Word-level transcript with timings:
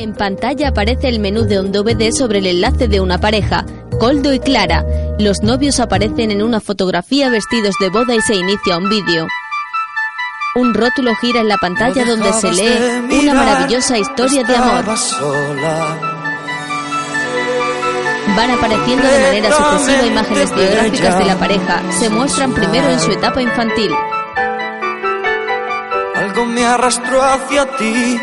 En 0.00 0.14
pantalla 0.14 0.68
aparece 0.68 1.08
el 1.08 1.18
menú 1.18 1.42
de 1.42 1.58
un 1.58 1.72
DVD 1.72 2.12
sobre 2.12 2.38
el 2.38 2.46
enlace 2.46 2.86
de 2.86 3.00
una 3.00 3.18
pareja, 3.18 3.66
Coldo 3.98 4.32
y 4.32 4.38
Clara. 4.38 4.84
Los 5.18 5.42
novios 5.42 5.80
aparecen 5.80 6.30
en 6.30 6.40
una 6.40 6.60
fotografía 6.60 7.28
vestidos 7.30 7.74
de 7.80 7.88
boda 7.88 8.14
y 8.14 8.20
se 8.20 8.36
inicia 8.36 8.78
un 8.78 8.88
vídeo. 8.88 9.26
Un 10.54 10.72
rótulo 10.72 11.16
gira 11.16 11.40
en 11.40 11.48
la 11.48 11.56
pantalla 11.56 12.04
donde 12.04 12.32
se 12.32 12.52
lee 12.52 13.18
una 13.22 13.34
maravillosa 13.34 13.98
historia 13.98 14.44
de 14.44 14.54
amor. 14.54 14.84
Van 18.36 18.50
apareciendo 18.52 19.02
de 19.02 19.20
manera 19.20 19.50
sucesiva 19.50 20.06
imágenes 20.06 20.54
biográficas 20.54 21.18
de 21.18 21.24
la 21.24 21.36
pareja. 21.40 21.82
Se 21.98 22.08
muestran 22.08 22.54
primero 22.54 22.88
en 22.88 23.00
su 23.00 23.10
etapa 23.10 23.42
infantil. 23.42 23.90
Algo 26.14 26.46
me 26.46 26.64
arrastró 26.64 27.20
hacia 27.20 27.66
ti 27.76 28.16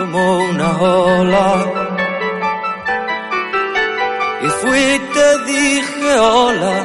como 0.00 0.38
una 0.38 0.70
ola. 0.78 1.66
Y 4.42 4.48
fui 4.60 5.00
te 5.14 5.28
dije 5.52 6.18
hola. 6.18 6.76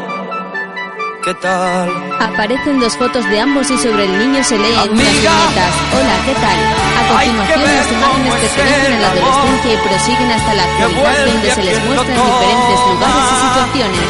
¿Qué 1.23 1.33
tal? 1.35 1.89
Aparecen 2.19 2.79
dos 2.79 2.95
fotos 2.97 3.23
de 3.29 3.39
ambos 3.39 3.71
y 3.71 3.77
sobre 3.77 4.03
el 4.05 4.19
niño 4.19 4.43
se 4.43 4.57
lee 4.59 4.75
en 4.83 4.91
unas 4.91 5.13
viñetas. 5.13 5.73
Hola, 5.95 6.15
¿qué 6.25 6.33
tal? 6.43 6.59
A 6.99 7.01
continuación 7.07 7.61
las 7.63 7.91
imágenes 7.91 8.33
pertenecen 8.35 8.93
a 8.93 8.99
la 8.99 9.07
adolescencia 9.07 9.73
y 9.73 9.77
prosiguen 9.87 10.31
hasta 10.31 10.53
la 10.53 10.63
actualidad 10.63 11.25
donde 11.25 11.51
se 11.51 11.63
les 11.63 11.85
muestra 11.85 12.13
en 12.15 12.21
diferentes 12.31 12.79
lugares 12.91 13.23
y 13.31 13.35
situaciones. 13.47 14.09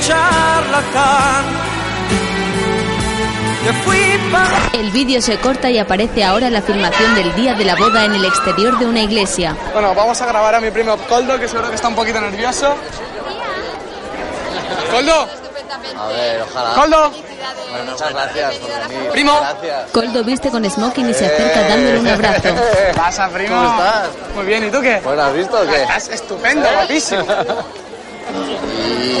Charlatán. 0.00 1.44
Que 3.64 3.72
fui 3.84 4.18
para 4.32 4.70
El 4.72 4.90
vídeo 4.90 5.20
se 5.20 5.36
corta 5.38 5.70
y 5.70 5.78
aparece 5.78 6.24
ahora 6.24 6.48
la 6.48 6.62
filmación 6.62 7.14
del 7.14 7.34
día 7.34 7.54
de 7.54 7.64
la 7.64 7.76
boda 7.76 8.06
en 8.06 8.14
el 8.14 8.24
exterior 8.24 8.78
de 8.78 8.86
una 8.86 9.00
iglesia. 9.00 9.54
Bueno, 9.74 9.94
vamos 9.94 10.20
a 10.22 10.26
grabar 10.26 10.54
a 10.54 10.60
mi 10.60 10.70
primo 10.70 10.96
Coldo, 11.08 11.38
que 11.38 11.46
seguro 11.46 11.68
que 11.68 11.74
está 11.74 11.88
un 11.88 11.94
poquito 11.94 12.20
nervioso. 12.20 12.74
¡Coldo! 14.90 15.28
A 15.98 16.08
ver, 16.08 16.42
ojalá. 16.42 16.74
¡Coldo! 16.74 17.12
Bueno, 17.70 17.92
muchas 17.92 18.12
gracias 18.12 18.54
por 18.56 18.88
venir. 18.88 19.10
Primo. 19.10 19.38
Gracias. 19.38 19.90
Coldo 19.92 20.24
viste 20.24 20.50
con 20.50 20.68
smoking 20.68 21.10
y 21.10 21.14
se 21.14 21.26
acerca 21.26 21.68
dándole 21.68 21.98
un 21.98 22.08
abrazo. 22.08 22.42
¿Qué 22.42 22.94
pasa, 22.96 23.28
primo? 23.28 23.54
¿Cómo 23.54 23.70
estás? 23.70 24.08
Muy 24.34 24.46
bien, 24.46 24.64
¿y 24.66 24.70
tú 24.70 24.80
qué? 24.80 25.00
Bueno, 25.04 25.22
¿has 25.22 25.34
visto 25.34 25.60
o 25.60 25.66
qué? 25.66 25.82
Estás 25.82 26.08
estupendo, 26.08 26.66
guapísimo. 26.72 27.26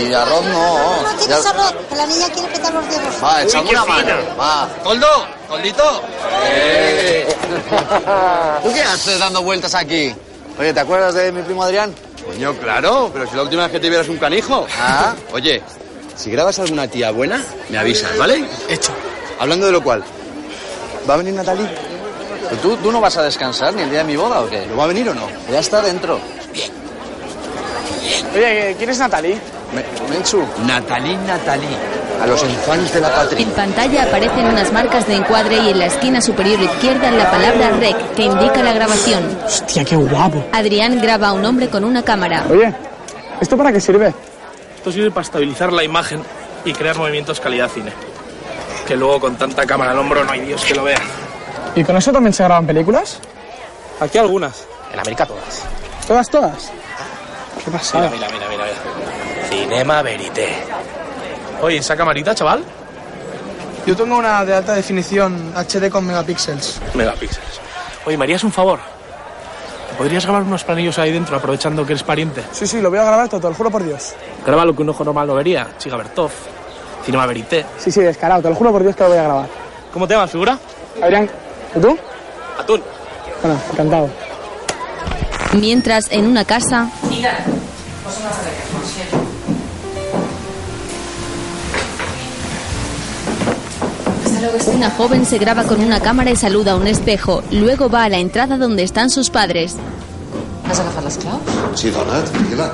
Y 0.08 0.12
arroz 0.12 0.44
no. 0.46 1.02
No 1.02 1.16
tienes 1.18 1.46
arroz, 1.46 1.74
que 1.88 1.96
la 1.96 2.06
niña 2.06 2.28
quiere 2.28 2.48
petar 2.48 2.74
los 2.74 2.88
dedos. 2.88 3.14
Va, 3.22 3.42
echame 3.42 3.70
una 3.70 3.84
mano. 3.84 4.14
Va. 4.38 4.68
¡Coldo! 4.82 5.06
¡Coldito! 5.48 5.84
¿Tú 8.62 8.72
qué 8.72 8.82
haces 8.82 9.18
dando 9.18 9.42
vueltas 9.42 9.74
aquí? 9.74 10.14
Oye, 10.58 10.72
¿te 10.72 10.80
acuerdas 10.80 11.14
de 11.14 11.32
mi 11.32 11.42
primo 11.42 11.62
Adrián? 11.62 11.94
Coño, 12.26 12.54
claro, 12.54 13.10
pero 13.12 13.28
si 13.28 13.36
la 13.36 13.42
última 13.42 13.62
vez 13.62 13.72
que 13.72 13.80
te 13.80 13.88
vieras 13.88 14.08
un 14.08 14.18
canijo. 14.18 14.66
Ah. 14.78 15.14
Oye, 15.32 15.62
si 16.16 16.30
grabas 16.30 16.58
alguna 16.58 16.86
tía 16.86 17.10
buena, 17.10 17.42
me 17.68 17.78
avisas, 17.78 18.16
¿vale? 18.18 18.44
Hecho. 18.68 18.92
Hablando 19.38 19.66
de 19.66 19.72
lo 19.72 19.82
cual, 19.82 20.04
¿va 21.08 21.14
a 21.14 21.16
venir 21.16 21.34
Natalie? 21.34 21.66
¿Pero 22.48 22.60
¿Tú, 22.60 22.76
¿Tú 22.76 22.92
no 22.92 23.00
vas 23.00 23.16
a 23.16 23.22
descansar 23.22 23.72
ni 23.74 23.82
el 23.82 23.90
día 23.90 24.00
de 24.00 24.04
mi 24.04 24.16
boda 24.16 24.40
o 24.40 24.48
qué? 24.48 24.66
¿Lo 24.66 24.76
va 24.76 24.84
a 24.84 24.88
venir 24.88 25.08
o 25.08 25.14
no? 25.14 25.28
Ya 25.50 25.60
está 25.60 25.80
dentro. 25.80 26.20
Oye, 28.34 28.74
¿quién 28.78 28.90
es 28.90 28.98
Natalie? 28.98 29.38
Me, 29.74 29.84
Menchu. 30.08 30.42
Natalie, 30.66 31.16
Natalie. 31.26 31.68
A 32.22 32.26
los 32.26 32.42
infanes 32.42 32.92
de 32.92 33.00
la 33.00 33.14
patria. 33.14 33.40
En 33.40 33.50
pantalla 33.52 34.02
aparecen 34.02 34.46
unas 34.46 34.70
marcas 34.72 35.06
de 35.06 35.14
encuadre 35.14 35.56
y 35.56 35.70
en 35.70 35.78
la 35.78 35.86
esquina 35.86 36.20
superior 36.20 36.60
izquierda 36.60 37.10
la 37.10 37.30
palabra 37.30 37.70
REC 37.70 38.14
que 38.14 38.22
indica 38.24 38.62
la 38.62 38.74
grabación. 38.74 39.38
Hostia, 39.44 39.84
qué 39.84 39.96
guapo. 39.96 40.44
Adrián 40.52 41.00
graba 41.00 41.28
a 41.28 41.32
un 41.32 41.44
hombre 41.46 41.68
con 41.68 41.82
una 41.82 42.02
cámara. 42.02 42.44
Oye, 42.50 42.74
¿esto 43.40 43.56
para 43.56 43.72
qué 43.72 43.80
sirve? 43.80 44.12
Esto 44.76 44.92
sirve 44.92 45.10
para 45.10 45.24
estabilizar 45.24 45.72
la 45.72 45.82
imagen 45.82 46.22
y 46.64 46.72
crear 46.74 46.96
movimientos 46.98 47.40
calidad 47.40 47.70
cine. 47.70 47.92
Que 48.86 48.96
luego 48.96 49.20
con 49.20 49.36
tanta 49.36 49.64
cámara 49.64 49.92
al 49.92 49.98
hombro 49.98 50.22
no 50.24 50.32
hay 50.32 50.40
Dios 50.40 50.62
que 50.64 50.74
lo 50.74 50.84
vea. 50.84 51.00
¿Y 51.74 51.84
con 51.84 51.96
eso 51.96 52.12
también 52.12 52.34
se 52.34 52.42
graban 52.44 52.66
películas? 52.66 53.18
Aquí 54.00 54.18
algunas, 54.18 54.66
en 54.92 55.00
América 55.00 55.24
todas. 55.24 55.62
¿Todas, 56.06 56.28
todas? 56.28 56.70
¿Qué 57.64 57.70
pasa? 57.70 57.98
Mira, 57.98 58.10
mira, 58.10 58.28
mira, 58.30 58.48
mira. 58.48 58.64
mira. 58.64 59.48
Cinema 59.48 60.02
Verité. 60.02 60.48
Oye, 61.62 61.78
esa 61.78 61.96
camarita, 61.96 62.34
chaval, 62.34 62.64
Yo 63.86 63.96
tengo 63.96 64.16
una 64.16 64.44
de 64.44 64.54
alta 64.54 64.74
definición 64.74 65.52
HD 65.54 65.90
con 65.90 66.06
megapíxeles. 66.06 66.80
megapíxeles. 66.94 67.60
Oye, 68.06 68.16
¿me 68.16 68.24
harías 68.24 68.44
un 68.44 68.52
favor? 68.52 68.78
¿Podrías 69.98 70.24
grabar 70.24 70.42
unos 70.42 70.64
planillos 70.64 70.98
ahí 70.98 71.12
dentro 71.12 71.36
aprovechando 71.36 71.84
que 71.84 71.92
eres 71.92 72.02
pariente? 72.02 72.42
Sí, 72.52 72.66
sí, 72.66 72.80
lo 72.80 72.88
voy 72.90 72.98
a 72.98 73.04
grabar 73.04 73.28
todo, 73.28 73.40
te 73.40 73.48
lo 73.48 73.54
juro 73.54 73.70
por 73.70 73.82
Dios. 73.84 74.14
Graba 74.46 74.64
lo 74.64 74.74
que 74.74 74.82
un 74.82 74.88
ojo 74.90 75.04
normal 75.04 75.26
no 75.26 75.34
vería. 75.34 75.68
Chica 75.78 75.96
Bertov, 75.96 76.30
Cinema 77.04 77.26
Verité. 77.26 77.66
Sí, 77.78 77.90
sí, 77.90 78.00
descarado, 78.00 78.40
te 78.42 78.48
lo 78.48 78.54
juro 78.54 78.72
por 78.72 78.82
Dios 78.82 78.96
que 78.96 79.02
lo 79.02 79.08
voy 79.10 79.18
a 79.18 79.22
grabar. 79.24 79.46
¿Cómo 79.92 80.06
te 80.08 80.14
llamas, 80.14 80.30
figura? 80.30 80.58
Adrián, 81.02 81.28
¿y 81.74 81.80
tú? 81.80 81.98
Atún. 82.58 82.82
Bueno, 83.42 83.60
encantado. 83.72 84.08
Mientras, 85.52 86.10
en 86.10 86.26
una 86.26 86.44
casa, 86.44 86.90
una 94.74 94.90
joven 94.90 95.26
se 95.26 95.38
graba 95.38 95.64
con 95.64 95.80
una 95.80 96.00
cámara 96.00 96.30
y 96.30 96.36
saluda 96.36 96.72
a 96.72 96.76
un 96.76 96.86
espejo. 96.86 97.42
Luego 97.50 97.90
va 97.90 98.04
a 98.04 98.08
la 98.08 98.18
entrada 98.18 98.56
donde 98.56 98.82
están 98.82 99.10
sus 99.10 99.28
padres. 99.28 99.76
Has 100.68 100.78
agafat 100.80 101.04
les 101.04 101.16
claus? 101.18 101.40
Sí, 101.74 101.90
dona, 101.90 102.22
tranquil·la. 102.24 102.68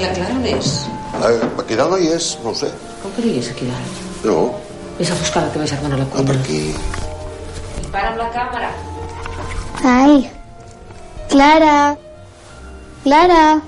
I 0.00 0.02
la 0.02 0.10
Clara 0.16 0.34
on 0.34 0.46
és? 0.50 0.72
Eh, 1.20 1.38
aquí 1.62 1.78
dalt 1.78 1.94
no 1.94 1.98
hi 2.00 2.10
és, 2.10 2.26
no 2.42 2.50
ho 2.50 2.56
sé. 2.58 2.72
Com 3.04 3.14
que 3.14 3.22
no 3.22 3.30
hi 3.30 3.38
és 3.38 3.52
aquí 3.52 3.70
dalt? 3.70 4.02
No, 4.26 4.36
Vés 4.98 5.14
a 5.14 5.16
buscar 5.16 5.46
la 5.46 5.52
teva 5.54 5.66
germana 5.70 5.94
a 5.94 6.02
la 6.02 6.04
ah, 6.04 6.10
cuina. 6.12 6.26
per 6.32 6.36
aquí. 6.40 6.60
Para 7.94 8.10
amb 8.10 8.18
la 8.20 8.28
càmera. 8.34 8.70
Ay. 9.94 10.39
Clara. 11.30 11.96
Clara. 13.04 13.62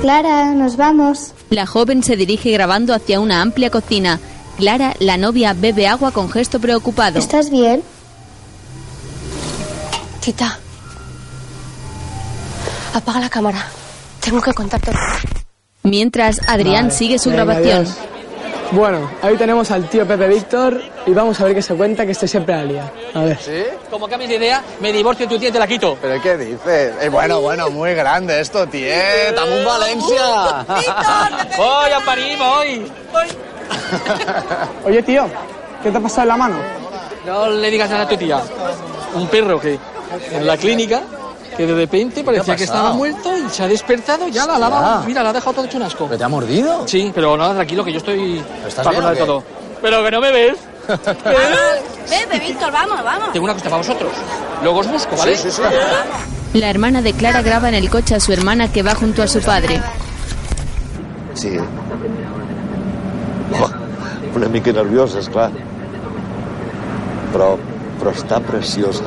Clara, 0.00 0.52
nos 0.52 0.76
vamos. 0.76 1.32
La 1.50 1.66
joven 1.66 2.02
se 2.02 2.16
dirige 2.16 2.50
grabando 2.52 2.94
hacia 2.94 3.20
una 3.20 3.42
amplia 3.42 3.70
cocina. 3.70 4.18
Clara, 4.56 4.94
la 4.98 5.16
novia, 5.16 5.52
bebe 5.52 5.86
agua 5.86 6.10
con 6.10 6.30
gesto 6.30 6.58
preocupado. 6.60 7.18
¿Estás 7.18 7.50
bien? 7.50 7.82
Tita. 10.20 10.58
Apaga 12.94 13.20
la 13.20 13.28
cámara. 13.30 13.66
Tengo 14.20 14.40
que 14.40 14.52
contarte. 14.52 14.92
Mientras, 15.82 16.40
Adrián 16.48 16.86
Vale, 16.86 16.96
sigue 16.96 17.18
su 17.18 17.30
venga, 17.30 17.44
grabación. 17.44 17.78
adiós. 17.86 17.96
Bueno, 18.72 19.10
ahí 19.20 19.36
tenemos 19.36 19.68
al 19.72 19.88
tío 19.88 20.06
Pepe 20.06 20.28
Víctor 20.28 20.80
y 21.04 21.10
vamos 21.12 21.40
a 21.40 21.44
ver 21.44 21.56
qué 21.56 21.62
se 21.62 21.74
cuenta 21.74 22.06
que 22.06 22.12
este 22.12 22.28
siempre 22.28 22.54
la 22.54 22.64
lía. 22.64 22.92
A 23.14 23.20
ver. 23.22 23.38
¿Sí? 23.38 23.64
Como 23.90 24.06
cambies 24.08 24.30
de 24.30 24.36
idea, 24.36 24.62
me 24.80 24.92
divorcio 24.92 25.26
de 25.26 25.34
tu 25.34 25.40
tía 25.40 25.48
y 25.48 25.52
te 25.52 25.58
la 25.58 25.66
quito. 25.66 25.98
¿Pero 26.00 26.22
qué 26.22 26.36
dices? 26.36 26.94
Eh, 27.00 27.08
bueno, 27.08 27.40
bueno, 27.40 27.68
muy 27.70 27.94
grande 27.94 28.40
esto, 28.40 28.66
tiet. 28.68 29.36
¡Amunt 29.36 29.64
Valencia! 29.64 30.64
Voy 31.56 31.90
a 31.96 32.00
París, 32.06 32.38
voy. 32.38 32.92
Oye, 34.84 35.02
tío, 35.02 35.26
¿qué 35.82 35.90
te 35.90 35.98
ha 35.98 36.00
pasado 36.00 36.22
en 36.22 36.28
la 36.28 36.36
mano? 36.36 36.56
No 37.26 37.48
le 37.50 37.70
digas 37.70 37.90
nada 37.90 38.04
a 38.04 38.08
tu 38.08 38.16
tía. 38.16 38.40
Un 39.14 39.26
perro 39.26 39.60
que 39.60 39.78
en 40.30 40.46
la 40.46 40.56
clínica, 40.56 41.02
que 41.60 41.66
de 41.66 41.74
repente 41.74 42.24
parecía 42.24 42.56
que 42.56 42.64
estaba 42.64 42.94
muerto 42.94 43.36
y 43.36 43.50
se 43.50 43.62
ha 43.62 43.68
despertado, 43.68 44.26
ya 44.28 44.46
la 44.46 44.56
ha 44.56 44.58
lavado. 44.58 45.04
Mira, 45.04 45.22
la 45.22 45.28
ha 45.28 45.32
dejado 45.34 45.52
todo 45.52 45.66
hecho 45.66 45.76
un 45.76 45.82
asco. 45.82 46.06
¿Pero 46.06 46.16
te 46.16 46.24
ha 46.24 46.28
mordido? 46.28 46.88
Sí, 46.88 47.12
pero 47.14 47.36
nada, 47.36 47.52
tranquilo, 47.54 47.84
que 47.84 47.92
yo 47.92 47.98
estoy 47.98 48.42
¿Estás 48.66 48.86
para 48.86 49.10
de 49.10 49.16
todo. 49.16 49.44
Pero 49.82 50.02
que 50.02 50.10
no 50.10 50.20
me 50.22 50.32
ves. 50.32 50.56
Bebe, 50.88 52.46
Víctor, 52.46 52.72
vamos, 52.72 53.04
vamos. 53.04 53.32
Tengo 53.32 53.44
una 53.44 53.52
cosa 53.52 53.66
para 53.66 53.76
vosotros. 53.76 54.10
Luego 54.62 54.78
os 54.78 54.90
busco, 54.90 55.16
¿vale? 55.16 55.36
Sí, 55.36 55.50
sí, 55.50 55.62
sí. 55.62 56.58
La 56.58 56.70
hermana 56.70 57.02
de 57.02 57.12
Clara 57.12 57.42
graba 57.42 57.68
en 57.68 57.74
el 57.74 57.90
coche 57.90 58.14
a 58.14 58.20
su 58.20 58.32
hermana 58.32 58.72
que 58.72 58.82
va 58.82 58.94
junto 58.94 59.22
a 59.22 59.28
su 59.28 59.42
padre. 59.42 59.82
Sí. 61.34 61.58
Oh, 63.52 63.70
una 64.34 64.48
mica 64.48 64.72
nerviosa, 64.72 65.18
és 65.18 65.28
clar. 65.28 65.50
Però, 67.34 67.58
però 68.00 68.12
està 68.16 68.40
preciosa. 68.40 69.04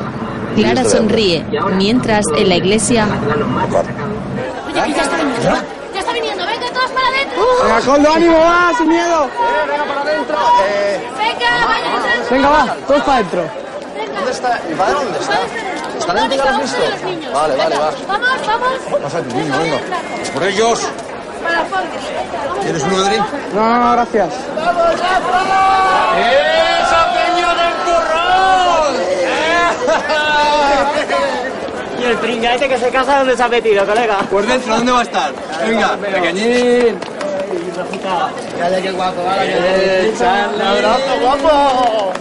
Clara 0.56 0.84
sonríe, 0.86 1.44
mientras 1.75 2.25
en 2.38 2.50
la 2.50 2.56
iglesia 2.62 3.07
D'acord. 3.07 3.88
Oye, 4.68 4.94
ya 4.94 5.01
está 5.01 5.18
viniendo. 5.18 5.57
Ya 5.94 6.00
está 6.00 6.13
viniendo. 6.13 6.45
Venga, 6.45 6.68
todos 6.72 6.92
para 6.92 7.07
adentro. 7.07 7.42
Venga, 7.63 7.81
Coldo, 7.81 8.13
ánimo, 8.13 8.40
va, 8.40 8.72
sin 8.78 8.88
miedo. 8.90 9.30
Venga, 11.18 11.50
vaya. 11.68 11.90
Venga, 12.30 12.50
va, 12.50 12.75
todos 12.88 13.01
para 13.04 13.18
adentro. 13.18 13.44
¿Dónde 14.16 14.31
está? 14.31 14.62
¿Mi 14.69 14.75
padre 14.75 14.94
dónde 14.94 15.19
está? 15.19 15.39
¿Está 15.98 16.13
dentro 16.13 16.38
ya 16.38 16.44
lo 16.44 16.50
has 16.50 16.62
visto? 16.62 17.34
Vale, 17.34 17.56
vale, 17.56 17.78
va. 17.78 17.92
Vamos, 18.07 18.48
vamos. 18.48 19.01
Pasa 19.04 19.22
tu 19.22 19.36
niño, 19.36 19.57
venga. 19.60 19.80
Por 20.34 20.44
ellos. 20.44 20.88
¿Quieres 22.62 22.84
un 22.84 23.04
drink? 23.06 23.25
No, 23.54 23.69
no, 23.69 23.80
no, 23.80 23.92
gracias. 23.94 24.30
Y 32.00 32.06
el 32.06 32.18
pringaete 32.18 32.68
que 32.68 32.78
se 32.78 32.90
casa, 32.90 33.20
¿dónde 33.20 33.38
se 33.38 33.44
ha 33.44 33.48
metido, 33.48 33.86
colega? 33.86 34.18
Por 34.30 34.46
dentro, 34.46 34.76
¿dónde 34.76 34.92
va 34.92 35.00
a 35.00 35.04
estar? 35.04 35.32
Venga, 35.66 35.96
pequeñín. 35.96 37.00
Calla, 38.60 38.82
qué 38.82 38.92
guapo, 38.92 39.24
vale. 39.24 40.10
Echarle. 40.10 40.64
abrazo, 40.64 41.20
guapo. 41.22 42.14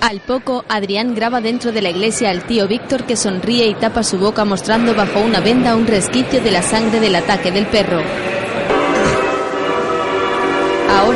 Al 0.00 0.20
poco, 0.20 0.64
Adrián 0.68 1.14
graba 1.14 1.40
dentro 1.40 1.72
de 1.72 1.82
la 1.82 1.90
iglesia 1.90 2.30
al 2.30 2.44
tío 2.44 2.66
Víctor 2.66 3.04
que 3.04 3.16
sonríe 3.16 3.66
y 3.66 3.74
tapa 3.74 4.02
su 4.02 4.18
boca 4.18 4.44
mostrando 4.44 4.94
bajo 4.94 5.20
una 5.20 5.40
venda 5.40 5.76
un 5.76 5.86
resquicio 5.86 6.40
de 6.40 6.50
la 6.50 6.62
sangre 6.62 7.00
del 7.00 7.16
ataque 7.16 7.50
del 7.50 7.66
perro. 7.66 8.00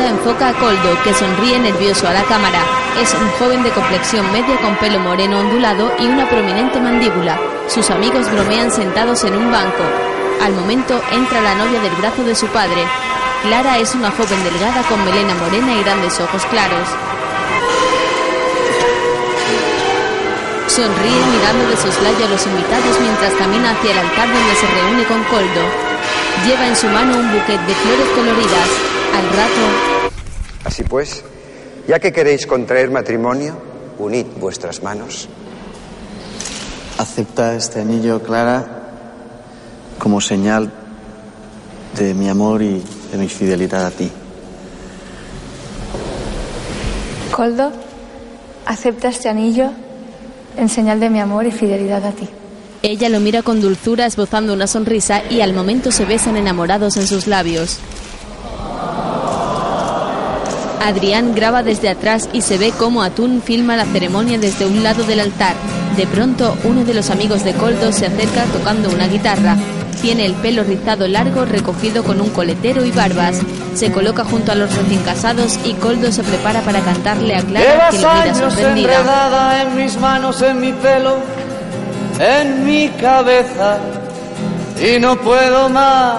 Enfoca 0.09 0.49
a 0.49 0.53
Coldo, 0.55 1.03
que 1.05 1.15
sonríe 1.15 1.59
nervioso 1.59 2.09
a 2.09 2.13
la 2.13 2.23
cámara. 2.25 2.61
Es 3.01 3.15
un 3.15 3.29
joven 3.39 3.63
de 3.63 3.71
complexión 3.71 4.31
media 4.33 4.57
con 4.61 4.77
pelo 4.77 4.99
moreno 4.99 5.39
ondulado 5.41 5.93
y 5.99 6.07
una 6.07 6.29
prominente 6.29 6.81
mandíbula. 6.81 7.39
Sus 7.69 7.91
amigos 7.91 8.31
bromean 8.31 8.71
sentados 8.71 9.25
en 9.25 9.37
un 9.37 9.51
banco. 9.51 9.85
Al 10.43 10.53
momento 10.55 11.01
entra 11.13 11.41
la 11.41 11.55
novia 11.55 11.81
del 11.81 11.95
brazo 11.97 12.25
de 12.25 12.35
su 12.35 12.47
padre. 12.49 12.85
Clara 13.43 13.79
es 13.79 13.95
una 13.95 14.11
joven 14.11 14.43
delgada 14.45 14.83
con 14.89 15.05
melena 15.05 15.35
morena 15.35 15.73
y 15.73 15.83
grandes 15.83 16.21
ojos 16.21 16.45
claros. 16.47 16.89
Sonríe 20.67 21.27
mirando 21.33 21.69
de 21.69 21.77
soslayo 21.77 22.27
a 22.27 22.31
los 22.31 22.47
invitados 22.47 23.01
mientras 23.01 23.35
camina 23.35 23.71
hacia 23.71 23.93
el 23.93 23.99
altar 23.99 24.29
donde 24.29 24.55
se 24.57 24.67
reúne 24.67 25.05
con 25.05 25.23
Coldo. 25.25 25.65
Lleva 26.47 26.67
en 26.67 26.77
su 26.77 26.87
mano 26.89 27.19
un 27.19 27.33
buquet 27.33 27.61
de 27.67 27.75
flores 27.75 28.09
coloridas. 28.17 28.92
Al 29.13 29.29
rato, 29.31 30.13
Así 30.65 30.85
pues, 30.85 31.25
ya 31.89 31.99
que 31.99 32.13
queréis 32.13 32.47
contraer 32.47 32.91
matrimonio, 32.91 33.57
unid 33.99 34.27
vuestras 34.39 34.83
manos. 34.83 35.29
Acepta 36.99 37.55
este 37.55 37.81
anillo, 37.81 38.23
Clara, 38.23 38.83
como 39.99 40.21
señal 40.21 40.73
de 41.99 42.15
mi 42.15 42.29
amor 42.29 42.63
y 42.63 42.83
de 43.11 43.19
mi 43.19 43.29
fidelidad 43.29 43.87
a 43.87 43.91
ti. 43.91 44.11
Coldo, 47.33 47.73
acepta 48.67 49.09
este 49.09 49.29
anillo 49.29 49.71
en 50.57 50.69
señal 50.69 51.01
de 51.01 51.11
mi 51.11 51.19
amor 51.21 51.47
y 51.47 51.51
fidelidad 51.51 52.05
a 52.05 52.13
ti. 52.13 52.29
ella 52.83 53.09
lo 53.09 53.21
mira 53.21 53.43
con 53.43 53.61
dulzura 53.61 54.07
esbozando 54.07 54.53
una 54.53 54.67
sonrisa 54.67 55.23
y 55.31 55.41
al 55.41 55.55
momento 55.55 55.91
se 55.93 56.05
besan 56.05 56.37
enamorados 56.37 56.97
en 56.97 57.07
sus 57.07 57.27
labios. 57.27 57.79
Adrián 60.87 61.35
graba 61.35 61.63
desde 61.63 61.89
atrás 61.89 62.29
y 62.33 62.43
se 62.43 62.59
ve 62.59 62.73
cómo 62.77 63.03
Atún 63.03 63.43
filma 63.43 63.77
la 63.77 63.85
ceremonia 63.85 64.39
desde 64.39 64.67
un 64.67 64.83
lado 64.83 65.05
del 65.05 65.21
altar. 65.21 65.55
De 65.97 66.07
pronto, 66.07 66.57
uno 66.65 66.85
de 66.85 66.95
los 66.95 67.11
amigos 67.11 67.45
de 67.45 67.53
Coldo 67.53 67.93
se 67.93 68.07
acerca 68.07 68.45
tocando 68.47 68.89
una 68.89 69.07
guitarra. 69.07 69.57
Tiene 70.01 70.27
el 70.27 70.35
pelo 70.35 70.65
rizado 70.65 71.07
largo 71.07 71.45
recogido 71.45 72.03
con 72.03 72.21
un 72.21 72.31
coletero 72.31 72.85
y 72.85 72.91
barbas. 72.91 73.41
Se 73.75 73.93
coloca 73.93 74.25
junto 74.25 74.53
a 74.53 74.55
los 74.55 74.75
recién 74.75 75.03
casados 75.03 75.59
y 75.65 75.75
Coldo 75.75 76.11
se 76.11 76.23
prepara 76.23 76.61
para 76.63 76.81
cantarle 76.81 77.37
a 77.37 77.43
Clara 77.43 77.91
que 77.91 77.99
lo 77.99 78.13
mira 78.13 78.35
sorprendida. 78.35 78.93
enredada 78.95 79.63
en 79.63 79.77
mis 79.77 79.97
manos, 79.99 80.43
en 80.43 80.61
mi 80.61 80.73
pelo, 80.73 81.19
en 82.19 82.67
mi 82.67 82.89
cabeza 82.89 83.79
y 84.81 84.99
no 84.99 85.17
puedo 85.21 85.69
más, 85.69 86.19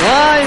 no 0.00 0.30
hay. 0.32 0.40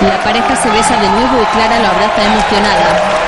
La 0.00 0.22
pareja 0.22 0.56
se 0.56 0.70
besa 0.70 1.00
de 1.00 1.08
nuevo 1.08 1.42
y 1.42 1.46
Clara 1.46 1.78
lo 1.78 1.88
abraza 1.88 2.22
emocionada. 2.24 3.24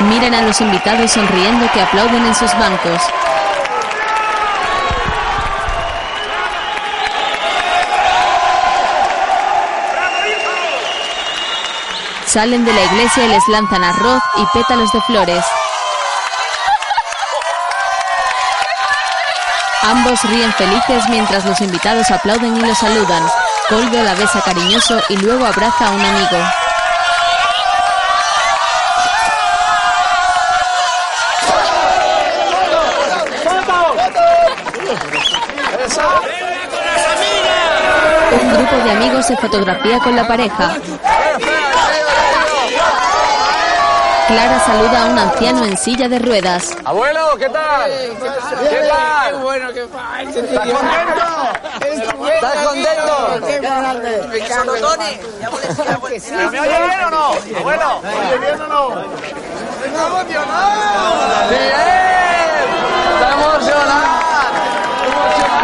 Miran 0.00 0.34
a 0.34 0.42
los 0.42 0.60
invitados 0.60 1.10
sonriendo 1.10 1.70
que 1.72 1.80
aplauden 1.80 2.26
en 2.26 2.34
sus 2.34 2.52
bancos. 2.58 3.02
Salen 12.28 12.62
de 12.62 12.72
la 12.74 12.84
iglesia 12.84 13.24
y 13.24 13.28
les 13.28 13.48
lanzan 13.48 13.82
arroz 13.82 14.22
y 14.36 14.44
pétalos 14.52 14.92
de 14.92 15.00
flores. 15.00 15.42
Ambos 19.80 20.22
ríen 20.24 20.52
felices 20.52 21.08
mientras 21.08 21.46
los 21.46 21.58
invitados 21.62 22.10
aplauden 22.10 22.54
y 22.58 22.60
los 22.60 22.76
saludan. 22.76 23.26
Coldo 23.70 24.02
la 24.02 24.14
besa 24.14 24.42
cariñoso 24.42 25.00
y 25.08 25.16
luego 25.16 25.46
abraza 25.46 25.86
a 25.86 25.90
un 25.90 26.04
amigo. 26.04 26.38
Un 38.30 38.52
grupo 38.52 38.76
de 38.84 38.90
amigos 38.90 39.26
se 39.26 39.36
fotografía 39.38 39.98
con 40.00 40.14
la 40.14 40.28
pareja. 40.28 40.76
Clara 44.28 44.60
saluda 44.60 45.04
a 45.04 45.06
un 45.06 45.18
anciano 45.18 45.64
en 45.64 45.76
silla 45.78 46.06
de 46.06 46.18
ruedas. 46.18 46.76
Abuelo, 46.84 47.34
¿qué 47.38 47.48
tal? 47.48 47.90
¿Qué 47.90 48.86
tal? 48.86 49.30
Qué 49.30 49.36
bueno 49.38 49.68
fa. 49.90 50.22
¿Estás 50.22 50.68
contento? 50.68 51.26
¿Estás 52.28 52.56
contento? 52.66 53.14
¿Pero 56.28 56.50
me 56.50 56.60
oye 56.60 56.78
bien 56.86 57.00
o 57.04 57.10
no? 57.10 57.58
Abuelo, 57.58 58.02
¿me 58.02 58.08
oye 58.14 58.38
bien 58.38 58.60
o 58.60 58.68
no? 58.68 59.00
¡Está 59.86 60.06
emocionado! 60.08 61.48
¡Bien! 61.48 61.62
¡Está 63.14 63.28
emocionado! 63.32 64.18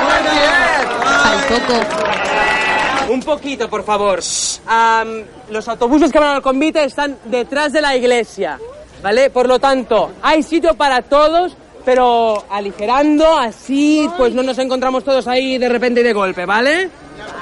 ¡Muy 0.04 0.20
bien! 0.30 0.82
Al 1.04 1.38
poco, 1.48 3.12
Un 3.12 3.20
poquito, 3.20 3.68
por 3.68 3.84
favor. 3.84 4.20
Am, 4.66 5.22
los 5.50 5.68
autobuses 5.68 6.10
que 6.10 6.18
van 6.18 6.36
al 6.36 6.42
convite 6.42 6.84
están 6.84 7.18
detrás 7.24 7.72
de 7.72 7.80
la 7.82 7.94
iglesia, 7.94 8.58
¿vale? 9.02 9.30
Por 9.30 9.46
lo 9.46 9.58
tanto, 9.58 10.12
hay 10.22 10.42
sitio 10.42 10.74
para 10.74 11.02
todos, 11.02 11.56
pero 11.84 12.44
aligerando, 12.50 13.38
así, 13.38 14.08
pues 14.16 14.32
no 14.32 14.42
nos 14.42 14.58
encontramos 14.58 15.04
todos 15.04 15.28
ahí 15.28 15.58
de 15.58 15.68
repente 15.68 16.00
y 16.00 16.04
de 16.04 16.12
golpe, 16.12 16.46
¿vale? 16.46 16.88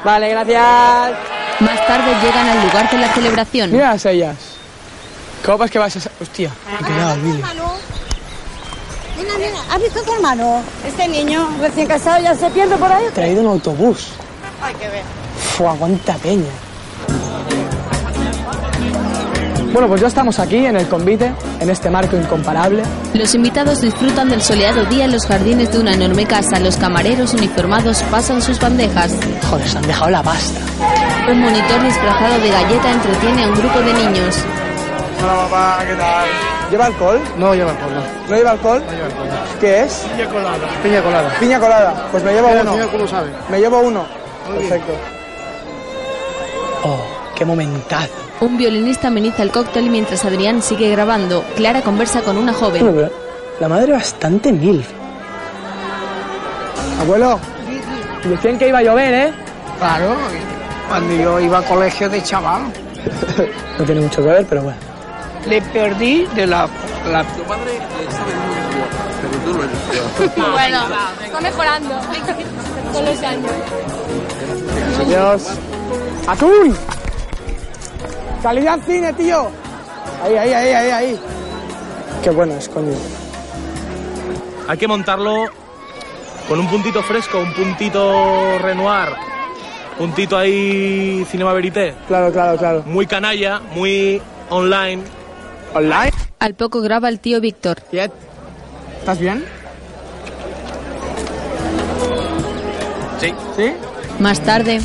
Vale, 0.05 0.31
gracias. 0.31 1.13
más 1.61 1.87
tarde 1.87 2.13
llegan 2.23 2.49
al 2.49 2.67
lugar 2.67 2.91
de 2.91 2.99
la 2.99 3.09
celebración. 3.15 3.73
Mira 3.73 3.97
ellas. 4.05 4.37
¿Cómo 5.45 5.65
es 5.65 5.71
que 5.71 5.79
vas 5.79 5.97
a... 5.97 6.11
Hostia, 6.21 6.51
he 6.81 6.85
quedado 6.85 7.15
el 7.15 7.21
vídeo. 7.21 7.47
Mira, 9.17 9.35
mira, 9.39 9.61
¿has 9.71 9.81
visto 9.81 10.01
a 10.01 10.03
tu 10.03 10.13
hermano? 10.13 10.63
Este 10.87 11.07
niño 11.09 11.49
recién 11.61 11.87
casado 11.87 12.23
ya 12.23 12.35
se 12.35 12.49
pierde 12.51 12.77
por 12.77 12.91
ahí. 12.91 13.05
Traído 13.15 13.43
un 13.43 13.49
autobús. 13.49 14.09
Hay 14.61 14.75
que 14.75 14.89
ver. 14.89 15.03
Fua, 15.57 15.75
cuánta 15.79 16.15
peña. 16.15 16.51
Bueno, 19.73 19.89
pues 19.89 20.03
ya 20.03 20.09
estamos 20.09 20.39
aquí 20.39 20.67
en 20.67 20.77
el 20.77 20.87
convite, 20.87 21.33
en 21.59 21.71
este 21.71 21.89
marco 21.89 22.15
incomparable. 22.15 22.83
Los 23.15 23.35
invitados 23.35 23.81
disfrutan 23.81 24.29
del 24.29 24.43
soleado 24.43 24.85
día 24.85 25.07
en 25.07 25.13
los 25.13 25.27
jardines 25.27 25.73
de 25.73 25.79
una 25.79 25.95
enorme 25.95 26.27
casa. 26.27 26.61
Los 26.61 26.77
camareros 26.77 27.33
uniformados 27.33 28.03
pasan 28.11 28.43
sus 28.43 28.61
bandejas. 28.61 29.15
Joder, 29.49 29.67
se 29.67 29.79
han 29.79 29.87
dejado 29.87 30.11
la 30.11 30.23
pasta. 30.23 30.61
Un 31.31 31.41
monitor 31.41 31.83
disfrazado 31.83 32.39
de 32.41 32.51
galleta 32.51 32.93
entretiene 32.93 33.45
a 33.45 33.49
un 33.49 33.55
grupo 33.55 33.79
de 33.81 33.95
niños. 33.95 34.37
Hola 35.23 35.35
papá, 35.35 35.79
¿qué 35.89 35.95
tal? 35.95 36.27
¿Lleva 36.71 36.87
alcohol? 36.87 37.21
No 37.39 37.55
lleva 37.55 37.71
alcohol, 37.71 37.93
no. 37.95 38.29
¿No 38.29 38.37
lleva 38.37 38.51
alcohol? 38.51 38.83
No 38.85 38.93
lleva 38.93 39.07
alcohol. 39.07 39.29
¿Qué 39.61 39.83
es? 39.85 40.05
Piña 40.13 40.29
colada. 40.29 40.69
Piña 40.83 41.03
colada. 41.03 41.35
Piña 41.41 41.61
colada. 41.61 42.09
Pues 42.11 42.23
me 42.25 42.33
llevo 42.35 42.49
uno. 42.49 42.73
señor, 42.73 42.91
¿cómo 42.91 43.07
sabe? 43.07 43.31
Me 43.49 43.59
llevo 43.59 43.81
uno. 43.81 44.05
Muy 44.49 44.59
bien. 44.59 44.69
Perfecto. 44.69 44.93
Oh. 46.85 47.22
Qué 47.37 47.45
momentazo. 47.45 48.13
Un 48.41 48.57
violinista 48.57 49.09
ameniza 49.09 49.43
el 49.43 49.51
cóctel 49.51 49.91
mientras 49.91 50.25
Adrián 50.25 50.63
sigue 50.63 50.91
grabando. 50.91 51.45
Clara 51.57 51.83
conversa 51.83 52.23
con 52.23 52.37
una 52.37 52.53
joven. 52.53 52.83
Bueno, 52.83 52.97
pero 52.97 53.13
la 53.61 53.69
madre 53.69 53.93
bastante 53.93 54.53
mil. 54.53 54.85
Abuelo, 57.01 57.39
decían 58.25 58.59
que 58.59 58.69
iba 58.69 58.79
a 58.79 58.83
llover, 58.83 59.15
¿eh? 59.15 59.33
Claro, 59.79 60.15
cuando 60.89 61.15
yo 61.15 61.41
iba 61.41 61.59
a 61.59 61.63
colegio 61.63 62.09
de 62.09 62.23
chaval. 62.23 62.63
No 63.79 63.85
tiene 63.87 64.03
mucho 64.03 64.23
que 64.23 64.29
ver, 64.29 64.47
pero 64.47 64.63
bueno. 64.63 64.79
Le 65.49 65.61
perdí 65.63 66.27
de 66.37 66.47
la... 66.47 66.69
la... 67.11 67.25
Bueno, 70.53 70.79
está 71.25 71.41
mejorando 71.41 71.95
con 72.93 73.05
los 73.05 73.23
años. 73.23 73.51
Dios. 75.09 75.43
¡Atún! 76.27 76.77
¡Salid 78.43 78.67
al 78.67 78.83
cine, 78.83 79.13
tío! 79.13 79.49
Ahí, 80.23 80.37
ahí, 80.37 80.53
ahí, 80.53 80.73
ahí, 80.73 80.91
ahí. 80.91 81.21
Qué 82.23 82.31
bueno 82.31 82.55
es, 82.55 82.69
coño. 82.69 82.93
Hay 84.69 84.79
que 84.79 84.89
montarlo 84.89 85.45
con 86.49 86.59
un 86.59 86.69
puntito 86.69 87.03
fresco, 87.03 87.39
un 87.39 87.53
puntito 87.55 88.59
Renoir, 88.59 89.11
puntito 89.97 90.37
ahí 90.37 91.25
Cinema 91.31 91.53
Verité. 91.53 91.95
Claro, 92.09 92.33
claro, 92.33 92.59
claro. 92.59 92.83
Muy 92.87 93.07
canalla, 93.07 93.61
muy 93.75 94.21
online. 94.51 95.03
¿Online? 95.75 96.13
Al 96.39 96.55
poco 96.55 96.81
graba 96.81 97.09
el 97.09 97.21
tío 97.21 97.41
Víctor. 97.41 97.79
¿Estás 97.93 99.19
bien? 99.19 99.45
Sí. 103.21 103.33
¿Sí? 103.57 103.73
Más 104.19 104.41
tarde, 104.41 104.81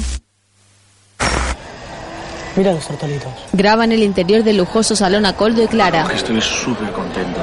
Mira 2.57 2.73
los 2.73 2.85
tortolitos. 2.87 3.31
graban 3.53 3.91
el 3.91 4.01
interior 4.03 4.43
del 4.43 4.57
lujoso 4.57 4.95
salón 4.95 5.25
a 5.25 5.33
Coldo 5.33 5.63
y 5.63 5.67
Clara. 5.67 6.05
Estoy 6.13 6.41
súper 6.41 6.91
contento. 6.91 7.39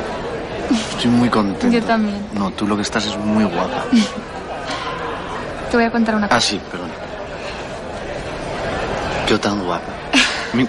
Estoy 0.96 1.10
muy 1.10 1.28
contento. 1.30 1.68
Yo 1.70 1.82
también. 1.84 2.18
No, 2.32 2.50
tú 2.50 2.66
lo 2.66 2.76
que 2.76 2.82
estás 2.82 3.06
es 3.06 3.16
muy 3.16 3.44
guapa. 3.44 3.84
Te 5.70 5.76
voy 5.76 5.86
a 5.86 5.90
contar 5.90 6.14
una 6.16 6.26
Ah, 6.26 6.30
cosa. 6.30 6.40
sí, 6.40 6.60
perdón. 6.70 6.88
Yo 9.28 9.40
tan 9.40 9.64
guapa. 9.64 9.86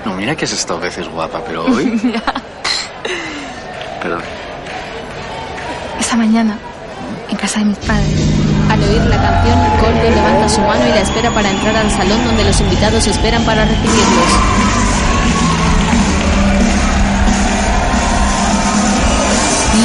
No, 0.05 0.13
mira 0.15 0.35
que 0.35 0.45
has 0.45 0.51
estado 0.53 0.79
veces 0.79 1.07
guapa, 1.09 1.41
pero 1.45 1.65
hoy... 1.65 1.99
Ya. 2.13 2.23
Perdón. 4.01 4.21
Esa 5.99 6.15
mañana, 6.15 6.57
en 7.29 7.35
casa 7.37 7.59
de 7.59 7.65
mis 7.65 7.77
padres, 7.79 8.19
Al 8.75 8.83
oír 8.83 9.05
la 9.05 9.15
canción, 9.15 9.57
Coldo 9.79 10.03
levanta 10.03 10.49
su 10.49 10.59
mano 10.59 10.85
y 10.85 10.89
la 10.89 10.99
espera 10.99 11.31
para 11.31 11.49
entrar 11.49 11.77
al 11.77 11.89
salón 11.89 12.25
donde 12.25 12.43
los 12.43 12.59
invitados 12.59 13.07
esperan 13.07 13.41
para 13.45 13.63
recibirlos. 13.63 14.29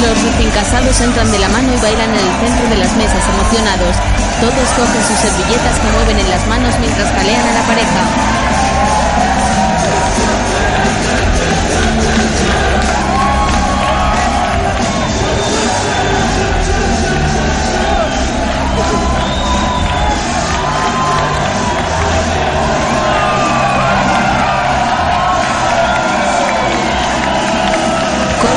Los 0.01 0.23
recién 0.23 0.49
casados 0.51 0.99
entran 0.99 1.31
de 1.31 1.39
la 1.39 1.47
mano 1.47 1.73
y 1.73 1.77
bailan 1.79 2.09
en 2.09 2.19
el 2.19 2.35
centro 2.43 2.67
de 2.67 2.77
las 2.83 2.93
mesas 2.97 3.23
emocionados. 3.29 3.95
Todos 4.41 4.67
cogen 4.75 5.03
sus 5.07 5.19
servilletas 5.23 5.79
que 5.79 5.87
mueven 5.95 6.19
en 6.19 6.29
las 6.29 6.45
manos 6.47 6.75
mientras 6.81 7.13
jalean 7.13 7.47
a 7.47 7.53
la 7.53 7.63
pareja. 7.63 8.50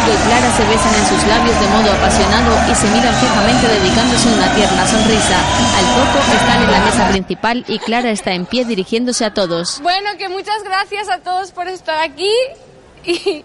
Y 0.06 0.16
Clara 0.26 0.50
se 0.54 0.64
besan 0.64 0.94
en 0.94 1.06
sus 1.06 1.26
labios 1.26 1.58
de 1.58 1.66
modo 1.68 1.90
apasionado 1.90 2.70
y 2.70 2.75
se 2.75 2.87
miran 2.88 3.14
fijamente 3.14 3.66
dedicándose 3.68 4.28
una 4.28 4.54
tierna 4.54 4.87
sonrisa. 4.87 5.38
Al 5.78 5.87
poco 5.94 6.18
están 6.34 6.62
en 6.62 6.73
la 6.73 6.80
mesa 6.80 7.08
principal 7.08 7.64
y 7.66 7.78
Clara 7.78 8.11
está 8.11 8.32
en 8.32 8.44
pie 8.44 8.66
dirigiéndose 8.66 9.25
a 9.25 9.32
todos. 9.32 9.80
Bueno, 9.80 10.11
que 10.18 10.28
muchas 10.28 10.62
gracias 10.62 11.08
a 11.08 11.20
todos 11.20 11.52
por 11.52 11.68
estar 11.68 11.99
aquí 12.00 12.30
y 13.02 13.14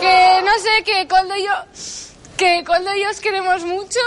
que 0.00 0.42
no 0.44 0.52
sé, 0.58 0.82
que 0.84 1.06
Coldo 1.06 1.36
y 1.36 1.44
yo, 1.44 1.52
que 2.36 2.64
Coldo 2.64 2.96
y 2.96 3.02
yo 3.02 3.10
os 3.10 3.20
queremos 3.20 3.62
mucho 3.64 4.00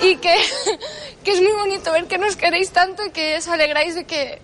y 0.00 0.16
que, 0.16 0.34
que 1.24 1.32
es 1.32 1.42
muy 1.42 1.52
bonito 1.52 1.90
ver 1.90 2.06
que 2.06 2.18
nos 2.18 2.36
queréis 2.36 2.70
tanto 2.70 3.04
y 3.04 3.10
que 3.10 3.38
os 3.38 3.48
alegráis 3.48 3.96
de 3.96 4.04
que, 4.04 4.40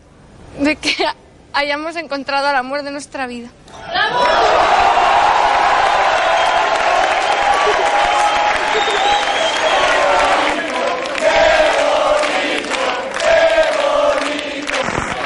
de 0.59 0.75
que 0.75 0.97
hayamos 1.53 1.95
encontrado 1.95 2.49
al 2.49 2.57
amor 2.57 2.83
de 2.83 2.91
nuestra 2.91 3.29
vida. 3.29 3.51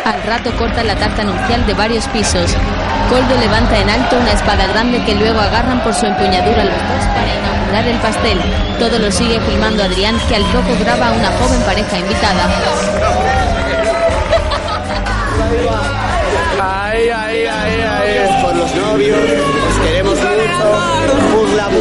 Al 0.07 0.23
rato 0.23 0.57
cortan 0.57 0.87
la 0.87 0.95
tarta 0.95 1.25
nupcial 1.25 1.67
de 1.67 1.75
varios 1.75 2.07
pisos. 2.07 2.55
Coldo 3.11 3.37
levanta 3.41 3.77
en 3.77 3.91
alto 3.91 4.17
una 4.17 4.31
espada 4.31 4.69
grande 4.69 5.05
que 5.05 5.17
luego 5.17 5.41
agarran 5.41 5.83
por 5.83 5.93
su 5.95 6.07
empuñadura 6.07 6.65
los 6.65 6.75
dos 6.75 7.05
para 7.13 7.35
inaugurar 7.35 7.89
el 7.89 7.99
pastel. 7.99 8.41
Todo 8.79 9.01
lo 9.01 9.11
sigue 9.11 9.41
filmando 9.41 9.83
Adrián 9.83 10.17
que 10.29 10.37
al 10.37 10.45
poco 10.45 10.77
graba 10.79 11.09
a 11.09 11.13
una 11.13 11.33
joven 11.33 11.61
pareja 11.63 11.99
invitada. 11.99 12.49
Ahí, 16.63 17.09
ahí, 17.09 17.47
ahí, 17.47 17.81
ahí. 17.81 18.43
Por 18.45 18.55
los 18.55 18.75
novios, 18.77 19.19
os 19.19 19.79
queremos 19.85 20.15
mucho. 20.15 20.67
Burlamu, 21.35 21.81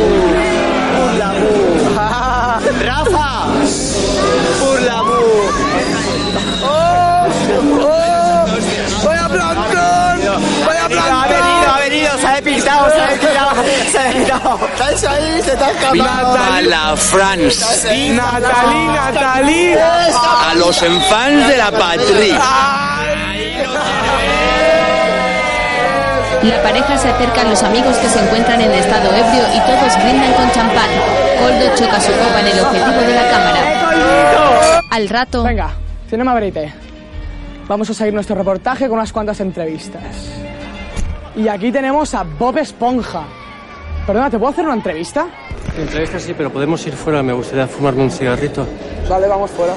Burlamu. 0.98 1.65
Rafa, 2.86 3.46
se 12.36 12.42
ha 12.42 12.42
despistado, 12.42 12.89
se 12.89 13.01
ha 13.01 13.08
despistado, 13.08 13.63
se 13.92 13.98
ha 13.98 14.04
despistado. 14.04 14.68
¿Estáis 14.68 15.04
ahí? 15.06 15.42
Se 15.42 15.56
te 15.56 15.63
ha 15.63 15.72
escapado. 15.72 16.38
A 16.38 16.62
la 16.62 16.98
France. 16.98 18.13
Natalí, 18.13 18.88
Natalí. 18.88 19.74
A 19.74 20.54
los 20.56 20.82
enfants 20.82 21.48
de 21.48 21.58
la 21.58 21.72
patria. 21.72 22.39
La 26.44 26.62
pareja 26.62 26.98
se 26.98 27.10
acerca 27.10 27.42
a 27.42 27.46
los 27.46 27.63
amigos 27.63 27.98
que 27.98 28.08
se 28.08 28.24
encuentran 28.24 28.62
en 28.62 28.72
estado 28.72 29.10
ebrio 29.10 29.44
y 29.56 29.60
todos 29.62 30.04
brindan 30.04 30.34
con 30.34 30.51
champán. 30.51 30.89
Coldo 31.39 31.75
choca 31.75 32.00
su 32.00 32.12
copa 32.12 32.42
en 32.42 32.48
el 32.48 32.60
objetivo 32.60 33.01
de 33.01 33.15
la 33.15 33.30
cámara. 33.32 34.82
Al 34.92 35.10
rato, 35.10 35.44
Venga, 35.44 35.72
Cinema 36.10 36.34
Verité. 36.36 36.72
Vamos 37.68 37.89
a 37.89 37.94
seguir 37.96 38.13
nuestro 38.13 38.36
reportaje 38.36 38.88
con 38.88 39.00
unas 39.00 39.12
cuantas 39.12 39.39
entrevistas. 39.39 40.04
Y 41.36 41.48
aquí 41.48 41.72
tenemos 41.72 42.13
a 42.13 42.24
Bob 42.24 42.58
Esponja. 42.58 43.25
Perdona, 44.08 44.30
¿te 44.30 44.38
puedo 44.38 44.51
hacer 44.51 44.65
una 44.65 44.75
entrevista? 44.75 45.27
Entrevista 45.77 46.20
sí, 46.20 46.34
pero 46.36 46.51
podemos 46.51 46.86
ir 46.88 46.94
fuera. 46.94 47.22
Me 47.22 47.34
gustaría 47.34 47.68
fumarme 47.68 48.04
un 48.04 48.12
cigarrito. 48.12 48.65
Vale, 49.10 49.27
vamos 49.27 49.51
fuera. 49.51 49.74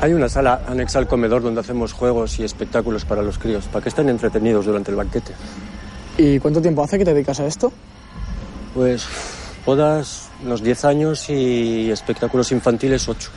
Hay 0.00 0.12
una 0.12 0.28
sala 0.28 0.62
anexa 0.66 0.98
al 0.98 1.06
comedor 1.06 1.42
donde 1.42 1.60
hacemos 1.60 1.92
juegos 1.92 2.38
y 2.38 2.44
espectáculos 2.44 3.04
para 3.04 3.22
los 3.22 3.38
críos, 3.38 3.66
para 3.66 3.82
que 3.82 3.88
estén 3.88 4.08
entretenidos 4.08 4.66
durante 4.66 4.90
el 4.90 4.96
banquete. 4.96 5.32
¿Y 6.18 6.38
cuánto 6.38 6.60
tiempo 6.60 6.82
hace 6.82 6.98
que 6.98 7.04
te 7.04 7.14
dedicas 7.14 7.40
a 7.40 7.46
esto? 7.46 7.72
Pues 8.74 9.06
bodas 9.64 10.28
unos 10.44 10.62
10 10.62 10.84
años 10.84 11.30
y 11.30 11.90
espectáculos 11.90 12.52
infantiles 12.52 13.08
8. 13.08 13.30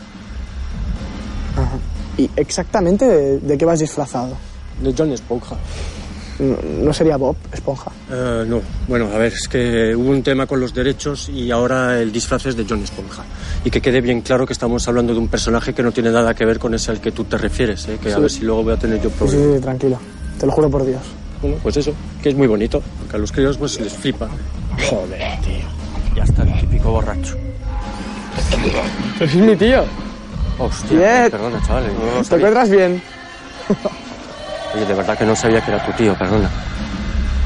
¿Y 2.17 2.29
exactamente 2.35 3.05
de, 3.05 3.39
de 3.39 3.57
qué 3.57 3.65
vas 3.65 3.79
disfrazado? 3.79 4.35
De 4.81 4.93
John 4.97 5.11
Esponja. 5.11 5.55
No, 6.39 6.55
no 6.85 6.93
sería 6.93 7.17
Bob 7.17 7.35
Esponja. 7.51 7.91
Eh, 8.09 8.45
no, 8.47 8.61
bueno, 8.87 9.09
a 9.13 9.17
ver, 9.17 9.33
es 9.33 9.47
que 9.49 9.93
hubo 9.93 10.09
un 10.09 10.23
tema 10.23 10.45
con 10.47 10.61
los 10.61 10.73
derechos 10.73 11.27
y 11.27 11.51
ahora 11.51 11.99
el 11.99 12.13
disfraz 12.13 12.45
es 12.45 12.55
de 12.55 12.65
John 12.67 12.81
Esponja. 12.81 13.23
Y 13.65 13.69
que 13.69 13.81
quede 13.81 13.99
bien 13.99 14.21
claro 14.21 14.47
que 14.47 14.53
estamos 14.53 14.87
hablando 14.87 15.11
de 15.13 15.19
un 15.19 15.27
personaje 15.27 15.73
que 15.73 15.83
no 15.83 15.91
tiene 15.91 16.11
nada 16.11 16.33
que 16.33 16.45
ver 16.45 16.57
con 16.57 16.73
ese 16.73 16.91
al 16.91 17.01
que 17.01 17.11
tú 17.11 17.25
te 17.25 17.37
refieres, 17.37 17.85
¿eh? 17.89 17.97
que 18.01 18.11
a 18.11 18.15
Sí. 18.15 18.21
ver 18.21 18.29
si 18.31 18.41
luego 18.43 18.63
voy 18.63 18.73
a 18.73 18.77
tener 18.77 19.01
yo 19.01 19.09
Sí, 19.09 19.15
sí, 19.15 19.17
problemas. 19.19 19.55
sí, 19.57 19.61
tranquilo. 19.61 19.99
Te 20.39 20.45
lo 20.45 20.51
juro 20.53 20.69
por 20.69 20.85
Dios. 20.85 21.01
Bueno, 21.41 21.57
pues 21.61 21.75
eso, 21.75 21.91
que 22.23 22.29
es 22.29 22.35
muy 22.35 22.47
bonito, 22.47 22.81
porque 22.99 23.17
a 23.17 23.19
los 23.19 23.31
críos 23.33 23.57
pues 23.57 23.77
les 23.81 23.91
flipa. 23.93 24.29
Joder, 24.89 25.39
tío. 25.41 25.67
Ya 26.15 26.23
está 26.23 26.43
el 26.43 26.57
típico 26.61 26.91
borracho. 26.91 27.35
Es 29.19 29.35
mi 29.35 29.55
tío. 29.57 29.83
Hostia, 30.57 30.97
Bien. 30.97 31.31
perdona, 31.31 31.61
chavales. 31.65 31.91
no 31.93 32.23
¿Te 32.23 32.35
encuentras 32.35 32.69
bien? 32.69 33.01
Oye, 34.75 34.85
de 34.85 34.93
verdad 34.93 35.17
que 35.17 35.25
no 35.25 35.35
sabía 35.35 35.61
que 35.61 35.71
era 35.71 35.85
tu 35.85 35.91
tío, 35.93 36.15
perdona. 36.15 36.49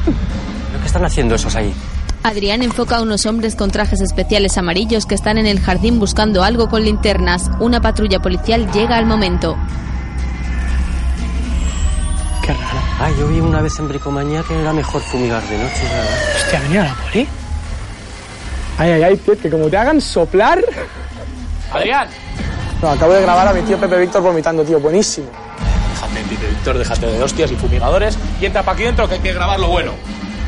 ¿Pero 0.04 0.80
¿Qué 0.80 0.86
están 0.86 1.04
haciendo 1.04 1.34
esos 1.34 1.54
ahí? 1.56 1.74
Adrián 2.22 2.62
enfoca 2.62 2.96
a 2.96 3.02
unos 3.02 3.26
hombres 3.26 3.54
con 3.54 3.70
trajes 3.70 4.00
especiales 4.00 4.56
amarillos 4.56 5.04
que 5.04 5.14
están 5.14 5.36
en 5.36 5.46
el 5.46 5.60
jardín 5.60 5.98
buscando 5.98 6.42
algo 6.42 6.68
con 6.68 6.82
linternas. 6.82 7.50
Una 7.60 7.80
patrulla 7.80 8.20
policial 8.20 8.70
llega 8.72 8.96
al 8.96 9.04
momento. 9.04 9.56
Qué 12.42 12.52
raro. 12.52 12.78
Ah, 13.00 13.10
yo 13.18 13.28
vi 13.28 13.40
una 13.40 13.60
vez 13.60 13.78
en 13.78 13.88
Bricomanía 13.88 14.42
que 14.46 14.58
era 14.58 14.72
mejor 14.72 15.02
fumigar 15.02 15.42
de 15.42 15.58
noche, 15.58 15.82
¿verdad? 15.82 16.18
Hostia, 16.36 16.60
venía 16.60 16.84
la 16.84 16.94
poli. 16.94 17.28
Ay, 18.78 18.90
ay, 18.90 19.02
ay, 19.02 19.16
tío, 19.18 19.38
que 19.38 19.50
como 19.50 19.68
te 19.68 19.76
hagan 19.76 20.00
soplar. 20.00 20.64
Adrián. 21.72 22.08
No, 22.80 22.88
acabo 22.90 23.12
de 23.12 23.22
grabar 23.22 23.48
a 23.48 23.52
mi 23.52 23.60
tío 23.62 23.78
Pepe 23.78 23.98
Víctor 23.98 24.22
vomitando, 24.22 24.62
tío. 24.64 24.80
Buenísimo. 24.80 25.28
Pepe 26.36 26.50
Víctor, 26.50 26.78
déjate 26.78 27.06
de 27.06 27.22
hostias 27.22 27.50
y 27.50 27.56
fumigadores 27.56 28.18
y 28.40 28.46
entra 28.46 28.62
para 28.62 28.74
aquí 28.74 28.84
dentro 28.84 29.08
que 29.08 29.14
hay 29.14 29.20
que 29.20 29.32
grabar 29.32 29.60
lo 29.60 29.68
bueno. 29.68 29.92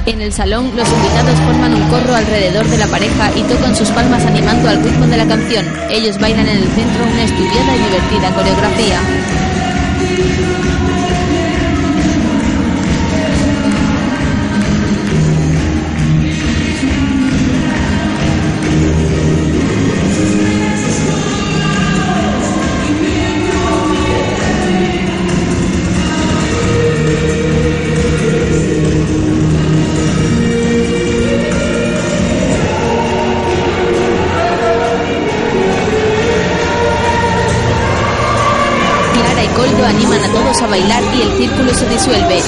En 0.06 0.20
el 0.20 0.32
salón, 0.32 0.70
los 0.76 0.88
invitados 0.88 1.34
forman 1.40 1.74
un 1.74 1.88
corro 1.88 2.14
alrededor 2.14 2.64
de 2.66 2.78
la 2.78 2.86
pareja 2.86 3.30
y 3.34 3.42
tocan 3.42 3.74
sus 3.74 3.88
palmas 3.90 4.24
animando 4.24 4.68
al 4.68 4.82
ritmo 4.82 5.06
de 5.06 5.16
la 5.16 5.26
canción. 5.26 5.66
Ellos 5.90 6.18
bailan 6.20 6.48
en 6.48 6.58
el 6.58 6.68
centro 6.68 7.04
una 7.04 7.24
estudiada 7.24 7.74
y 7.74 7.78
divertida 7.78 8.34
coreografía. 8.34 9.00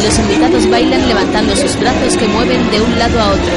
Los 0.02 0.19
invitados 0.19 0.71
bailan 0.71 1.07
levantando 1.09 1.55
sus 1.57 1.78
brazos 1.78 2.17
que 2.17 2.26
mueven 2.28 2.71
de 2.71 2.81
un 2.81 2.99
lado 2.99 3.21
a 3.21 3.28
otro. 3.31 3.52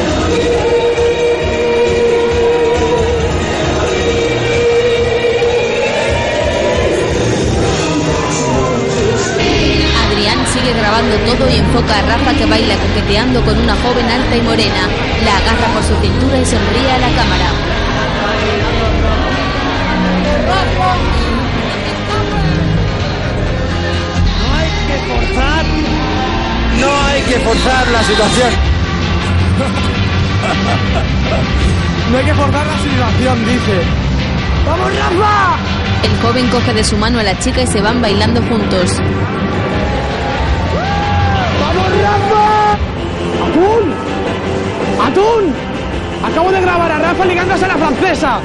Adrián 10.06 10.48
sigue 10.48 10.74
grabando 10.74 11.16
todo 11.20 11.50
y 11.50 11.58
enfoca 11.58 12.00
a 12.00 12.02
Rafa 12.02 12.34
que 12.34 12.46
baila 12.46 12.76
coqueteando 12.76 13.44
con 13.44 13.58
una 13.58 13.76
joven 13.76 14.10
alta 14.10 14.36
y 14.36 14.42
morena. 14.42 14.90
La 15.24 15.38
agarra 15.38 15.68
por 15.74 15.84
su 15.84 15.96
cintura 16.02 16.40
y 16.40 16.46
sonríe 16.46 16.92
a 16.92 16.98
la 16.98 17.10
cámara. 17.16 17.52
Que 27.32 27.40
forzar 27.40 27.88
la 27.92 28.04
situación. 28.04 28.50
No 32.12 32.18
hay 32.18 32.26
que 32.26 32.34
forzar 32.34 32.68
la 32.68 32.78
situación, 32.78 33.46
dice. 33.46 33.82
¡Vamos, 34.66 34.88
Rafa! 34.98 35.58
El 36.04 36.22
joven 36.22 36.48
coge 36.50 36.74
de 36.74 36.84
su 36.84 36.98
mano 36.98 37.20
a 37.20 37.24
la 37.24 37.40
chica 37.40 37.62
y 37.62 37.68
se 37.68 37.80
van 37.80 38.02
bailando 38.02 38.42
juntos. 38.42 38.98
¡Vamos, 41.62 41.88
Rafa! 42.04 42.74
¡Atún! 43.48 43.94
¡Atún! 45.08 45.54
Acabo 46.30 46.52
de 46.52 46.60
grabar 46.60 46.92
a 46.92 47.00
Rafa 47.00 47.26
ligándose 47.26 47.64
a 47.64 47.68
la 47.70 47.78
francesa. 47.78 48.40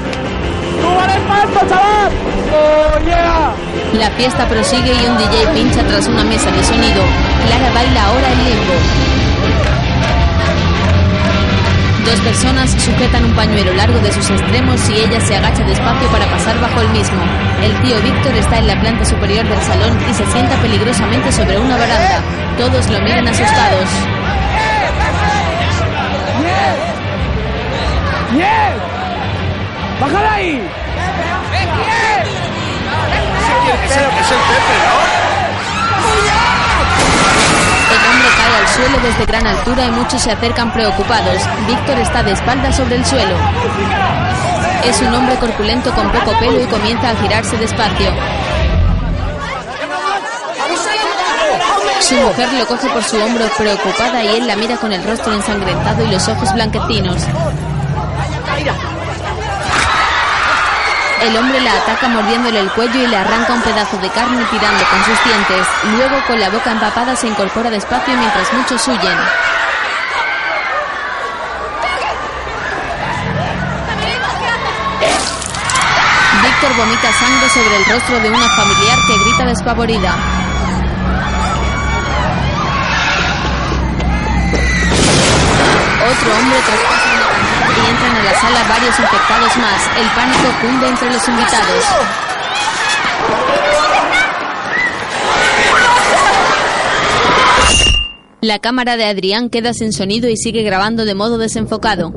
¡Tú 0.81 0.95
vales 0.95 1.19
pasto, 1.27 1.67
chaval! 1.69 2.13
¡Oh, 2.55 3.05
yeah! 3.05 3.53
La 3.99 4.11
fiesta 4.13 4.47
prosigue 4.49 4.95
y 4.95 5.07
un 5.07 5.19
DJ 5.19 5.47
pincha 5.55 5.83
tras 5.89 6.07
una 6.07 6.23
mesa 6.23 6.53
de 6.53 6.63
sonido. 6.63 7.26
Clara 7.45 7.71
baila 7.75 8.05
ahora 8.05 8.33
en 8.33 8.45
limbo. 8.45 8.75
Dos 12.07 12.21
personas 12.21 12.71
sujetan 12.71 13.25
un 13.25 13.33
pañuelo 13.35 13.73
largo 13.75 13.99
de 13.99 14.13
sus 14.13 14.31
extremos 14.31 14.89
y 14.91 15.01
ella 15.01 15.21
se 15.21 15.37
agacha 15.37 15.65
despacio 15.65 16.09
para 16.09 16.25
pasar 16.27 16.61
bajo 16.61 16.81
el 16.81 16.89
mismo. 16.91 17.21
El 17.61 17.75
tío 17.83 18.01
Víctor 18.01 18.33
está 18.37 18.59
en 18.59 18.69
la 18.69 18.81
planta 18.81 19.05
superior 19.05 19.45
del 19.49 19.61
salón 19.63 19.99
y 20.09 20.15
se 20.15 20.25
sienta 20.27 20.55
peligrosamente 20.63 21.33
sobre 21.33 21.59
una 21.59 21.77
baranda. 21.77 22.21
Todos 22.57 22.89
lo 22.91 23.01
miran 23.01 23.27
asustados. 23.27 23.89
¡Bien! 28.33 28.73
¡Bájala 30.01 30.35
ahí! 30.35 30.63
Es 33.85 33.97
el, 33.97 34.03
es 34.03 34.31
el 34.31 34.39
Pepe, 34.39 34.77
¿no? 34.87 35.26
El 37.97 38.11
hombre 38.11 38.29
cae 38.37 38.57
al 38.57 38.69
suelo 38.69 38.99
desde 39.03 39.27
gran 39.27 39.47
altura 39.47 39.87
y 39.87 39.91
muchos 39.91 40.21
se 40.21 40.31
acercan 40.31 40.73
preocupados. 40.73 41.43
Víctor 41.67 41.99
está 41.99 42.23
de 42.23 42.33
espaldas 42.33 42.77
sobre 42.77 42.97
el 42.97 43.05
suelo. 43.07 43.35
Es 44.85 45.01
un 45.01 45.15
hombre 45.15 45.37
corpulento 45.37 45.91
con 45.95 46.11
poco 46.13 46.39
pelo 46.39 46.61
y 46.61 46.67
comienza 46.67 47.11
a 47.11 47.17
girarse 47.17 47.57
despacio. 47.57 48.13
Su 52.01 52.15
mujer 52.17 52.53
lo 52.53 52.67
coge 52.67 52.89
por 52.91 53.03
su 53.03 53.17
hombro 53.17 53.49
preocupada 53.57 54.23
y 54.23 54.29
él 54.37 54.47
la 54.47 54.57
mira 54.57 54.77
con 54.77 54.93
el 54.93 55.03
rostro 55.03 55.33
ensangrentado 55.33 56.05
y 56.05 56.09
los 56.09 56.29
ojos 56.29 56.53
blanquecinos. 56.53 57.23
El 61.27 61.37
hombre 61.37 61.61
la 61.61 61.73
ataca 61.73 62.07
mordiéndole 62.07 62.61
el 62.61 62.71
cuello 62.71 63.03
y 63.03 63.07
le 63.09 63.17
arranca 63.17 63.53
un 63.53 63.61
pedazo 63.61 63.99
de 63.99 64.09
carne 64.11 64.47
tirando 64.49 64.85
con 64.85 65.05
sus 65.05 65.25
dientes. 65.25 65.67
Luego, 65.97 66.25
con 66.25 66.39
la 66.39 66.51
boca 66.51 66.71
empapada, 66.71 67.17
se 67.17 67.27
incorpora 67.27 67.69
despacio 67.69 68.17
mientras 68.17 68.53
muchos 68.53 68.87
huyen. 68.87 69.19
Víctor 76.43 76.77
vomita 76.77 77.13
sangre 77.13 77.49
sobre 77.49 77.77
el 77.77 77.85
rostro 77.87 78.21
de 78.21 78.31
una 78.31 78.49
familiar 78.49 78.99
que 79.09 79.19
grita 79.25 79.47
despavorida. 79.47 80.15
Otro 86.09 86.39
hombre 86.39 86.59
traspasa 86.67 87.16
y 87.77 87.91
entran 87.91 88.17
a 88.17 88.23
la 88.25 88.35
sala 88.41 88.65
varios 88.69 88.99
infectados 88.99 89.57
más. 89.57 89.91
El 89.99 90.09
pánico 90.11 90.49
cunde 90.61 90.89
entre 90.89 91.13
los 91.13 91.29
invitados. 91.29 91.85
La 98.41 98.59
cámara 98.61 98.97
de 98.97 99.07
Adrián 99.07 99.51
queda 99.51 99.73
sin 99.73 99.93
sonido 99.93 100.29
y 100.29 100.37
sigue 100.37 100.63
grabando 100.63 101.05
de 101.05 101.15
modo 101.15 101.39
desenfocado. 101.39 102.13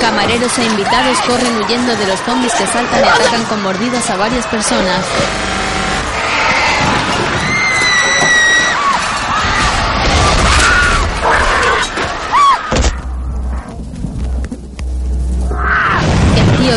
Camareros 0.00 0.58
e 0.58 0.64
invitados 0.64 1.18
corren 1.26 1.56
huyendo 1.56 1.94
de 1.96 2.06
los 2.06 2.20
zombies 2.20 2.54
que 2.54 2.66
saltan 2.66 3.04
y 3.04 3.08
atacan 3.08 3.44
con 3.44 3.62
mordidas 3.62 4.08
a 4.10 4.16
varias 4.16 4.46
personas. 4.46 5.04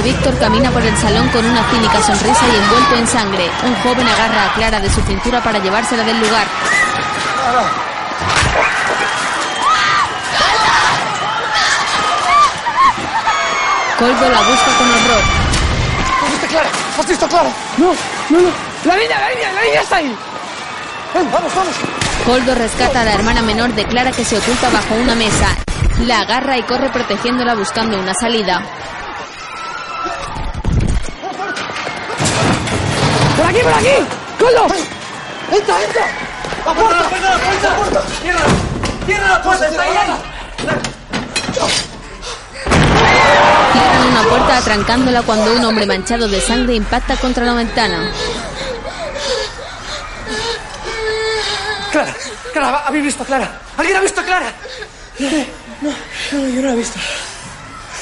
Víctor 0.04 0.38
camina 0.38 0.70
por 0.70 0.84
el 0.84 0.98
salón 0.98 1.30
con 1.30 1.46
una 1.46 1.64
cínica 1.70 2.02
sonrisa 2.02 2.46
y 2.52 2.58
envuelto 2.58 2.96
en 2.96 3.08
sangre. 3.08 3.50
Un 3.64 3.74
joven 3.76 4.06
agarra 4.06 4.46
a 4.46 4.54
Clara 4.54 4.80
de 4.82 4.90
su 4.90 5.02
cintura 5.02 5.42
para 5.42 5.60
llevársela 5.60 6.04
del 6.04 6.20
lugar. 6.20 6.46
Coldo 13.98 14.30
la 14.30 14.42
busca 14.42 14.72
con 14.78 14.92
horror. 14.92 15.24
¿Has 16.22 16.32
visto 16.32 16.48
Clara? 16.48 16.70
¿Has 17.00 17.08
visto 17.08 17.28
Clara? 17.30 17.50
No, 17.78 17.86
no, 18.30 18.42
no. 18.42 18.50
La 18.84 18.98
niña, 18.98 19.20
la 19.22 19.30
niña, 19.30 19.54
la 19.54 19.62
niña 19.62 19.82
está 19.82 19.96
ahí. 19.96 20.18
Ven, 21.14 21.32
vamos, 21.32 21.56
vamos. 21.56 21.74
Coldo 22.26 22.56
rescata 22.56 23.02
a 23.02 23.06
la 23.06 23.14
hermana 23.14 23.42
menor 23.42 23.74
de 23.74 23.86
Clara 23.86 24.12
que 24.12 24.26
se 24.26 24.38
oculta 24.38 24.70
bajo 24.70 24.96
una 24.96 25.16
mesa. 25.16 25.48
La 26.02 26.20
agarra 26.20 26.58
y 26.58 26.64
corre 26.64 26.90
protegiéndola 26.90 27.56
buscando 27.56 27.98
una 27.98 28.14
salida. 28.14 28.62
Aquí, 33.54 33.64
por 33.64 33.74
aquí! 33.74 33.96
¡Coldo! 34.40 34.68
¡Entra, 35.52 35.84
entra! 35.84 36.08
¡La 36.66 36.74
puerta! 36.74 37.02
¡La 37.02 37.10
puerta, 37.10 37.70
la 37.70 37.76
puerta! 37.76 38.04
¡Cierra! 38.22 38.40
¡Cierra 39.06 39.28
la 39.28 39.44
puerta! 39.44 39.68
¡Está 39.68 39.82
ahí! 39.84 39.92
Cierran 43.74 44.08
una 44.08 44.24
puerta 44.24 44.58
atrancándola 44.58 45.22
cuando 45.22 45.54
un 45.54 45.66
hombre 45.66 45.86
manchado 45.86 46.28
de 46.28 46.42
sangre 46.42 46.76
impacta 46.76 47.16
contra 47.18 47.46
la 47.46 47.54
ventana. 47.54 48.12
Clara, 51.92 52.16
Clara, 52.52 52.84
¿habéis 52.88 53.06
visto 53.06 53.24
a 53.24 53.26
Clara? 53.26 53.62
¿Alguien 53.78 53.98
ha 53.98 54.02
visto 54.02 54.22
a 54.22 54.24
Clara? 54.24 54.52
No, 55.20 55.30
no, 55.30 55.90
no, 56.32 56.48
yo 56.50 56.62
no 56.62 56.68
la 56.68 56.74
he 56.74 56.78
visto. 56.78 57.00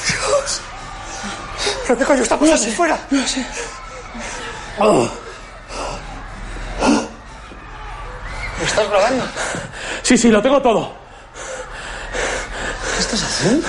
Dios. 0.08 0.62
¿Pero 1.84 2.00
qué 2.00 2.06
coño 2.06 2.24
está 2.24 2.40
pasando 2.40 2.72
fuera? 2.72 2.98
No 3.10 3.28
sé. 3.28 3.46
¿Lo 8.62 8.68
estás 8.68 8.90
grabando? 8.90 9.24
Sí, 10.04 10.18
sí, 10.18 10.30
lo 10.30 10.40
tengo 10.40 10.62
todo. 10.62 10.94
¿Qué 12.96 13.02
estás 13.02 13.24
haciendo? 13.24 13.68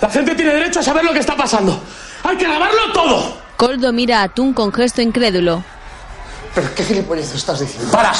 La 0.00 0.10
gente 0.10 0.34
tiene 0.34 0.52
derecho 0.52 0.80
a 0.80 0.82
saber 0.82 1.04
lo 1.04 1.12
que 1.12 1.20
está 1.20 1.36
pasando. 1.36 1.80
¡Hay 2.24 2.36
que 2.36 2.44
grabarlo 2.44 2.92
todo! 2.92 3.36
Coldo 3.56 3.92
mira 3.92 4.20
a 4.20 4.24
Atún 4.24 4.52
con 4.52 4.72
gesto 4.72 5.00
incrédulo. 5.00 5.62
¿Pero 6.56 6.74
qué 6.74 6.84
gilipollas 6.84 7.32
estás 7.34 7.60
diciendo? 7.60 7.92
¡Para! 7.92 8.12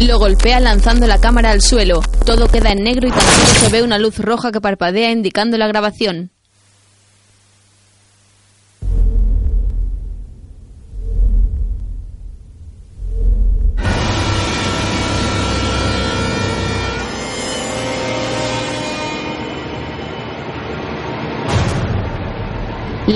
Lo 0.00 0.18
golpea 0.18 0.60
lanzando 0.60 1.06
la 1.06 1.20
cámara 1.20 1.50
al 1.50 1.60
suelo. 1.60 2.00
Todo 2.24 2.48
queda 2.48 2.72
en 2.72 2.84
negro 2.84 3.08
y 3.08 3.10
tan 3.10 3.20
solo 3.20 3.60
se 3.60 3.68
ve 3.68 3.82
una 3.82 3.98
luz 3.98 4.18
roja 4.18 4.50
que 4.50 4.62
parpadea 4.62 5.10
indicando 5.10 5.58
la 5.58 5.66
grabación. 5.66 6.32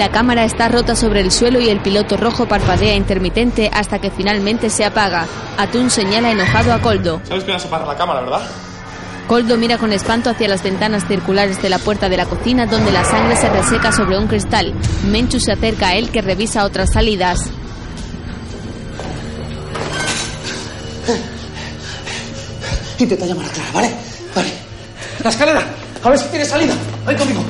La 0.01 0.11
cámara 0.11 0.47
está 0.47 0.67
rota 0.69 0.97
sobre 0.97 1.21
el 1.21 1.31
suelo 1.31 1.61
y 1.61 1.69
el 1.69 1.83
piloto 1.83 2.17
rojo 2.17 2.49
parpadea 2.49 2.95
intermitente 2.95 3.71
hasta 3.71 3.99
que 3.99 4.11
finalmente 4.11 4.71
se 4.71 4.87
apaga. 4.87 5.27
Atún 5.59 5.91
señala 5.91 6.31
enojado 6.31 6.73
a 6.73 6.81
Coldo. 6.81 7.21
¿Sabes 7.29 7.45
que 7.45 7.53
vas 7.53 7.67
a 7.67 7.69
parar 7.69 7.87
la 7.87 7.99
cámara, 7.99 8.23
verdad? 8.23 8.41
Coldo 9.29 9.59
mira 9.59 9.77
con 9.77 9.93
espanto 9.93 10.31
hacia 10.31 10.49
las 10.49 10.63
ventanas 10.63 11.07
circulares 11.07 11.61
de 11.61 11.69
la 11.69 11.79
puerta 11.79 12.09
de 12.09 12.17
la 12.17 12.25
cocina 12.25 12.65
donde 12.65 12.93
la 12.93 13.05
sangre 13.05 13.37
se 13.37 13.51
reseca 13.51 13.93
sobre 13.93 14.17
un 14.17 14.27
cristal. 14.27 14.73
Menchu 15.05 15.39
se 15.39 15.53
acerca 15.53 15.89
a 15.89 15.95
él 15.97 16.09
que 16.11 16.23
revisa 16.23 16.65
otras 16.65 16.95
salidas. 16.95 17.51
Intenta 22.99 23.27
llamar 23.27 23.45
a 23.45 23.49
Clara, 23.51 23.71
¿vale? 23.75 23.91
Vale. 24.35 24.49
La 25.23 25.29
escalera. 25.29 25.63
A 26.03 26.09
ver 26.09 26.19
si 26.19 26.29
tiene 26.29 26.47
salida. 26.47 26.73
Ven 27.07 27.19
conmigo. 27.19 27.45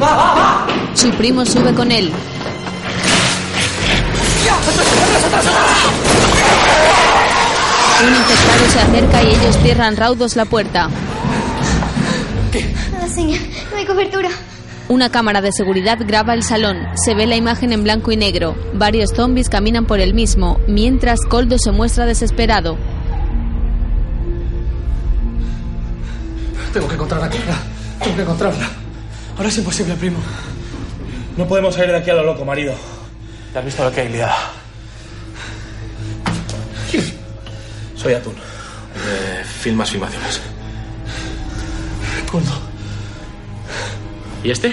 ¡Va, 0.00 0.14
va, 0.14 0.34
va! 0.36 0.85
Su 0.96 1.10
primo 1.10 1.44
sube 1.44 1.74
con 1.74 1.92
él. 1.92 2.10
Un 8.02 8.14
infectado 8.14 8.70
se 8.72 8.80
acerca 8.80 9.22
y 9.22 9.26
ellos 9.28 9.58
cierran 9.62 9.96
raudos 9.96 10.36
la 10.36 10.46
puerta. 10.46 10.88
Nada, 12.92 13.08
señor. 13.08 13.40
No 13.70 13.76
hay 13.76 13.84
cobertura. 13.84 14.30
Una 14.88 15.10
cámara 15.10 15.42
de 15.42 15.52
seguridad 15.52 15.98
graba 16.00 16.32
el 16.32 16.42
salón. 16.42 16.78
Se 16.94 17.14
ve 17.14 17.26
la 17.26 17.36
imagen 17.36 17.72
en 17.72 17.82
blanco 17.82 18.10
y 18.10 18.16
negro. 18.16 18.56
Varios 18.72 19.10
zombies 19.14 19.50
caminan 19.50 19.84
por 19.84 20.00
el 20.00 20.14
mismo, 20.14 20.60
mientras 20.66 21.20
Coldo 21.28 21.58
se 21.58 21.72
muestra 21.72 22.06
desesperado. 22.06 22.78
Tengo 26.72 26.88
que 26.88 26.94
encontrar 26.94 27.22
a 27.22 27.28
Clara. 27.28 27.58
Tengo 28.02 28.16
que 28.16 28.22
encontrarla. 28.22 28.70
Ahora 29.36 29.48
es 29.50 29.58
imposible, 29.58 29.94
primo. 29.94 30.18
No 31.36 31.46
podemos 31.46 31.74
salir 31.74 31.90
de 31.90 31.98
aquí 31.98 32.10
a 32.10 32.14
lo 32.14 32.22
loco, 32.22 32.44
marido. 32.44 32.74
¿Te 33.52 33.58
has 33.58 33.64
visto 33.64 33.84
lo 33.84 33.92
que 33.92 34.00
hay 34.00 34.08
liada? 34.08 34.36
Soy 37.94 38.14
Atún. 38.14 38.34
De 38.34 39.44
Filmas 39.44 39.90
Filmaciones. 39.90 40.40
Coldo. 42.30 42.52
¿Y 44.42 44.50
este? 44.50 44.72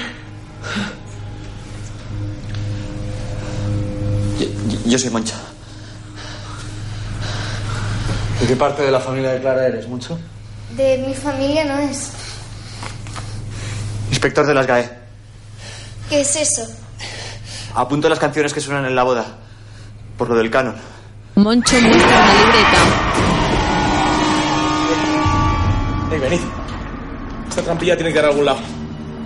Yo, 4.40 4.46
yo 4.86 5.00
soy 5.00 5.10
Mancha. 5.10 5.36
¿De 8.40 8.48
qué 8.48 8.56
parte 8.56 8.84
de 8.84 8.92
la 8.92 9.00
familia 9.00 9.32
de 9.32 9.42
Clara 9.42 9.68
eres, 9.68 9.88
mucho? 9.88 10.18
De 10.78 10.98
mi 11.06 11.14
familia 11.14 11.66
no 11.66 11.80
es. 11.80 12.12
Inspector 14.10 14.46
de 14.46 14.54
las 14.54 14.68
GAE. 14.68 15.03
¿Qué 16.14 16.22
es 16.22 16.36
eso? 16.36 16.62
Apunto 17.74 18.08
las 18.08 18.20
canciones 18.20 18.54
que 18.54 18.62
suenan 18.62 18.86
en 18.86 18.96
la 18.96 19.02
boda. 19.02 19.26
Por 20.16 20.30
lo 20.30 20.36
del 20.36 20.52
canon. 20.52 20.76
Moncho 21.34 21.76
muestra 21.82 22.06
una 22.06 22.34
libreta. 22.38 22.78
Ey, 26.12 26.20
venid. 26.20 26.40
Esta 27.50 27.64
trampilla 27.64 27.96
tiene 27.96 28.14
que 28.14 28.20
ir 28.20 28.26
a 28.26 28.28
algún 28.28 28.46
lado. 28.46 28.60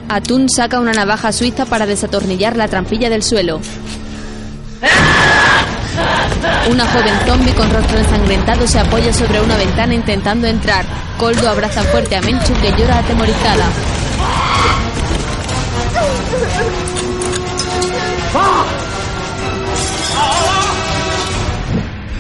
Atún 0.08 0.48
saca 0.48 0.80
una 0.80 0.94
navaja 0.94 1.34
suiza 1.34 1.66
para 1.66 1.86
desatornillar 1.86 2.56
la 2.56 2.70
trampilla 2.70 3.10
del 3.10 3.22
suelo. 3.22 3.60
Una 6.72 6.86
joven 6.86 7.20
zombie 7.26 7.54
con 7.54 7.70
rostro 7.70 7.98
ensangrentado 7.98 8.66
se 8.66 8.80
apoya 8.80 9.12
sobre 9.12 9.42
una 9.42 9.58
ventana 9.58 9.94
intentando 9.94 10.48
entrar. 10.48 10.86
Coldo 11.18 11.50
abraza 11.50 11.84
fuerte 11.84 12.16
a 12.16 12.22
Menchu 12.22 12.54
que 12.62 12.72
llora 12.72 13.00
atemorizada. 13.00 13.66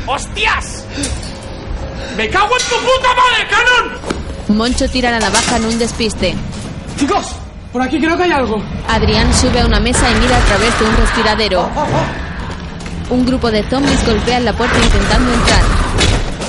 ¡Hostias! 0.05 0.85
¡Me 2.15 2.29
cago 2.29 2.55
en 2.57 2.65
tu 2.65 2.75
puta 2.75 3.09
madre, 3.13 3.47
Canon! 3.49 4.57
Moncho 4.57 4.89
tira 4.89 5.11
la 5.11 5.19
navaja 5.19 5.57
en 5.57 5.65
un 5.65 5.77
despiste. 5.77 6.35
Chicos, 6.97 7.35
por 7.71 7.81
aquí 7.81 7.99
creo 7.99 8.17
que 8.17 8.23
hay 8.23 8.31
algo. 8.31 8.63
Adrián 8.87 9.31
sube 9.33 9.59
a 9.59 9.65
una 9.65 9.79
mesa 9.79 10.09
y 10.09 10.15
mira 10.15 10.37
a 10.37 10.41
través 10.41 10.79
de 10.79 10.85
un 10.85 10.97
respiradero. 10.97 11.69
Un 13.09 13.25
grupo 13.25 13.51
de 13.51 13.63
zombies 13.69 14.05
golpean 14.05 14.45
la 14.45 14.53
puerta 14.53 14.77
intentando 14.77 15.33
entrar. 15.33 15.61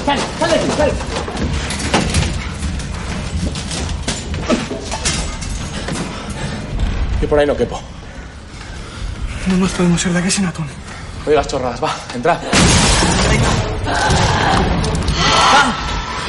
Sal, 0.06 0.18
sal 0.38 0.50
de 0.50 1.07
Yo 7.20 7.28
por 7.28 7.38
ahí 7.38 7.46
no 7.46 7.56
quepo. 7.56 7.80
No 9.46 9.56
nos 9.56 9.70
podemos 9.72 10.04
ir 10.06 10.12
de 10.12 10.18
aquí 10.18 10.30
sin 10.30 10.46
atún. 10.46 10.66
Oye 11.26 11.34
las 11.34 11.48
chorradas, 11.48 11.82
va, 11.82 11.94
entra. 12.14 12.40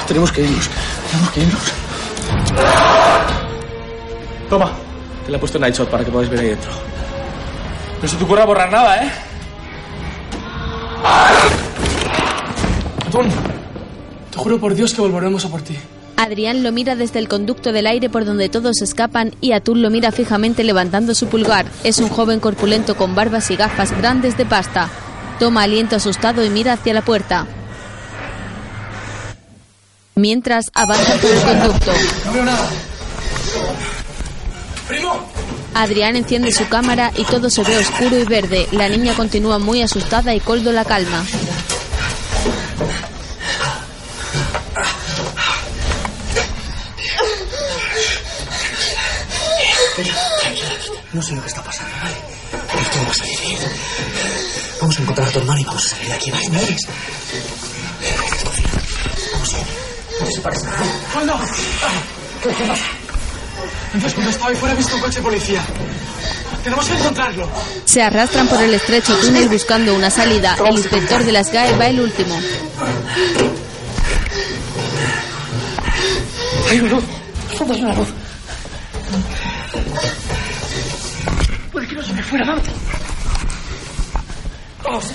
Tenemos 0.08 0.32
que 0.32 0.41
irnos. 0.41 0.69
Tenemos 1.12 1.32
que 1.32 1.39
irnos. 1.41 1.62
Toma, 4.49 4.71
que 5.25 5.32
le 5.32 5.38
he 5.38 5.39
puesto 5.39 5.60
Night 5.60 5.75
Shot 5.75 5.89
para 5.89 6.04
que 6.04 6.12
podáis 6.12 6.30
ver 6.30 6.39
ahí 6.39 6.47
dentro. 6.47 6.71
No 8.02 8.08
se 8.08 8.15
te 8.17 8.23
ocurra 8.23 8.45
borrar 8.45 8.71
nada, 8.71 9.04
¿eh? 9.04 9.12
Atún, 13.08 13.30
te 14.32 14.38
juro 14.38 14.60
por 14.60 14.73
Dios 14.73 14.93
que 14.93 15.02
volveremos 15.02 15.45
a 15.45 15.49
por 15.49 15.62
ti. 15.62 15.78
Adrián 16.19 16.63
lo 16.63 16.73
mira 16.73 16.97
desde 16.97 17.17
el 17.17 17.29
conducto 17.29 17.71
del 17.71 17.88
aire 17.88 18.10
por 18.10 18.25
donde 18.25 18.49
todos 18.49 18.82
escapan 18.82 19.34
y 19.39 19.53
Atún 19.53 19.82
lo 19.82 19.89
mira 19.89 20.12
fijamente 20.12 20.65
levantando 20.65 21.15
su 21.15 21.27
pulgar. 21.27 21.65
Es 21.86 21.99
un 21.99 22.10
joven 22.10 22.41
corpulento 22.41 22.97
con 22.97 23.15
barbas 23.15 23.49
y 23.51 23.55
gafas 23.55 23.97
grandes 23.97 24.38
de 24.38 24.45
pasta. 24.45 24.89
Toma 25.39 25.63
aliento 25.63 25.95
asustado 25.95 26.43
y 26.43 26.49
mira 26.49 26.73
hacia 26.73 26.93
la 26.93 27.03
puerta. 27.03 27.47
Mientras 30.15 30.65
avanza 30.73 31.15
por 31.15 31.32
el 31.32 31.41
conducto. 31.41 31.91
No 32.25 32.34
veo 32.34 32.43
nada. 32.43 32.69
¡Primo! 34.89 35.25
Adrián 35.73 36.17
enciende 36.17 36.51
su 36.51 36.67
cámara 36.67 37.13
y 37.15 37.23
todo 37.23 37.49
se 37.49 37.63
ve 37.63 37.77
oscuro 37.77 38.19
y 38.19 38.25
verde. 38.25 38.67
La 38.73 38.89
niña 38.89 39.13
continúa 39.13 39.58
muy 39.58 39.82
asustada 39.82 40.36
y 40.36 40.41
Coldo 40.41 40.73
la 40.73 40.84
calma. 40.84 41.23
No 51.19 51.25
sé 51.25 51.36
lo 51.36 51.41
que 51.41 51.49
está 51.49 51.62
pasando, 51.62 51.93
¿vale? 52.01 52.15
Pero 52.49 52.82
esto 52.82 52.97
va 53.05 53.12
a 53.12 53.13
salir 53.13 53.39
bien. 53.41 53.60
Vamos 54.79 54.97
a 54.97 55.01
encontrar 55.01 55.27
a 55.27 55.32
tu 55.32 55.39
hermano 55.39 55.60
y 55.60 55.63
vamos 55.65 55.86
a 55.86 55.89
salir 55.89 56.08
de 56.08 56.13
aquí, 56.13 56.32
¿vale? 56.32 56.49
¿Me 56.49 56.58
oyes? 56.60 56.88
Vamos 59.34 59.53
bien. 59.53 59.65
No 60.21 60.32
se 60.32 60.39
parece 60.39 60.65
nada. 60.65 60.77
¡Coldo! 61.13 61.39
¿Qué, 62.41 62.49
qué 62.51 62.63
pasa? 62.63 62.86
Antes 63.93 64.13
cuando 64.13 64.32
estaba 64.32 64.49
ahí 64.49 64.55
fuera 64.55 64.73
he 64.73 64.77
visto 64.77 64.95
un 64.95 65.01
coche 65.01 65.15
de 65.17 65.21
policía. 65.21 65.62
Tenemos 66.63 66.86
que 66.86 66.93
encontrarlo. 66.93 67.49
Se 67.84 68.01
arrastran 68.01 68.47
por 68.47 68.62
el 68.62 68.73
estrecho 68.73 69.13
túnel 69.17 69.49
buscando 69.49 69.95
una 69.95 70.10
salida. 70.10 70.55
El 70.65 70.77
inspector 70.77 71.21
de 71.25 71.34
las 71.34 71.51
GAE 71.51 71.75
va 71.77 71.88
el 71.88 71.99
último. 71.99 72.39
Hay 76.69 76.79
una 76.79 76.91
luz. 76.91 77.03
Hay 77.60 77.82
una 77.82 77.93
luz. 77.93 78.08
Fuera, 82.30 82.46
vamos. 82.46 82.63
Vamos. 84.84 85.06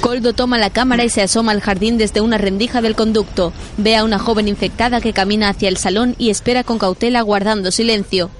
Coldo 0.00 0.32
toma 0.32 0.58
la 0.58 0.70
cámara 0.70 1.04
y 1.04 1.08
se 1.08 1.22
asoma 1.22 1.52
al 1.52 1.60
jardín 1.60 1.98
desde 1.98 2.20
una 2.20 2.38
rendija 2.38 2.80
del 2.80 2.94
conducto. 2.94 3.52
Ve 3.76 3.96
a 3.96 4.04
una 4.04 4.18
joven 4.18 4.48
infectada 4.48 5.00
que 5.00 5.12
camina 5.12 5.48
hacia 5.48 5.68
el 5.68 5.76
salón 5.76 6.14
y 6.18 6.30
espera 6.30 6.64
con 6.64 6.78
cautela 6.78 7.20
guardando 7.22 7.70
silencio. 7.70 8.30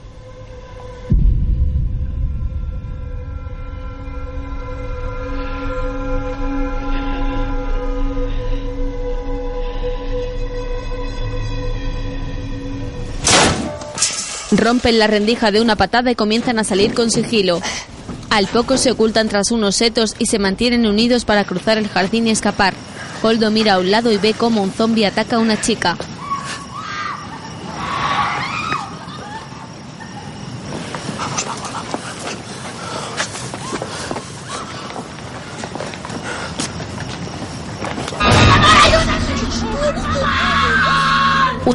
Rompen 14.56 14.98
la 14.98 15.06
rendija 15.06 15.50
de 15.50 15.60
una 15.60 15.76
patada 15.76 16.10
y 16.10 16.14
comienzan 16.14 16.58
a 16.58 16.64
salir 16.64 16.94
con 16.94 17.10
sigilo. 17.10 17.60
Al 18.30 18.46
poco 18.46 18.76
se 18.76 18.90
ocultan 18.90 19.28
tras 19.28 19.50
unos 19.50 19.76
setos 19.76 20.14
y 20.18 20.26
se 20.26 20.38
mantienen 20.38 20.86
unidos 20.86 21.24
para 21.24 21.44
cruzar 21.44 21.78
el 21.78 21.88
jardín 21.88 22.26
y 22.26 22.30
escapar. 22.30 22.74
Coldo 23.22 23.50
mira 23.50 23.74
a 23.74 23.78
un 23.78 23.90
lado 23.90 24.12
y 24.12 24.18
ve 24.18 24.34
cómo 24.34 24.62
un 24.62 24.72
zombi 24.72 25.04
ataca 25.04 25.36
a 25.36 25.40
una 25.40 25.60
chica. 25.60 25.96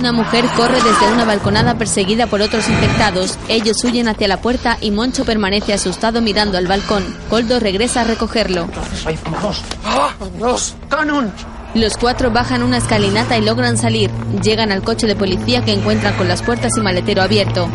Una 0.02 0.14
mujer 0.14 0.46
corre 0.58 0.82
desde 0.82 1.14
una 1.14 1.26
balconada 1.26 1.78
perseguida 1.78 2.26
por 2.26 2.42
otros 2.42 2.68
infectados. 2.68 3.38
Ellos 3.48 3.84
huyen 3.84 4.08
hacia 4.08 4.28
la 4.28 4.42
puerta 4.42 4.80
y 4.82 4.90
Moncho 4.90 5.26
permanece 5.26 5.74
asustado 5.74 6.22
mirando 6.24 6.58
al 6.58 6.66
balcón. 6.66 7.06
Coldo 7.30 7.60
regresa 7.60 8.02
a 8.02 8.06
recogerlo. 8.06 8.68
¡Vámonos! 9.06 9.62
¡Vámonos! 10.20 10.76
¡Canon! 10.90 11.32
Los 11.76 11.98
cuatro 11.98 12.32
bajan 12.32 12.64
una 12.64 12.78
escalinata 12.78 13.38
y 13.38 13.46
logran 13.46 13.78
salir. 13.78 14.10
Llegan 14.42 14.72
al 14.72 14.82
coche 14.82 15.06
de 15.06 15.16
policía 15.16 15.64
que 15.64 15.72
encuentran 15.72 16.16
con 16.16 16.28
las 16.28 16.42
puertas 16.42 16.76
y 16.76 16.82
maletero 16.82 17.22
abierto. 17.22 17.70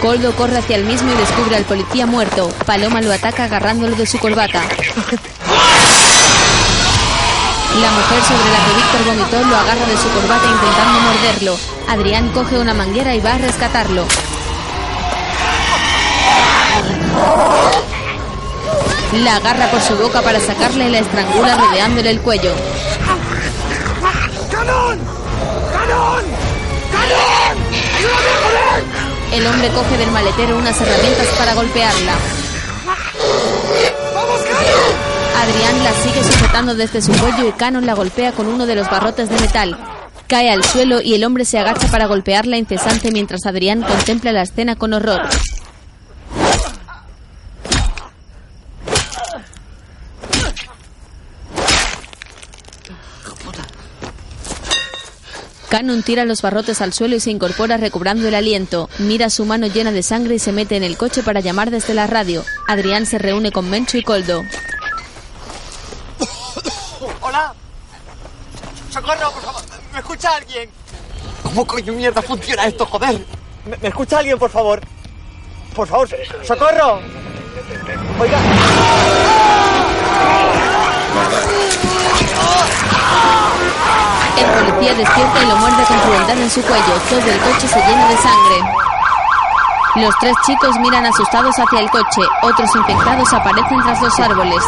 Coldo 0.00 0.34
corre 0.34 0.56
hacia 0.56 0.76
el 0.76 0.86
mismo 0.86 1.12
y 1.12 1.14
descubre 1.14 1.56
al 1.56 1.64
policía 1.64 2.06
muerto. 2.06 2.50
Paloma 2.64 3.02
lo 3.02 3.12
ataca 3.12 3.44
agarrándolo 3.44 3.96
de 3.96 4.06
su 4.06 4.18
corbata. 4.18 4.62
La 7.80 7.90
mujer 7.90 8.22
sobre 8.22 8.50
la 8.50 8.58
que 8.64 8.74
Víctor 8.76 9.04
vomitó 9.06 9.48
lo 9.48 9.56
agarra 9.56 9.86
de 9.86 9.96
su 9.96 10.08
corbata 10.10 10.46
intentando 10.46 11.00
morderlo. 11.00 11.58
Adrián 11.88 12.28
coge 12.32 12.58
una 12.58 12.74
manguera 12.74 13.14
y 13.14 13.20
va 13.20 13.34
a 13.34 13.38
rescatarlo. 13.38 14.06
La 19.14 19.36
agarra 19.36 19.70
por 19.70 19.80
su 19.80 19.96
boca 19.96 20.20
para 20.22 20.38
sacarle 20.40 20.88
y 20.88 20.90
la 20.90 20.98
estrangula 20.98 21.56
rodeándole 21.56 22.10
el 22.10 22.20
cuello. 22.20 22.54
¡Canon! 24.50 24.98
¡Canon! 25.72 26.24
¡Canon! 26.92 27.56
¡Ayúdame, 27.96 28.32
joder! 28.42 28.84
El 29.32 29.46
hombre 29.46 29.68
coge 29.70 29.96
del 29.96 30.10
maletero 30.10 30.58
unas 30.58 30.78
herramientas 30.80 31.26
para 31.38 31.54
golpearla. 31.54 32.14
¡Vamos, 34.14 34.40
Canon! 34.42 34.91
Adrián 35.42 35.82
la 35.82 35.92
sigue 35.94 36.22
sujetando 36.22 36.74
desde 36.76 37.02
su 37.02 37.10
cuello 37.14 37.48
y 37.48 37.52
Canon 37.52 37.84
la 37.84 37.94
golpea 37.94 38.30
con 38.30 38.46
uno 38.46 38.64
de 38.64 38.76
los 38.76 38.88
barrotes 38.88 39.28
de 39.28 39.40
metal. 39.40 39.76
Cae 40.28 40.48
al 40.50 40.62
suelo 40.62 41.00
y 41.02 41.14
el 41.14 41.24
hombre 41.24 41.44
se 41.44 41.58
agacha 41.58 41.88
para 41.88 42.06
golpearla 42.06 42.58
incesante 42.58 43.10
mientras 43.10 43.44
Adrián 43.44 43.82
contempla 43.82 44.30
la 44.30 44.42
escena 44.42 44.76
con 44.76 44.92
horror. 44.92 45.22
Canon 55.68 56.04
tira 56.04 56.24
los 56.24 56.40
barrotes 56.40 56.80
al 56.80 56.92
suelo 56.92 57.16
y 57.16 57.20
se 57.20 57.32
incorpora 57.32 57.78
recobrando 57.78 58.28
el 58.28 58.36
aliento. 58.36 58.88
Mira 59.00 59.28
su 59.28 59.44
mano 59.44 59.66
llena 59.66 59.90
de 59.90 60.04
sangre 60.04 60.36
y 60.36 60.38
se 60.38 60.52
mete 60.52 60.76
en 60.76 60.84
el 60.84 60.96
coche 60.96 61.24
para 61.24 61.40
llamar 61.40 61.72
desde 61.72 61.94
la 61.94 62.06
radio. 62.06 62.44
Adrián 62.68 63.06
se 63.06 63.18
reúne 63.18 63.50
con 63.50 63.68
Mencho 63.68 63.98
y 63.98 64.04
Coldo. 64.04 64.44
Hola. 67.20 67.54
Socorro, 68.92 69.30
por 69.30 69.42
favor. 69.42 69.62
¿Me 69.92 69.98
escucha 70.00 70.36
alguien? 70.36 70.70
¿Cómo 71.42 71.66
coño 71.66 71.94
mierda 71.94 72.20
funciona 72.20 72.66
esto, 72.66 72.84
joder? 72.84 73.24
¿Me, 73.64 73.76
me 73.78 73.88
escucha 73.88 74.18
alguien, 74.18 74.38
por 74.38 74.50
favor? 74.50 74.80
Por 75.74 75.88
favor, 75.88 76.06
socorro. 76.42 77.00
Oiga. 78.20 78.38
El 84.36 84.46
policía 84.46 84.94
despierta 84.94 85.42
y 85.42 85.46
lo 85.46 85.56
muerde 85.56 85.84
con 85.84 85.98
crueldad 86.00 86.38
en 86.38 86.50
su 86.50 86.62
cuello. 86.62 86.94
Todo 87.08 87.18
el 87.18 87.40
coche 87.40 87.68
se 87.68 87.80
llena 87.80 88.08
de 88.08 88.16
sangre. 88.18 88.76
Los 89.96 90.14
tres 90.20 90.34
chicos 90.44 90.76
miran 90.80 91.06
asustados 91.06 91.54
hacia 91.58 91.80
el 91.80 91.90
coche. 91.90 92.22
Otros 92.42 92.76
infectados 92.76 93.32
aparecen 93.32 93.82
tras 93.82 94.02
los 94.02 94.20
árboles. 94.20 94.62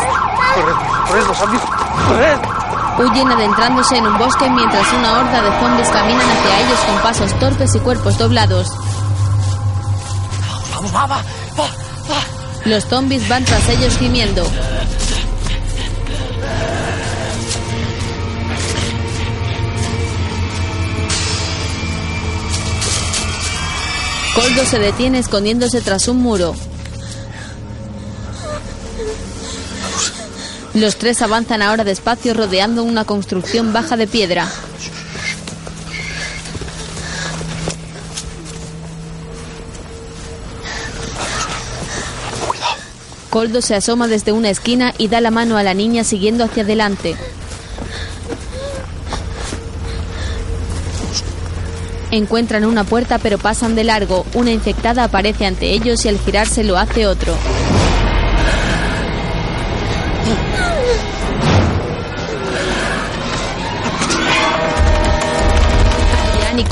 ¡Corred! 0.54 0.74
¡Corred, 1.08 1.26
los. 1.26 2.73
Huyen 2.96 3.30
adentrándose 3.30 3.96
en 3.96 4.07
un 4.07 4.16
bosque 4.18 4.48
mientras 4.48 4.92
una 4.92 5.18
horda 5.18 5.42
de 5.42 5.61
zombies 5.61 5.88
caminan 5.88 6.30
hacia 6.30 6.61
ellos 6.61 6.78
con 6.80 7.02
pasos 7.02 7.38
torpes 7.40 7.74
y 7.74 7.80
cuerpos 7.80 8.16
doblados. 8.18 8.68
Vamos, 10.72 10.92
vamos. 10.92 11.22
Los 12.64 12.85
zombies 12.85 13.28
van 13.28 13.44
tras 13.44 13.68
ellos 13.68 13.98
gimiendo. 13.98 14.42
Coldo 24.35 24.64
se 24.64 24.78
detiene 24.78 25.18
escondiéndose 25.18 25.80
tras 25.80 26.09
un 26.09 26.18
muro. 26.18 26.54
Los 30.74 30.96
tres 30.96 31.22
avanzan 31.22 31.62
ahora 31.62 31.84
despacio 31.84 32.34
rodeando 32.34 32.82
una 32.82 33.04
construcción 33.04 33.72
baja 33.72 33.96
de 33.96 34.08
piedra. 34.08 34.48
Coldo 43.30 43.62
se 43.62 43.76
asoma 43.76 44.08
desde 44.08 44.32
una 44.32 44.50
esquina 44.50 44.94
y 44.98 45.08
da 45.08 45.20
la 45.20 45.30
mano 45.30 45.56
a 45.56 45.62
la 45.62 45.74
niña 45.74 46.02
siguiendo 46.02 46.44
hacia 46.44 46.64
adelante. 46.64 47.16
Encuentran 52.10 52.64
una 52.64 52.82
puerta 52.84 53.18
pero 53.18 53.38
pasan 53.38 53.76
de 53.76 53.84
largo. 53.84 54.26
Una 54.34 54.50
infectada 54.50 55.04
aparece 55.04 55.46
ante 55.46 55.72
ellos 55.72 56.04
y 56.04 56.08
al 56.08 56.18
girarse 56.18 56.64
lo 56.64 56.78
hace 56.78 57.06
otro. 57.06 57.37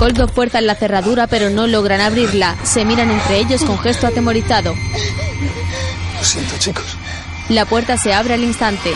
Coldo 0.03 0.27
fuerzan 0.27 0.67
la 0.67 0.75
cerradura 0.75 1.29
pero 1.29 1.49
no 1.49 1.69
logran 1.69 2.01
abrirla. 2.01 2.57
Se 2.65 2.85
miran 2.85 3.09
entre 3.13 3.39
ellos 3.39 3.63
con 3.63 3.79
gesto 3.79 4.09
atemorizado. 4.09 4.75
Lo 6.19 6.25
siento, 6.25 6.59
chicos. 6.59 6.97
La 7.51 7.67
puerta 7.67 7.97
se 7.97 8.13
abre 8.13 8.35
al 8.35 8.43
instante. 8.43 8.93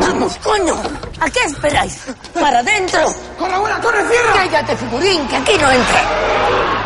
¡Vamos, 0.00 0.36
coño! 0.38 0.74
¿A 1.20 1.30
qué 1.30 1.44
esperáis? 1.44 2.00
¡Para 2.34 2.58
adentro! 2.58 3.14
¡Corre, 3.38 3.54
abuela, 3.54 3.80
corre, 3.80 4.08
cierra! 4.08 4.32
¡Cállate, 4.34 4.76
figurín, 4.76 5.24
que 5.28 5.36
aquí 5.36 5.52
no 5.52 5.70
entra! 5.70 6.02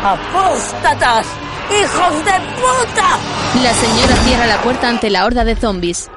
¡Apóstatas! 0.03 1.25
¡Hijos 1.71 2.23
de 2.23 2.33
puta! 2.53 3.17
La 3.63 3.73
señora 3.73 4.15
cierra 4.25 4.45
la 4.45 4.61
puerta 4.61 4.89
ante 4.89 5.09
la 5.09 5.25
horda 5.25 5.43
de 5.43 5.55
zombies. 5.55 6.07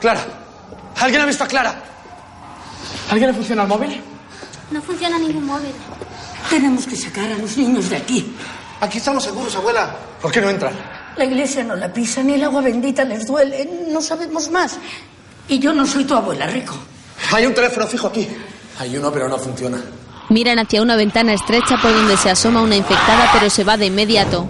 Clara, 0.00 0.26
¿alguien 0.98 1.22
ha 1.22 1.26
visto 1.26 1.44
a 1.44 1.46
Clara? 1.46 1.80
¿Alguien 3.10 3.30
le 3.30 3.36
funciona 3.36 3.62
el 3.62 3.68
móvil? 3.68 4.02
No 4.72 4.82
funciona 4.82 5.20
ningún 5.20 5.46
móvil. 5.46 5.72
Tenemos 6.50 6.86
que 6.86 6.96
sacar 6.96 7.30
a 7.32 7.38
los 7.38 7.56
niños 7.56 7.88
de 7.90 7.96
aquí. 7.96 8.34
Aquí 8.80 8.98
estamos 8.98 9.24
seguros, 9.24 9.54
abuela. 9.56 9.96
¿Por 10.20 10.30
qué 10.32 10.40
no 10.40 10.50
entran? 10.50 10.74
La 11.16 11.24
iglesia 11.24 11.62
no 11.62 11.76
la 11.76 11.92
pisa, 11.92 12.22
ni 12.22 12.34
el 12.34 12.44
agua 12.44 12.62
bendita 12.62 13.04
les 13.04 13.26
duele. 13.26 13.68
No 13.88 14.00
sabemos 14.00 14.50
más. 14.50 14.78
Y 15.48 15.58
yo 15.58 15.72
no 15.72 15.86
soy 15.86 16.04
tu 16.04 16.14
abuela, 16.14 16.46
Rico. 16.46 16.74
Hay 17.32 17.46
un 17.46 17.54
teléfono 17.54 17.86
fijo 17.86 18.08
aquí. 18.08 18.28
Hay 18.78 18.96
uno, 18.96 19.12
pero 19.12 19.28
no 19.28 19.38
funciona. 19.38 19.82
Miran 20.30 20.58
hacia 20.58 20.80
una 20.82 20.96
ventana 20.96 21.34
estrecha 21.34 21.76
por 21.80 21.92
donde 21.92 22.16
se 22.16 22.30
asoma 22.30 22.62
una 22.62 22.76
infectada 22.76 23.28
pero 23.32 23.50
se 23.50 23.64
va 23.64 23.76
de 23.76 23.86
inmediato. 23.86 24.48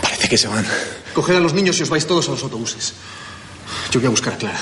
Parece 0.00 0.28
que 0.28 0.38
se 0.38 0.48
van. 0.48 0.64
Coged 1.14 1.36
a 1.36 1.40
los 1.40 1.52
niños 1.52 1.78
y 1.78 1.82
os 1.82 1.90
vais 1.90 2.06
todos 2.06 2.28
a 2.28 2.32
los 2.32 2.42
autobuses. 2.42 2.94
Yo 3.90 4.00
voy 4.00 4.06
a 4.06 4.10
buscar 4.10 4.32
a 4.34 4.36
Clara. 4.36 4.58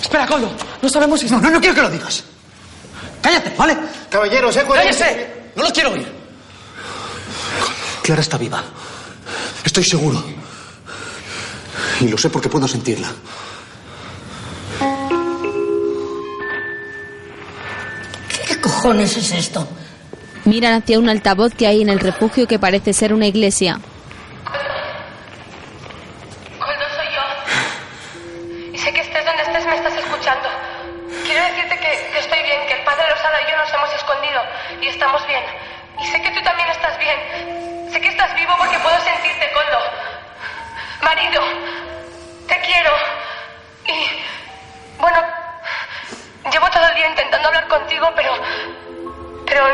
Espera, 0.00 0.26
Coldo. 0.26 0.50
No 0.82 0.88
sabemos 0.88 1.20
si... 1.20 1.28
No, 1.28 1.40
no, 1.40 1.50
no 1.50 1.60
quiero 1.60 1.74
que 1.74 1.82
lo 1.82 1.90
digas. 1.90 2.22
Cállate, 3.22 3.54
¿vale? 3.56 3.76
Caballeros, 4.10 4.56
eh, 4.56 4.64
¡Cállese! 4.68 5.30
No 5.56 5.62
lo 5.62 5.72
quiero 5.72 5.92
oír. 5.92 6.06
Clara 8.02 8.20
está 8.20 8.38
viva. 8.38 8.62
Estoy 9.64 9.84
seguro. 9.84 10.22
Y 12.00 12.08
lo 12.08 12.18
sé 12.18 12.30
porque 12.30 12.48
puedo 12.48 12.68
sentirla. 12.68 13.08
¿Qué 18.46 18.60
cojones 18.60 19.16
es 19.16 19.32
esto? 19.32 19.66
Miran 20.44 20.74
hacia 20.74 20.98
un 20.98 21.08
altavoz 21.08 21.52
que 21.54 21.66
hay 21.66 21.82
en 21.82 21.88
el 21.88 21.98
refugio 21.98 22.46
que 22.46 22.58
parece 22.58 22.92
ser 22.92 23.12
una 23.12 23.26
iglesia. 23.26 23.80
Bien. 35.26 35.44
Y 36.00 36.06
sé 36.06 36.20
que 36.20 36.30
tú 36.30 36.42
también 36.42 36.68
estás 36.68 36.98
bien. 36.98 37.90
Sé 37.92 38.00
que 38.00 38.08
estás 38.08 38.34
vivo 38.34 38.54
porque 38.58 38.78
puedo 38.78 38.98
sentirte, 39.00 39.50
Coldo. 39.52 39.78
Marido, 41.02 41.42
te 42.48 42.60
quiero. 42.60 42.90
Y, 43.86 44.22
bueno, 44.98 45.18
llevo 46.50 46.70
todo 46.70 46.86
el 46.88 46.94
día 46.94 47.08
intentando 47.08 47.48
hablar 47.48 47.68
contigo, 47.68 48.10
pero... 48.14 48.32
Pero 49.46 49.64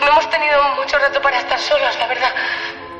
no 0.00 0.06
hemos 0.06 0.30
tenido 0.30 0.62
mucho 0.76 0.96
rato 0.98 1.20
para 1.20 1.38
estar 1.38 1.58
solos, 1.58 1.98
la 1.98 2.06
verdad. 2.06 2.34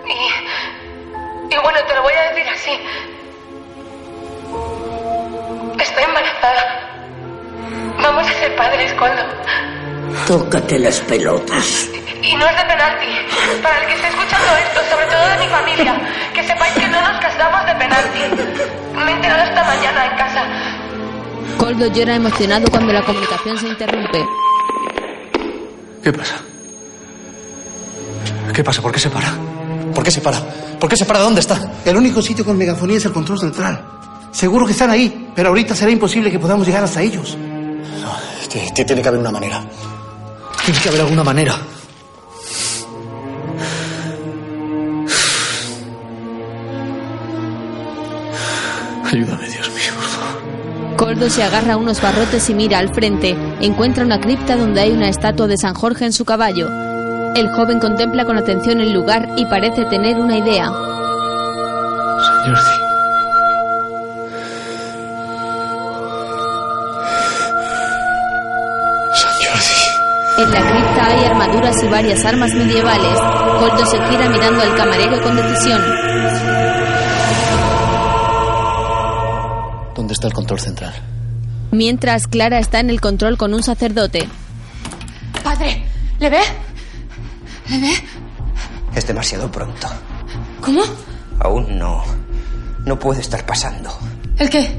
Y... 0.07 1.55
Y 1.55 1.57
bueno, 1.57 1.83
te 1.85 1.95
lo 1.95 2.03
voy 2.03 2.13
a 2.13 2.31
decir 2.31 2.49
así. 2.49 2.81
Estoy 5.81 6.05
embarazada. 6.05 6.81
Vamos 8.03 8.29
a 8.29 8.33
ser 8.33 8.55
padres, 8.57 8.93
Coldo. 8.95 9.23
Tócate 10.27 10.79
las 10.79 11.01
pelotas. 11.01 11.89
Y 12.23 12.35
no 12.37 12.47
es 12.47 12.57
de 12.57 12.65
penalti. 12.65 13.07
Para 13.63 13.81
el 13.81 13.87
que 13.87 13.95
esté 13.95 14.09
escuchando 14.09 14.47
esto, 14.57 14.81
sobre 14.91 15.07
todo 15.07 15.29
de 15.29 15.39
mi 15.39 15.47
familia, 15.51 16.01
que 16.35 16.43
sepáis 16.47 16.75
que 16.75 16.89
no 16.89 17.01
nos 17.01 17.21
casamos 17.21 17.65
de 17.67 17.75
penalti. 17.77 18.21
Me 19.05 19.11
he 19.11 19.15
enterado 19.15 19.43
esta 19.45 19.65
mañana 19.65 20.07
en 20.07 20.17
casa. 20.19 20.45
Coldo 21.57 21.87
llora 21.87 22.15
emocionado 22.17 22.67
cuando 22.71 22.93
la 22.93 23.03
comunicación 23.03 23.59
se 23.59 23.69
interrumpe. 23.69 24.25
¿Qué 26.03 26.13
pasa? 26.13 26.35
¿Qué 28.55 28.65
pasa? 28.65 28.83
¿Por 28.83 28.93
qué 28.93 28.99
se 29.01 29.11
para? 29.11 29.33
¿Por 29.95 30.05
qué 30.05 30.11
se 30.11 30.21
para? 30.21 30.39
¿Por 30.79 30.89
qué 30.89 30.97
se 30.97 31.05
para? 31.05 31.21
¿Dónde 31.21 31.41
está? 31.41 31.73
El 31.85 31.97
único 31.97 32.21
sitio 32.23 32.45
con 32.45 32.57
megafonía 32.59 32.97
es 32.99 33.05
el 33.05 33.13
control 33.13 33.39
central. 33.39 33.85
Seguro 34.33 34.67
que 34.67 34.73
están 34.73 34.91
ahí, 34.91 35.31
pero 35.35 35.49
ahorita 35.49 35.75
será 35.75 35.91
imposible 35.91 36.31
que 36.31 36.39
podamos 36.39 36.67
llegar 36.67 36.85
hasta 36.85 37.01
ellos. 37.03 37.37
T- 38.51 38.85
Tiene 38.85 39.03
que 39.03 39.09
haber 39.09 39.21
una 39.21 39.31
manera. 39.31 39.63
Tiene 40.69 40.83
que 40.83 40.89
haber 40.91 41.01
alguna 41.01 41.25
manera. 41.25 41.57
Ayúdame, 49.07 49.49
Dios 49.49 49.71
mío, 49.71 49.95
por 49.95 50.05
favor. 50.05 50.97
Coldo 50.99 51.31
se 51.31 51.43
agarra 51.43 51.73
a 51.73 51.77
unos 51.79 52.03
barrotes 52.03 52.51
y 52.51 52.55
mira 52.55 52.81
al 52.81 52.93
frente. 52.93 53.35
Encuentra 53.63 54.05
una 54.05 54.21
cripta 54.21 54.59
donde 54.59 54.83
hay 54.83 54.91
una 54.91 55.09
estatua 55.09 55.47
de 55.47 55.57
San 55.57 55.73
Jorge 55.73 56.05
en 56.05 56.13
su 56.13 56.27
caballo. 56.27 56.69
El 57.35 57.49
joven 57.55 57.81
contempla 57.81 58.27
con 58.27 58.37
atención 58.37 58.83
el 58.83 58.93
lugar 58.93 59.27
y 59.39 59.47
parece 59.47 59.87
tener 59.87 60.19
una 60.19 60.37
idea. 60.37 60.71
Señor, 62.45 62.59
En 70.39 70.51
la 70.53 70.61
cripta 70.61 71.07
hay 71.07 71.25
armaduras 71.25 71.83
y 71.83 71.89
varias 71.89 72.25
armas 72.25 72.55
medievales. 72.55 73.19
Coldo 73.59 73.85
se 73.87 73.97
gira 74.09 74.29
mirando 74.29 74.63
al 74.63 74.77
camarero 74.77 75.21
con 75.21 75.35
decisión. 75.35 75.83
¿Dónde 79.97 80.13
está 80.13 80.29
el 80.29 80.33
control 80.33 80.61
central? 80.61 80.95
Mientras 81.73 82.29
Clara 82.29 82.61
está 82.61 82.79
en 82.79 82.91
el 82.91 83.01
control 83.01 83.37
con 83.37 83.53
un 83.53 83.65
sacerdote. 83.65 84.29
Padre, 85.43 85.85
¿le 86.21 86.31
ve? 86.31 86.41
¿Le 87.69 87.81
ve? 87.81 87.93
Es 88.95 89.07
demasiado 89.09 89.51
pronto. 89.51 89.89
¿Cómo? 90.61 90.83
Aún 91.41 91.79
no. 91.79 92.05
No 92.87 92.97
puede 92.97 93.21
estar 93.23 93.45
pasando. 93.45 93.91
¿El 94.39 94.49
qué? 94.49 94.71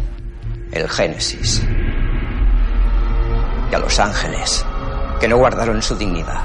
El 0.71 0.87
Génesis. 0.89 1.61
Y 3.71 3.75
a 3.75 3.79
los 3.79 3.99
ángeles, 3.99 4.65
que 5.19 5.27
no 5.27 5.37
guardaron 5.37 5.81
su 5.81 5.95
dignidad, 5.95 6.43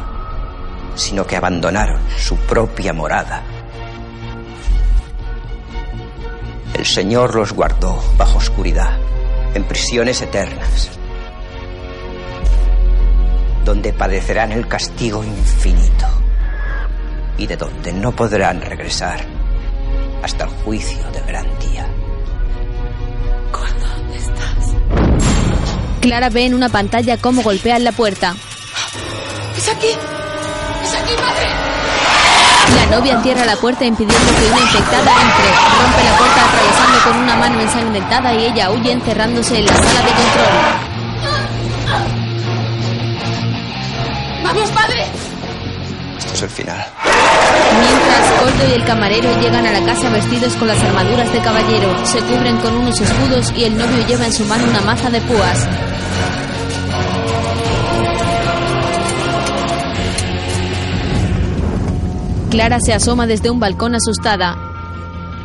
sino 0.94 1.26
que 1.26 1.36
abandonaron 1.36 2.00
su 2.16 2.36
propia 2.36 2.92
morada. 2.92 3.42
El 6.74 6.84
Señor 6.84 7.34
los 7.34 7.52
guardó 7.52 8.02
bajo 8.16 8.38
oscuridad, 8.38 8.98
en 9.54 9.64
prisiones 9.64 10.20
eternas, 10.22 10.90
donde 13.64 13.92
padecerán 13.92 14.52
el 14.52 14.66
castigo 14.66 15.22
infinito 15.22 16.06
y 17.38 17.46
de 17.46 17.56
donde 17.56 17.92
no 17.92 18.12
podrán 18.12 18.60
regresar 18.60 19.20
hasta 20.22 20.44
el 20.44 20.50
juicio 20.50 21.02
de 21.12 21.20
gran 21.20 21.46
día. 21.60 21.86
¿Dónde 23.52 24.16
estás? 24.16 24.74
Clara 26.00 26.28
ve 26.30 26.46
en 26.46 26.54
una 26.54 26.68
pantalla 26.68 27.16
cómo 27.16 27.42
golpean 27.42 27.84
la 27.84 27.92
puerta. 27.92 28.34
¡Es 29.64 29.70
aquí! 29.70 29.86
¡Es 29.86 30.94
aquí, 30.94 31.14
madre! 31.16 31.48
La 32.76 32.96
novia 32.98 33.18
cierra 33.22 33.46
la 33.46 33.56
puerta 33.56 33.86
impidiendo 33.86 34.26
que 34.26 34.46
una 34.52 34.60
infectada 34.60 35.10
entre. 35.10 35.48
Rompe 35.80 36.04
la 36.04 36.18
puerta 36.18 36.44
atravesando 36.44 36.98
con 37.04 37.16
una 37.16 37.36
mano 37.36 37.60
ensangrentada 37.60 38.34
y 38.34 38.44
ella 38.44 38.70
huye 38.70 38.92
encerrándose 38.92 39.60
en 39.60 39.64
la 39.64 39.72
sala 39.72 40.00
de 40.02 40.12
control. 40.12 40.54
¡Vamos, 44.44 44.70
padre! 44.72 45.06
Esto 46.18 46.34
es 46.34 46.42
el 46.42 46.50
final. 46.50 46.86
Mientras 47.80 48.32
Coldo 48.40 48.68
y 48.68 48.72
el 48.74 48.84
camarero 48.84 49.40
llegan 49.40 49.66
a 49.66 49.72
la 49.72 49.82
casa 49.86 50.10
vestidos 50.10 50.52
con 50.56 50.68
las 50.68 50.82
armaduras 50.82 51.32
de 51.32 51.40
caballero, 51.40 52.06
se 52.06 52.18
cubren 52.18 52.58
con 52.58 52.76
unos 52.76 53.00
escudos 53.00 53.50
y 53.56 53.64
el 53.64 53.78
novio 53.78 54.06
lleva 54.06 54.26
en 54.26 54.32
su 54.34 54.44
mano 54.44 54.64
una 54.68 54.82
maza 54.82 55.08
de 55.08 55.22
púas. 55.22 55.66
Clara 62.54 62.78
se 62.78 62.94
asoma 62.94 63.26
desde 63.26 63.50
un 63.50 63.58
balcón 63.58 63.96
asustada. 63.96 64.56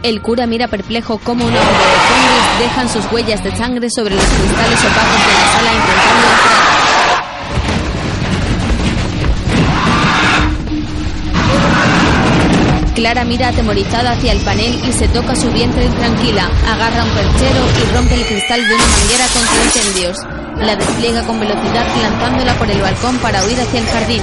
El 0.03 0.21
cura 0.21 0.45
mira 0.45 0.67
perplejo 0.67 1.17
cómo 1.17 1.43
una 1.43 1.55
horda 1.55 1.71
de 1.71 1.75
zombies 2.07 2.59
dejan 2.59 2.87
sus 2.87 3.11
huellas 3.11 3.43
de 3.43 3.49
sangre 3.57 3.87
sobre 3.89 4.13
los 4.13 4.23
cristales 4.23 4.79
opacos 4.79 5.25
de 5.25 5.33
la 5.33 5.47
sala 5.51 5.73
intentando 5.73 6.27
entrar. 6.29 6.69
Clara 12.93 13.25
mira 13.25 13.47
atemorizada 13.47 14.11
hacia 14.11 14.31
el 14.31 14.41
panel 14.41 14.79
y 14.87 14.91
se 14.91 15.07
toca 15.07 15.35
su 15.35 15.49
vientre 15.49 15.85
intranquila. 15.85 16.47
Agarra 16.67 17.05
un 17.05 17.09
perchero 17.09 17.65
y 17.81 17.95
rompe 17.95 18.13
el 18.13 18.25
cristal 18.27 18.61
de 18.67 18.75
una 18.75 18.85
manguera 18.85 19.25
contra 19.33 19.63
incendios. 19.65 20.15
La 20.59 20.75
despliega 20.75 21.23
con 21.25 21.39
velocidad 21.39 21.87
lanzándola 22.03 22.53
por 22.53 22.69
el 22.69 22.79
balcón 22.79 23.17
para 23.17 23.43
huir 23.45 23.59
hacia 23.59 23.79
el 23.79 23.87
jardín. 23.87 24.21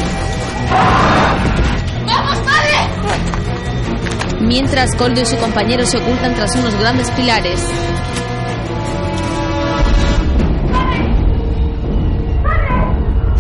Mientras 4.40 4.94
Coldo 4.94 5.20
y 5.20 5.26
su 5.26 5.36
compañero 5.38 5.84
se 5.86 5.98
ocultan 5.98 6.34
tras 6.34 6.54
unos 6.54 6.74
grandes 6.76 7.10
pilares. 7.10 7.60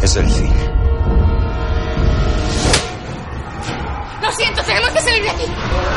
Es 0.02 0.16
el 0.16 0.28
fin. 0.28 0.52
Lo 4.22 4.32
siento, 4.32 4.62
tenemos 4.62 4.90
que 4.90 5.00
salir 5.00 5.22
de 5.22 5.30
aquí. 5.30 5.44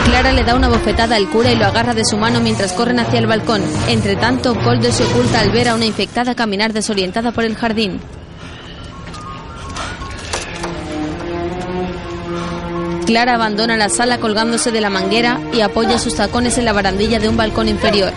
Clara 0.06 0.32
le 0.32 0.44
da 0.44 0.56
una 0.56 0.70
bofetada 0.70 1.16
al 1.16 1.30
cura 1.30 1.52
y 1.52 1.56
lo 1.56 1.66
agarra 1.66 1.94
de 1.94 2.06
su 2.06 2.18
mano 2.18 2.40
mientras 2.40 2.74
corren 2.74 3.00
hacia 3.00 3.20
el 3.20 3.28
balcón. 3.28 3.64
Entre 3.88 4.16
tanto, 4.16 4.56
Coldo 4.64 4.92
se 4.92 5.04
oculta 5.04 5.40
al 5.40 5.52
ver 5.52 5.70
a 5.70 5.76
una 5.76 5.86
infectada 5.86 6.36
caminar 6.36 6.74
desorientada 6.74 7.32
por 7.32 7.46
el 7.46 7.56
jardín. 7.56 8.00
Clara 13.10 13.34
abandona 13.34 13.76
la 13.76 13.90
sala 13.90 14.20
colgándose 14.20 14.72
de 14.72 14.82
la 14.82 14.92
manguera 14.92 15.40
y 15.52 15.62
apoya 15.62 15.98
sus 15.98 16.14
tacones 16.14 16.60
en 16.60 16.66
la 16.66 16.74
barandilla 16.74 17.18
de 17.18 17.28
un 17.28 17.38
balcón 17.38 17.68
inferior. 17.68 18.14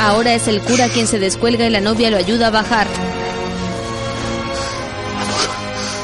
Ahora 0.00 0.32
es 0.32 0.48
el 0.48 0.62
cura 0.62 0.88
quien 0.88 1.06
se 1.06 1.18
descuelga 1.18 1.66
y 1.66 1.68
la 1.68 1.82
novia 1.82 2.10
lo 2.10 2.16
ayuda 2.16 2.46
a 2.46 2.50
bajar. 2.52 2.86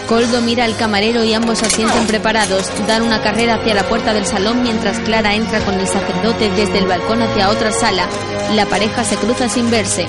Coldo 0.06 0.42
mira 0.42 0.66
al 0.66 0.76
camarero 0.76 1.24
y 1.24 1.32
ambos 1.32 1.62
asienten 1.62 2.06
preparados. 2.06 2.70
Dan 2.86 3.00
una 3.00 3.22
carrera 3.22 3.54
hacia 3.54 3.72
la 3.72 3.84
puerta 3.84 4.12
del 4.12 4.26
salón 4.26 4.62
mientras 4.62 4.98
Clara 4.98 5.34
entra 5.34 5.60
con 5.60 5.80
el 5.80 5.86
sacerdote 5.86 6.50
desde 6.50 6.76
el 6.76 6.86
balcón 6.86 7.22
hacia 7.22 7.48
otra 7.48 7.72
sala. 7.72 8.06
La 8.54 8.66
pareja 8.66 9.02
se 9.02 9.16
cruza 9.16 9.48
sin 9.48 9.70
verse. 9.70 10.06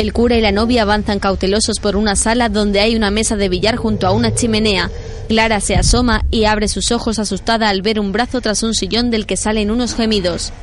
El 0.00 0.14
cura 0.14 0.38
y 0.38 0.40
la 0.40 0.50
novia 0.50 0.80
avanzan 0.80 1.18
cautelosos 1.18 1.78
por 1.78 1.94
una 1.94 2.16
sala 2.16 2.48
donde 2.48 2.80
hay 2.80 2.96
una 2.96 3.10
mesa 3.10 3.36
de 3.36 3.50
billar 3.50 3.76
junto 3.76 4.06
a 4.06 4.12
una 4.12 4.34
chimenea. 4.34 4.90
Clara 5.28 5.60
se 5.60 5.74
asoma 5.74 6.24
y 6.30 6.46
abre 6.46 6.68
sus 6.68 6.90
ojos 6.90 7.18
asustada 7.18 7.68
al 7.68 7.82
ver 7.82 8.00
un 8.00 8.10
brazo 8.10 8.40
tras 8.40 8.62
un 8.62 8.72
sillón 8.72 9.10
del 9.10 9.26
que 9.26 9.36
salen 9.36 9.70
unos 9.70 9.94
gemidos. 9.94 10.54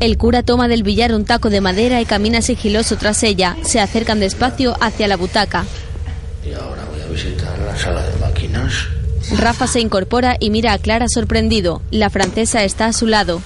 El 0.00 0.18
cura 0.18 0.42
toma 0.42 0.68
del 0.68 0.82
billar 0.82 1.14
un 1.14 1.24
taco 1.24 1.48
de 1.48 1.62
madera 1.62 2.02
y 2.02 2.04
camina 2.04 2.42
sigiloso 2.42 2.96
tras 2.96 3.22
ella. 3.22 3.56
Se 3.62 3.80
acercan 3.80 4.20
despacio 4.20 4.76
hacia 4.82 5.08
la 5.08 5.16
butaca. 5.16 5.64
Y 6.44 6.52
ahora 6.52 6.84
voy 6.92 7.00
a 7.00 7.06
visitar 7.06 7.58
la 7.60 7.74
sala 7.78 8.02
de 8.02 8.18
máquinas. 8.18 8.74
Rafa 9.32 9.66
se 9.66 9.80
incorpora 9.80 10.36
y 10.38 10.50
mira 10.50 10.72
a 10.72 10.78
Clara 10.78 11.06
sorprendido. 11.08 11.82
La 11.90 12.10
francesa 12.10 12.64
está 12.64 12.86
a 12.86 12.92
su 12.92 13.06
lado. 13.06 13.40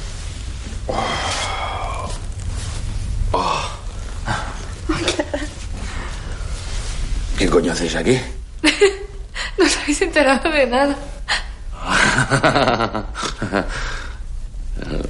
¿Qué 7.39 7.49
coño 7.49 7.73
hacéis 7.73 7.97
aquí? 7.97 8.19
No 9.59 9.67
os 9.67 9.77
habéis 9.77 10.01
enterado 10.01 10.51
de 10.51 10.67
nada. 10.67 10.97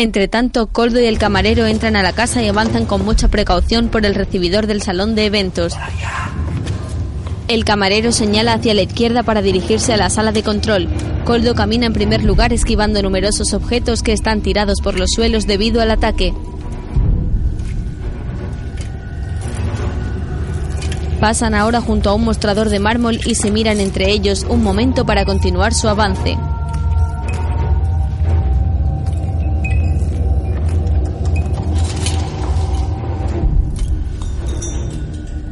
Entre 0.00 0.28
tanto, 0.28 0.68
Coldo 0.68 0.98
y 0.98 1.04
el 1.04 1.18
camarero 1.18 1.66
entran 1.66 1.94
a 1.94 2.02
la 2.02 2.14
casa 2.14 2.42
y 2.42 2.48
avanzan 2.48 2.86
con 2.86 3.04
mucha 3.04 3.28
precaución 3.28 3.88
por 3.88 4.06
el 4.06 4.14
recibidor 4.14 4.66
del 4.66 4.80
salón 4.80 5.14
de 5.14 5.26
eventos. 5.26 5.74
El 7.48 7.66
camarero 7.66 8.10
señala 8.10 8.54
hacia 8.54 8.72
la 8.72 8.80
izquierda 8.80 9.22
para 9.24 9.42
dirigirse 9.42 9.92
a 9.92 9.98
la 9.98 10.08
sala 10.08 10.32
de 10.32 10.42
control. 10.42 10.88
Coldo 11.26 11.54
camina 11.54 11.84
en 11.84 11.92
primer 11.92 12.24
lugar 12.24 12.54
esquivando 12.54 13.02
numerosos 13.02 13.52
objetos 13.52 14.02
que 14.02 14.14
están 14.14 14.40
tirados 14.40 14.80
por 14.82 14.98
los 14.98 15.10
suelos 15.14 15.46
debido 15.46 15.82
al 15.82 15.90
ataque. 15.90 16.32
Pasan 21.20 21.54
ahora 21.54 21.82
junto 21.82 22.08
a 22.08 22.14
un 22.14 22.24
mostrador 22.24 22.70
de 22.70 22.78
mármol 22.78 23.20
y 23.26 23.34
se 23.34 23.50
miran 23.50 23.80
entre 23.80 24.10
ellos 24.10 24.46
un 24.48 24.62
momento 24.62 25.04
para 25.04 25.26
continuar 25.26 25.74
su 25.74 25.90
avance. 25.90 26.38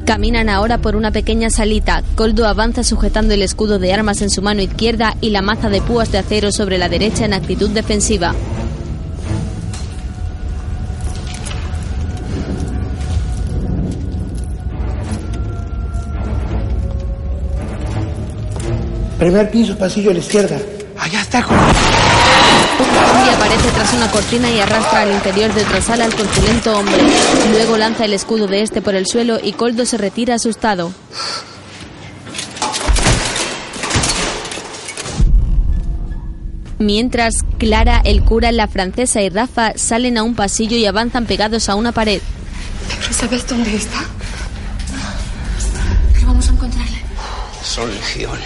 Caminan 0.08 0.48
ahora 0.48 0.78
por 0.78 0.96
una 0.96 1.10
pequeña 1.10 1.50
salita. 1.50 2.02
Coldo 2.14 2.46
avanza 2.46 2.82
sujetando 2.82 3.34
el 3.34 3.42
escudo 3.42 3.78
de 3.78 3.92
armas 3.92 4.22
en 4.22 4.30
su 4.30 4.40
mano 4.40 4.62
izquierda 4.62 5.14
y 5.20 5.28
la 5.28 5.42
maza 5.42 5.68
de 5.68 5.82
púas 5.82 6.10
de 6.10 6.16
acero 6.16 6.50
sobre 6.50 6.78
la 6.78 6.88
derecha 6.88 7.26
en 7.26 7.34
actitud 7.34 7.68
defensiva. 7.68 8.34
Primer 19.18 19.50
piso, 19.50 19.76
pasillo 19.76 20.12
a 20.12 20.14
la 20.14 20.20
izquierda. 20.20 20.58
Allá 20.96 21.20
está. 21.20 21.42
Zombie 21.42 21.97
aparece 23.48 23.70
tras 23.70 23.94
una 23.94 24.10
cortina 24.10 24.50
y 24.50 24.60
arrastra 24.60 25.02
al 25.02 25.12
interior 25.12 25.52
de 25.54 25.62
otra 25.62 25.80
sala 25.80 26.04
al 26.04 26.14
corpulento 26.14 26.78
hombre. 26.78 26.98
Luego 27.50 27.78
lanza 27.78 28.04
el 28.04 28.12
escudo 28.12 28.46
de 28.46 28.60
este 28.60 28.82
por 28.82 28.94
el 28.94 29.06
suelo 29.06 29.38
y 29.42 29.52
Coldo 29.52 29.86
se 29.86 29.96
retira 29.96 30.34
asustado. 30.34 30.92
Mientras, 36.78 37.36
Clara, 37.58 38.02
el 38.04 38.22
cura, 38.22 38.52
la 38.52 38.68
francesa 38.68 39.22
y 39.22 39.30
Rafa 39.30 39.72
salen 39.76 40.18
a 40.18 40.24
un 40.24 40.34
pasillo 40.34 40.76
y 40.76 40.84
avanzan 40.84 41.24
pegados 41.24 41.70
a 41.70 41.74
una 41.74 41.92
pared. 41.92 42.20
¿Pero 43.00 43.12
sabes 43.14 43.46
dónde 43.46 43.74
está? 43.74 44.04
Pero 46.12 46.26
vamos 46.26 46.48
a 46.48 46.52
encontrarle. 46.52 46.98
Son 47.64 47.90
legión. 47.94 48.38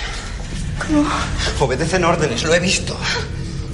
¿Cómo? 0.79 1.05
Obedecen 1.61 2.05
órdenes, 2.05 2.45
lo 2.45 2.55
he 2.55 2.61
visto. 2.61 2.97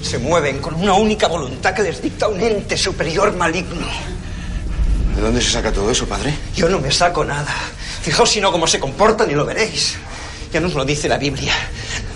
Se 0.03 0.19
mueven 0.19 0.59
con 0.59 0.75
una 0.75 0.95
única 0.95 1.29
voluntad 1.29 1.75
que 1.75 1.83
les 1.83 2.01
dicta 2.01 2.29
un 2.29 2.41
ente 2.41 2.77
superior 2.77 3.35
maligno. 3.35 3.87
¿De 5.15 5.23
dónde 5.23 5.41
se 5.41 5.51
saca 5.51 5.73
todo 5.73 5.91
eso, 5.91 6.07
padre? 6.07 6.33
Yo 6.55 6.69
no 6.69 6.79
me 6.79 6.91
saco 6.93 7.25
nada. 7.25 7.53
Fijaos 8.03 8.31
si 8.31 8.41
no 8.41 8.53
cómo 8.53 8.67
se 8.67 8.79
comportan 8.79 9.31
y 9.31 9.35
lo 9.35 9.45
veréis. 9.45 9.97
Ya 10.53 10.61
nos 10.61 10.75
lo 10.75 10.85
dice 10.85 11.09
la 11.09 11.19
Biblia. 11.19 11.53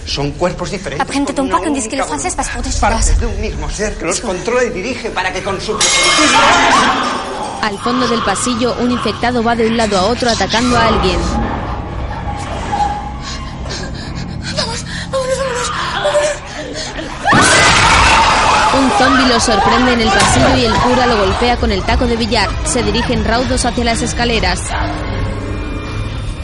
Son 0.06 0.32
cuerpos 0.32 0.70
diferentes. 0.70 1.06
Pas 1.06 1.60
qu'on 1.60 1.74
dise 1.74 1.88
que 1.88 1.96
pour 1.96 2.16
des 2.62 2.76
Partes 2.80 3.20
de 3.20 3.26
un 3.26 3.40
mismo 3.40 3.70
ser 3.70 3.94
que 3.96 4.04
los 4.04 4.20
controla 4.20 4.64
y 4.64 4.70
dirige 4.70 5.10
para 5.10 5.32
que 5.32 5.42
con 5.42 5.60
su 5.60 5.76
Al 7.62 7.78
fondo 7.78 8.08
del 8.08 8.22
pasillo, 8.22 8.74
un 8.80 8.90
infectado 8.90 9.42
va 9.42 9.54
de 9.54 9.66
un 9.66 9.76
lado 9.76 9.96
a 9.98 10.02
otro 10.06 10.30
atacando 10.30 10.76
a 10.76 10.88
alguien. 10.88 11.18
Un 19.02 19.08
zombi 19.08 19.28
lo 19.28 19.40
sorprende 19.40 19.92
en 19.94 20.00
el 20.02 20.08
pasillo 20.08 20.56
y 20.56 20.64
el 20.64 20.74
cura 20.74 21.06
lo 21.06 21.16
golpea 21.16 21.56
con 21.56 21.72
el 21.72 21.82
taco 21.82 22.06
de 22.06 22.16
billar. 22.16 22.48
Se 22.64 22.84
dirigen 22.84 23.24
raudos 23.24 23.64
hacia 23.64 23.84
las 23.84 24.00
escaleras. 24.00 24.60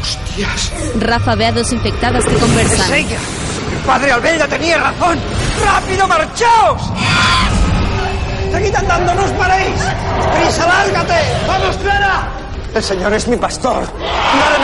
¡Hostias! 0.01 0.73
Rafa 0.99 1.37
ve 1.37 1.47
a 1.47 1.53
dos 1.53 1.73
infectadas 1.73 2.25
que 2.25 2.35
conversan. 2.35 2.87
¡Es 2.87 2.91
ella! 2.91 3.19
¡El 3.73 3.79
padre 3.87 4.13
Albelda 4.13 4.49
tenía 4.49 4.79
razón! 4.79 5.19
¡Rápido, 5.65 6.09
marchaos! 6.09 6.83
¡Seguid 8.51 8.75
andando, 8.75 9.15
no 9.15 9.25
os 9.25 9.31
paréis! 9.33 9.77
¡Prisa, 10.35 10.67
lárgate! 10.67 11.15
¡Vamos, 11.47 11.77
Clara! 11.77 12.29
El 12.75 12.83
Señor 12.83 13.15
es 13.15 13.29
mi 13.29 13.37
pastor. 13.37 13.85
¡Nada 14.01 14.59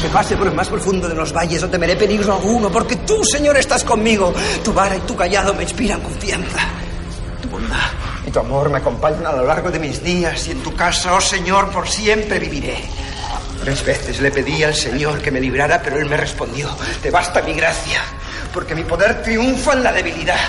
Que 0.00 0.08
pase 0.08 0.36
por 0.36 0.46
el 0.46 0.54
más 0.54 0.68
profundo 0.68 1.08
de 1.08 1.14
los 1.14 1.32
valles, 1.32 1.60
no 1.60 1.68
temeré 1.68 1.94
peligro 1.94 2.34
alguno, 2.34 2.70
porque 2.70 2.96
tú, 2.96 3.22
Señor, 3.24 3.56
estás 3.58 3.84
conmigo. 3.84 4.32
Tu 4.64 4.72
vara 4.72 4.96
y 4.96 5.00
tu 5.00 5.14
callado 5.14 5.52
me 5.54 5.64
inspiran 5.64 6.00
confianza. 6.00 6.58
Tu 7.42 7.48
bondad 7.48 7.90
y 8.26 8.30
tu 8.30 8.38
amor 8.38 8.70
me 8.70 8.78
acompañan 8.78 9.26
a 9.26 9.32
lo 9.32 9.46
largo 9.46 9.70
de 9.70 9.78
mis 9.78 10.02
días, 10.02 10.46
y 10.48 10.52
en 10.52 10.62
tu 10.62 10.74
casa, 10.74 11.14
oh 11.14 11.20
Señor, 11.20 11.70
por 11.70 11.88
siempre 11.88 12.38
viviré. 12.38 12.78
Tres 13.62 13.84
veces 13.84 14.20
le 14.20 14.30
pedí 14.30 14.62
al 14.62 14.74
Señor 14.74 15.20
que 15.20 15.30
me 15.30 15.40
librara, 15.40 15.80
pero 15.82 15.98
Él 15.98 16.08
me 16.08 16.16
respondió, 16.16 16.68
te 17.02 17.10
basta 17.10 17.42
mi 17.42 17.52
gracia, 17.54 18.00
porque 18.52 18.74
mi 18.74 18.84
poder 18.84 19.22
triunfa 19.22 19.74
en 19.74 19.82
la 19.82 19.92
debilidad. 19.92 20.40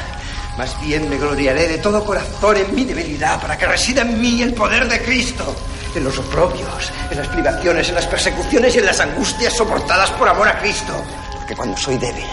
Más 0.57 0.79
bien 0.81 1.09
me 1.09 1.17
gloriaré 1.17 1.67
de 1.67 1.77
todo 1.77 2.03
corazón 2.03 2.57
en 2.57 2.75
mi 2.75 2.85
debilidad, 2.85 3.41
para 3.41 3.57
que 3.57 3.65
resida 3.65 4.01
en 4.01 4.19
mí 4.19 4.41
el 4.41 4.53
poder 4.53 4.87
de 4.87 5.01
Cristo. 5.01 5.55
En 5.95 6.03
los 6.03 6.17
oprobios, 6.17 6.91
en 7.09 7.17
las 7.17 7.27
privaciones, 7.27 7.89
en 7.89 7.95
las 7.95 8.07
persecuciones 8.07 8.75
y 8.75 8.79
en 8.79 8.85
las 8.85 8.99
angustias 8.99 9.53
soportadas 9.53 10.09
por 10.11 10.29
amor 10.29 10.47
a 10.47 10.59
Cristo. 10.59 10.93
Porque 11.35 11.55
cuando 11.55 11.75
soy 11.75 11.97
débil, 11.97 12.25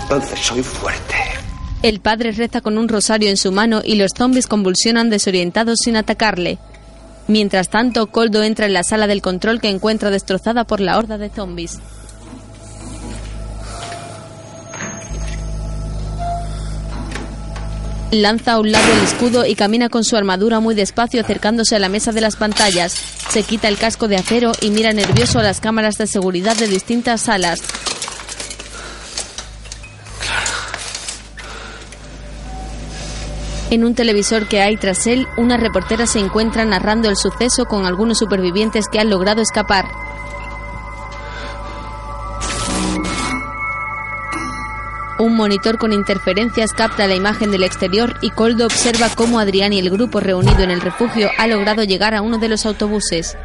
entonces 0.00 0.38
soy 0.40 0.62
fuerte. 0.62 1.14
El 1.82 2.00
padre 2.00 2.32
reza 2.32 2.62
con 2.62 2.78
un 2.78 2.88
rosario 2.88 3.28
en 3.28 3.36
su 3.36 3.52
mano 3.52 3.82
y 3.84 3.96
los 3.96 4.12
zombies 4.16 4.46
convulsionan 4.46 5.10
desorientados 5.10 5.80
sin 5.84 5.96
atacarle. 5.96 6.58
Mientras 7.28 7.68
tanto, 7.68 8.06
Coldo 8.06 8.42
entra 8.42 8.66
en 8.66 8.72
la 8.72 8.84
sala 8.84 9.06
del 9.06 9.20
control 9.20 9.60
que 9.60 9.68
encuentra 9.68 10.10
destrozada 10.10 10.64
por 10.64 10.80
la 10.80 10.96
horda 10.96 11.18
de 11.18 11.28
zombies. 11.28 11.78
Lanza 18.22 18.52
a 18.52 18.60
un 18.60 18.70
lado 18.70 18.92
el 18.92 19.00
escudo 19.00 19.44
y 19.44 19.56
camina 19.56 19.88
con 19.88 20.04
su 20.04 20.16
armadura 20.16 20.60
muy 20.60 20.74
despacio 20.74 21.20
acercándose 21.20 21.74
a 21.74 21.80
la 21.80 21.88
mesa 21.88 22.12
de 22.12 22.20
las 22.20 22.36
pantallas. 22.36 22.92
Se 23.30 23.42
quita 23.42 23.66
el 23.66 23.76
casco 23.76 24.06
de 24.06 24.16
acero 24.16 24.52
y 24.60 24.70
mira 24.70 24.92
nervioso 24.92 25.40
a 25.40 25.42
las 25.42 25.60
cámaras 25.60 25.98
de 25.98 26.06
seguridad 26.06 26.56
de 26.56 26.68
distintas 26.68 27.22
salas. 27.22 27.60
En 33.70 33.84
un 33.84 33.96
televisor 33.96 34.46
que 34.46 34.62
hay 34.62 34.76
tras 34.76 35.08
él, 35.08 35.26
una 35.36 35.56
reportera 35.56 36.06
se 36.06 36.20
encuentra 36.20 36.64
narrando 36.64 37.08
el 37.08 37.16
suceso 37.16 37.64
con 37.64 37.84
algunos 37.84 38.18
supervivientes 38.18 38.86
que 38.86 39.00
han 39.00 39.10
logrado 39.10 39.42
escapar. 39.42 39.86
Un 45.16 45.36
monitor 45.36 45.78
con 45.78 45.92
interferencias 45.92 46.72
capta 46.72 47.06
la 47.06 47.14
imagen 47.14 47.52
del 47.52 47.62
exterior 47.62 48.16
y 48.20 48.30
Coldo 48.30 48.66
observa 48.66 49.08
cómo 49.14 49.38
Adrián 49.38 49.72
y 49.72 49.78
el 49.78 49.90
grupo 49.90 50.18
reunido 50.18 50.60
en 50.60 50.72
el 50.72 50.80
refugio 50.80 51.30
ha 51.38 51.46
logrado 51.46 51.84
llegar 51.84 52.14
a 52.14 52.22
uno 52.22 52.38
de 52.38 52.48
los 52.48 52.66
autobuses. 52.66 53.36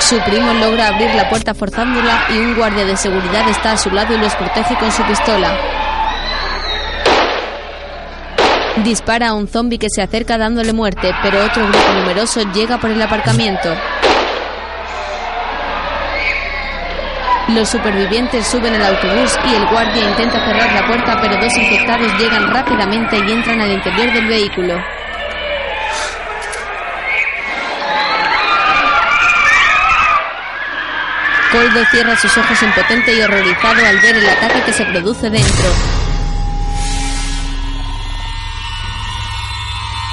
Su 0.00 0.18
primo 0.20 0.54
logra 0.54 0.88
abrir 0.88 1.14
la 1.14 1.28
puerta 1.28 1.54
forzándola 1.54 2.26
y 2.30 2.38
un 2.38 2.56
guardia 2.56 2.84
de 2.84 2.96
seguridad 2.96 3.48
está 3.48 3.72
a 3.72 3.76
su 3.76 3.90
lado 3.90 4.12
y 4.12 4.18
los 4.18 4.34
protege 4.34 4.76
con 4.78 4.90
su 4.90 5.04
pistola. 5.04 5.56
Dispara 8.84 9.28
a 9.28 9.34
un 9.34 9.48
zombi 9.48 9.78
que 9.78 9.88
se 9.88 10.02
acerca 10.02 10.36
dándole 10.36 10.72
muerte, 10.72 11.14
pero 11.22 11.44
otro 11.44 11.64
grupo 11.66 11.92
numeroso 11.94 12.40
llega 12.52 12.78
por 12.78 12.90
el 12.90 13.00
aparcamiento. 13.00 13.72
Los 17.48 17.68
supervivientes 17.68 18.44
suben 18.44 18.74
al 18.74 18.86
autobús 18.86 19.38
y 19.48 19.54
el 19.54 19.66
guardia 19.68 20.10
intenta 20.10 20.44
cerrar 20.44 20.72
la 20.72 20.86
puerta, 20.88 21.20
pero 21.20 21.40
dos 21.40 21.56
infectados 21.56 22.12
llegan 22.18 22.52
rápidamente 22.52 23.16
y 23.18 23.32
entran 23.32 23.60
al 23.60 23.70
interior 23.70 24.12
del 24.12 24.26
vehículo. 24.26 24.74
Coldo 31.52 31.84
cierra 31.92 32.16
sus 32.16 32.36
ojos 32.36 32.60
impotente 32.60 33.14
y 33.14 33.20
horrorizado 33.20 33.86
al 33.86 34.00
ver 34.00 34.16
el 34.16 34.28
ataque 34.28 34.62
que 34.66 34.72
se 34.72 34.84
produce 34.84 35.30
dentro. 35.30 35.68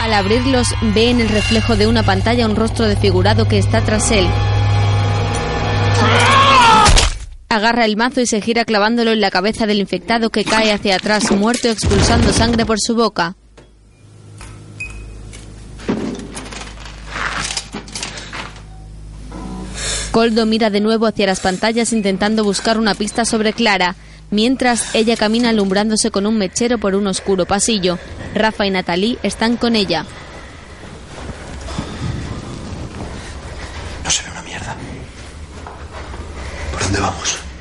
Al 0.02 0.14
abrirlos, 0.14 0.68
ve 0.82 1.10
en 1.10 1.20
el 1.20 1.30
reflejo 1.30 1.76
de 1.76 1.88
una 1.88 2.04
pantalla 2.04 2.46
un 2.46 2.56
rostro 2.56 2.86
desfigurado 2.86 3.48
que 3.48 3.58
está 3.58 3.82
tras 3.82 4.12
él. 4.12 4.28
Agarra 7.54 7.86
el 7.86 7.98
mazo 7.98 8.20
y 8.20 8.26
se 8.26 8.42
gira 8.42 8.66
clavándolo 8.66 9.12
en 9.12 9.22
la 9.22 9.30
cabeza 9.30 9.68
del 9.68 9.80
infectado 9.80 10.32
que 10.32 10.44
cae 10.44 10.72
hacia 10.72 10.96
atrás, 10.96 11.30
muerto 11.30 11.70
expulsando 11.70 12.34
sangre 12.34 12.66
por 12.66 12.80
su 12.80 12.96
boca. 12.96 13.36
Coldo 20.10 20.48
mira 20.48 20.72
de 20.72 20.80
nuevo 20.80 21.06
hacia 21.06 21.28
las 21.28 21.42
pantallas 21.42 21.94
intentando 21.94 22.44
buscar 22.44 22.80
una 22.80 22.96
pista 22.96 23.24
sobre 23.24 23.54
Clara, 23.54 23.98
mientras 24.32 24.96
ella 24.96 25.16
camina 25.16 25.50
alumbrándose 25.50 26.10
con 26.10 26.26
un 26.26 26.40
mechero 26.40 26.80
por 26.80 26.96
un 26.96 27.06
oscuro 27.06 27.46
pasillo. 27.46 28.00
Rafa 28.34 28.66
y 28.66 28.72
Natalie 28.72 29.20
están 29.22 29.58
con 29.58 29.76
ella. 29.76 30.08
No 34.04 34.10
se 34.10 34.24
ve 34.24 34.32
una 34.32 34.42
mierda. 34.42 34.76
¿Por 36.72 36.73
dónde 36.84 37.00
vamos? 37.00 37.53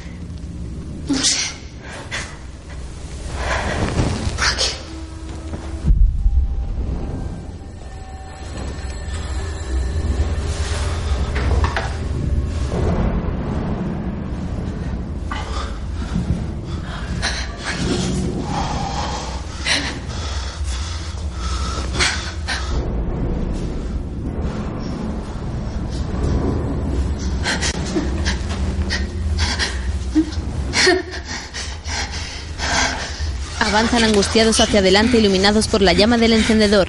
Avanzan 33.73 34.05
angustiados 34.05 34.61
hacia 34.61 34.81
adelante 34.81 35.17
iluminados 35.17 35.67
por 35.67 35.81
la 35.81 35.95
llama 35.95 36.19
del 36.19 36.35
encendedor. 36.35 36.89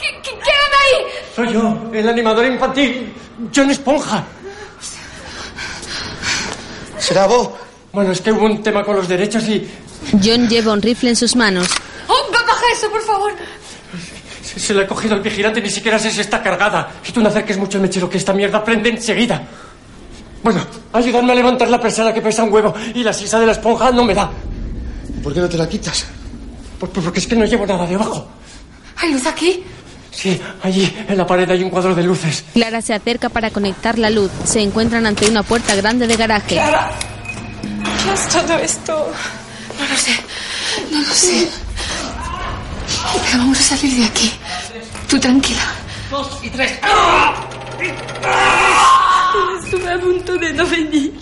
¿Qué, 0.00 0.20
qué, 0.20 0.30
ahí? 0.32 1.06
Soy 1.36 1.52
yo, 1.52 1.78
el 1.92 2.08
animador 2.08 2.44
infantil, 2.44 3.14
John 3.54 3.70
Esponja. 3.70 4.24
¿Será 6.98 7.26
vos? 7.28 7.50
Bueno, 7.92 8.10
es 8.10 8.20
que 8.20 8.32
hubo 8.32 8.46
un 8.46 8.64
tema 8.64 8.82
con 8.82 8.96
los 8.96 9.06
derechos 9.06 9.44
y 9.44 9.70
John 10.20 10.48
lleva 10.48 10.72
un 10.72 10.82
rifle 10.82 11.10
en 11.10 11.16
sus 11.16 11.36
manos. 11.36 11.68
¡Oh, 12.08 12.32
coja 12.32 12.64
eso, 12.72 12.90
por 12.90 13.02
favor! 13.02 13.32
Se, 14.62 14.74
lo 14.74 14.82
ha 14.82 14.86
cogido 14.86 15.14
el 15.16 15.20
vigilante, 15.20 15.60
ni 15.60 15.70
siquiera 15.70 15.98
sé 15.98 16.10
si 16.10 16.20
está 16.20 16.42
cargada. 16.42 16.90
Y 17.06 17.12
tú 17.12 17.20
no 17.20 17.28
acerques 17.28 17.58
mucho 17.58 17.78
el 17.78 17.82
mechero, 17.82 18.08
que 18.08 18.18
esta 18.18 18.32
mierda 18.32 18.64
prende 18.64 18.90
enseguida. 18.90 19.42
Bueno, 20.42 20.60
ayúdame 20.92 21.32
a 21.32 21.34
levantar 21.34 21.68
la 21.68 21.80
persona 21.80 22.12
que 22.12 22.20
pesa 22.20 22.42
un 22.42 22.52
huevo 22.52 22.74
y 22.94 23.02
la 23.02 23.12
sisa 23.12 23.38
de 23.38 23.46
la 23.46 23.52
esponja 23.52 23.90
no 23.90 24.04
me 24.04 24.14
da. 24.14 24.30
¿Por 25.22 25.32
qué 25.32 25.40
no 25.40 25.48
te 25.48 25.56
la 25.56 25.68
quitas? 25.68 26.06
Pues, 26.78 26.90
pues 26.92 27.04
porque 27.04 27.20
es 27.20 27.26
que 27.26 27.36
no 27.36 27.44
llevo 27.44 27.66
nada 27.66 27.86
debajo. 27.86 28.26
¿Hay 28.96 29.12
luz 29.12 29.26
aquí? 29.26 29.62
Sí, 30.10 30.40
allí 30.62 30.92
en 31.08 31.16
la 31.16 31.26
pared 31.26 31.50
hay 31.50 31.62
un 31.62 31.70
cuadro 31.70 31.94
de 31.94 32.02
luces. 32.02 32.44
Clara 32.52 32.82
se 32.82 32.92
acerca 32.92 33.28
para 33.28 33.50
conectar 33.50 33.98
la 33.98 34.10
luz. 34.10 34.30
Se 34.44 34.60
encuentran 34.60 35.06
ante 35.06 35.28
una 35.28 35.42
puerta 35.42 35.74
grande 35.74 36.06
de 36.06 36.16
garaje. 36.16 36.60
¿Qué 38.04 38.12
es 38.12 38.28
todo 38.28 38.58
esto? 38.58 39.12
No 39.78 39.88
lo 39.88 39.96
sé. 39.96 40.12
No 40.90 41.00
lo 41.00 41.14
sé. 41.14 41.48
Pero 43.24 43.38
vamos 43.38 43.58
a 43.58 43.76
salir 43.76 43.96
de 43.96 44.04
aquí. 44.04 44.32
Tú 45.12 45.20
tranquila. 45.20 45.60
Dos 46.10 46.40
y 46.42 46.48
tres. 46.48 46.72
Estuve 49.62 49.92
a 49.92 50.00
punto 50.00 50.38
de 50.38 50.54
no 50.54 50.66
venir. 50.66 51.12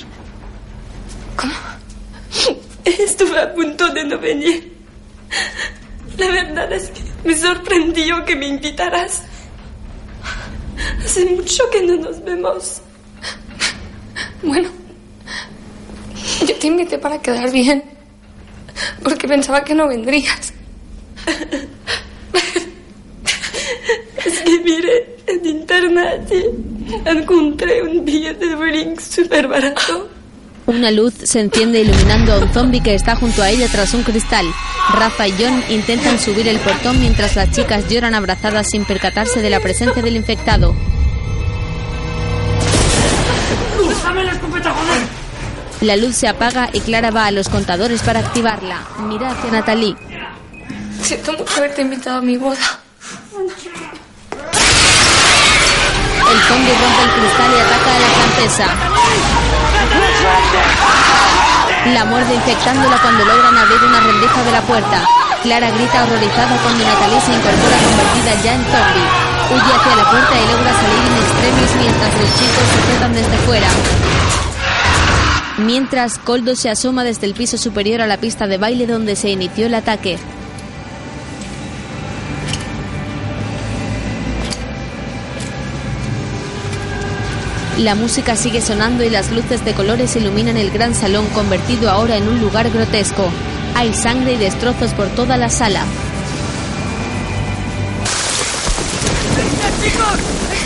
¿Cómo? 1.34 1.53
Estuve 2.84 3.41
a 3.41 3.53
punto 3.53 3.88
de 3.88 4.05
no 4.05 4.16
venir. 4.20 4.76
La 6.16 6.28
verdad 6.28 6.72
es 6.72 6.88
que 6.91 7.01
me 7.24 7.36
sorprendió 7.36 8.24
que 8.24 8.36
me 8.36 8.47
invitaras. 8.47 9.24
Hace 11.05 11.24
mucho 11.24 11.64
que 11.72 11.82
no 11.82 11.97
nos 11.97 12.22
vemos. 12.22 12.82
Bueno, 14.45 14.68
yo 16.47 16.55
te 16.55 16.66
invité 16.68 16.97
para 16.97 17.20
quedar 17.20 17.51
bien. 17.51 17.82
Porque 19.03 19.26
pensaba 19.26 19.64
que 19.64 19.74
no 19.74 19.88
vendrías. 19.88 20.53
En 25.27 25.47
internet 25.47 26.33
encontré 27.05 27.83
un 27.83 28.05
billete 28.05 28.47
de 28.47 28.55
Brink 28.55 29.01
súper 29.01 29.49
barato. 29.49 30.09
Una 30.66 30.93
luz 30.93 31.14
se 31.25 31.41
enciende 31.41 31.81
iluminando 31.81 32.33
a 32.33 32.39
un 32.39 32.53
zombie 32.53 32.81
que 32.81 32.95
está 32.95 33.16
junto 33.16 33.43
a 33.43 33.51
ella 33.51 33.66
tras 33.68 33.95
un 33.95 34.05
cristal. 34.05 34.47
Rafa 34.95 35.27
y 35.27 35.33
John 35.33 35.64
intentan 35.71 36.21
subir 36.21 36.47
el 36.47 36.59
portón 36.59 37.01
mientras 37.01 37.35
las 37.35 37.51
chicas 37.51 37.89
lloran 37.89 38.14
abrazadas 38.14 38.71
sin 38.71 38.85
percatarse 38.85 39.43
de 39.43 39.51
la 39.51 39.59
presencia 39.59 40.03
del 40.03 40.14
infectado. 40.14 40.73
¡Déjame 43.89 44.23
la 44.23 44.33
escopeta, 44.33 44.71
joder! 44.71 45.03
La 45.81 45.97
luz 45.97 46.14
se 46.14 46.29
apaga 46.29 46.71
y 46.73 46.79
Clara 46.81 47.11
va 47.11 47.27
a 47.27 47.33
los 47.33 47.49
contadores 47.49 48.03
para 48.03 48.21
activarla. 48.21 48.87
Mira 49.09 49.33
hacia 49.33 49.51
Natalie. 49.51 49.97
Siento 51.03 51.33
mucho 51.33 51.57
haberte 51.57 51.83
invitado 51.83 52.18
a 52.18 52.23
mi 52.23 52.37
boda. 52.37 52.81
El 56.31 56.39
zombie 56.47 56.74
rompe 56.78 57.03
el 57.03 57.11
cristal 57.18 57.51
y 57.51 57.59
ataca 57.59 57.91
a 57.91 57.99
la 57.99 58.09
francesa. 58.14 58.66
La 61.93 62.05
muerde 62.05 62.35
infectándola 62.35 62.97
cuando 63.03 63.24
logran 63.24 63.57
abrir 63.57 63.83
una 63.83 64.01
rendija 64.01 64.43
de 64.45 64.53
la 64.53 64.61
puerta. 64.62 65.05
Clara 65.43 65.70
grita 65.70 66.05
horrorizada 66.05 66.57
cuando 66.62 66.85
Natalie 66.85 67.20
se 67.20 67.33
incorpora 67.33 67.76
convertida 67.83 68.43
ya 68.45 68.55
en 68.55 68.62
zombie. 68.62 69.09
Huye 69.51 69.72
hacia 69.74 69.97
la 69.97 70.11
puerta 70.11 70.35
y 70.39 70.47
logra 70.53 70.72
salir 70.78 71.03
en 71.11 71.16
extremis 71.18 71.74
mientras 71.81 72.14
los 72.14 72.31
chicos 72.39 72.64
se 72.74 72.93
quedan 72.93 73.12
desde 73.12 73.37
fuera. 73.39 73.68
Mientras, 75.59 76.18
Coldo 76.18 76.55
se 76.55 76.70
asoma 76.70 77.03
desde 77.03 77.26
el 77.26 77.35
piso 77.35 77.59
superior 77.59 78.03
a 78.03 78.07
la 78.07 78.18
pista 78.18 78.47
de 78.47 78.57
baile 78.57 78.87
donde 78.87 79.16
se 79.16 79.31
inició 79.31 79.66
el 79.66 79.74
ataque. 79.74 80.18
La 87.81 87.95
música 87.95 88.37
sigue 88.37 88.61
sonando 88.61 89.05
y 89.05 89.09
las 89.09 89.31
luces 89.31 89.64
de 89.64 89.72
colores 89.72 90.14
iluminan 90.14 90.59
el 90.59 90.70
gran 90.70 90.95
salón 90.95 91.24
convertido 91.28 91.91
ahora 91.91 92.18
en 92.18 92.28
un 92.28 92.39
lugar 92.39 92.68
grotesco. 92.68 93.31
Hay 93.74 93.95
sangre 93.95 94.35
y 94.35 94.37
destrozos 94.37 94.93
por 94.93 95.09
toda 95.09 95.39
la 95.39 95.49
sala. 95.49 95.87
chicos! 99.83 100.20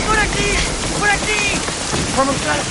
¡Por 0.05 0.19
aquí! 0.19 0.51
¡Por 0.99 1.09
aquí! 1.09 1.57
¡Vamos, 2.17 2.35
Clara! 2.43 2.63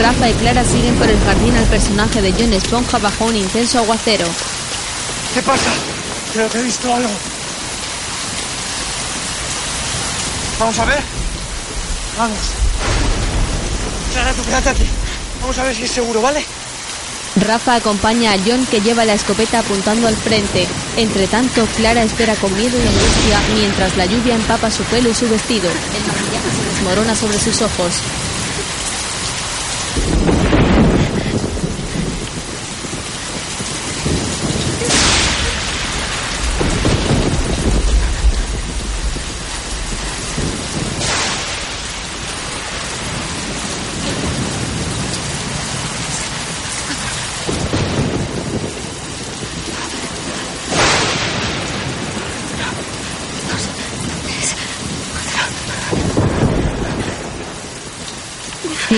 Rafa 0.00 0.30
y 0.30 0.32
Clara 0.36 0.64
siguen 0.64 0.94
por 0.94 1.10
el 1.10 1.20
jardín 1.20 1.54
al 1.54 1.66
personaje 1.66 2.22
de 2.22 2.32
John 2.32 2.54
Esponja 2.54 2.96
bajo 2.96 3.26
un 3.26 3.36
intenso 3.36 3.78
aguacero. 3.78 4.24
¿Qué 5.34 5.42
pasa? 5.42 5.70
Creo 6.32 6.48
que 6.48 6.60
he 6.60 6.62
visto 6.62 6.94
algo. 6.94 7.10
Vamos 10.58 10.78
a 10.78 10.84
ver. 10.86 11.02
Vamos. 12.16 12.61
Clara. 14.12 14.32
Vamos 15.40 15.58
a 15.58 15.64
ver 15.64 15.74
si 15.74 15.84
es 15.84 15.90
seguro, 15.90 16.22
¿vale? 16.22 16.44
Rafa 17.36 17.76
acompaña 17.76 18.32
a 18.32 18.38
John 18.38 18.66
que 18.66 18.80
lleva 18.80 19.04
la 19.04 19.14
escopeta 19.14 19.60
apuntando 19.60 20.06
al 20.06 20.16
frente. 20.16 20.66
Entre 20.96 21.26
tanto, 21.26 21.66
Clara 21.76 22.02
espera 22.02 22.34
con 22.36 22.54
miedo 22.54 22.76
y 22.76 22.86
angustia 22.86 23.40
mientras 23.54 23.96
la 23.96 24.06
lluvia 24.06 24.34
empapa 24.34 24.70
su 24.70 24.82
pelo 24.84 25.08
y 25.08 25.14
su 25.14 25.28
vestido. 25.28 25.68
El 25.70 26.06
maquillaje 26.06 26.50
se 26.56 26.74
desmorona 26.74 27.16
sobre 27.16 27.38
sus 27.38 27.62
ojos. 27.62 27.94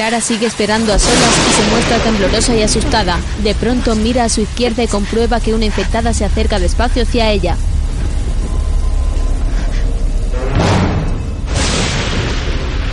Clara 0.04 0.20
sigue 0.20 0.44
esperando 0.44 0.92
a 0.92 0.98
solas 0.98 1.34
y 1.48 1.52
se 1.54 1.70
muestra 1.70 1.96
temblorosa 1.96 2.54
y 2.54 2.60
asustada. 2.60 3.18
De 3.42 3.54
pronto 3.54 3.94
mira 3.94 4.24
a 4.24 4.28
su 4.28 4.42
izquierda 4.42 4.82
y 4.82 4.86
comprueba 4.86 5.40
que 5.40 5.54
una 5.54 5.64
infectada 5.64 6.12
se 6.12 6.26
acerca 6.26 6.58
despacio 6.58 7.04
hacia 7.04 7.30
ella. 7.30 7.56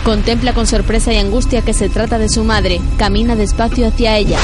Contempla 0.02 0.54
con 0.54 0.66
sorpresa 0.66 1.12
y 1.12 1.18
angustia 1.18 1.60
que 1.60 1.74
se 1.74 1.90
trata 1.90 2.16
de 2.16 2.30
su 2.30 2.44
madre. 2.44 2.80
Camina 2.96 3.36
despacio 3.36 3.88
hacia 3.88 4.16
ella. 4.16 4.38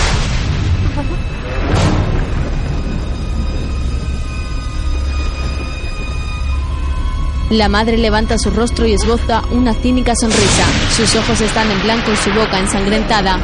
La 7.51 7.71
madre 7.71 7.97
levanta 7.97 8.37
su 8.37 8.51
rostro 8.51 8.87
y 8.87 8.93
esboza 8.93 9.43
una 9.51 9.73
cínica 9.73 10.15
sonrisa. 10.15 10.65
Sus 10.95 11.17
ojos 11.17 11.41
están 11.41 11.71
en 11.71 11.83
blanco 11.83 12.13
y 12.13 12.17
su 12.17 12.31
boca 12.31 12.59
ensangrentada. 12.59 13.39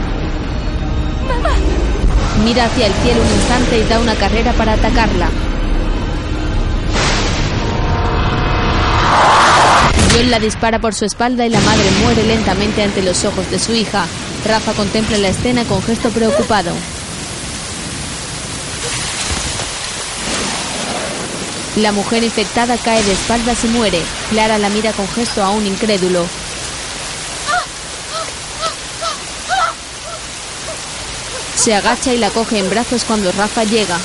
Mira 2.45 2.67
hacia 2.67 2.89
el 2.89 2.93
cielo 2.93 3.23
un 3.23 3.33
instante 3.33 3.79
y 3.79 3.83
da 3.85 3.99
una 4.01 4.15
carrera 4.15 4.53
para 4.53 4.75
atacarla. 4.75 5.31
John 10.15 10.31
la 10.31 10.39
dispara 10.39 10.81
por 10.81 10.93
su 10.93 11.07
espalda 11.07 11.47
y 11.47 11.51
la 11.51 11.61
madre 11.61 11.91
muere 12.03 12.25
lentamente 12.25 12.83
ante 12.83 13.03
los 13.03 13.25
ojos 13.25 13.51
de 13.51 13.59
su 13.59 13.73
hija. 13.73 14.05
Rafa 14.47 14.75
contempla 14.75 15.17
la 15.17 15.29
escena 15.29 15.65
con 15.65 15.83
gesto 15.83 16.11
preocupado. 16.11 16.73
La 21.77 21.91
mujer 21.91 22.23
infectada 22.23 22.77
cae 22.79 23.03
de 23.03 23.13
espaldas 23.13 23.65
y 23.65 23.69
muere. 23.69 24.01
Clara 24.31 24.59
la 24.59 24.69
mira 24.69 24.93
con 24.93 25.09
gesto 25.09 25.43
aún 25.43 25.67
incrédulo. 25.67 26.25
Se 31.57 31.75
agacha 31.75 32.13
y 32.13 32.19
la 32.19 32.31
coge 32.31 32.59
en 32.59 32.71
brazos 32.71 33.05
cuando 33.05 33.33
Rafa 33.33 33.65
llega. 33.65 33.99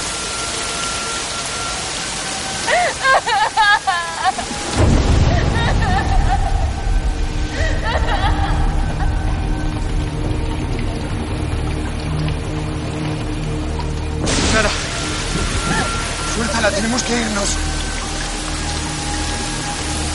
Tenemos 16.82 17.04
que 17.04 17.14
irnos. 17.14 17.50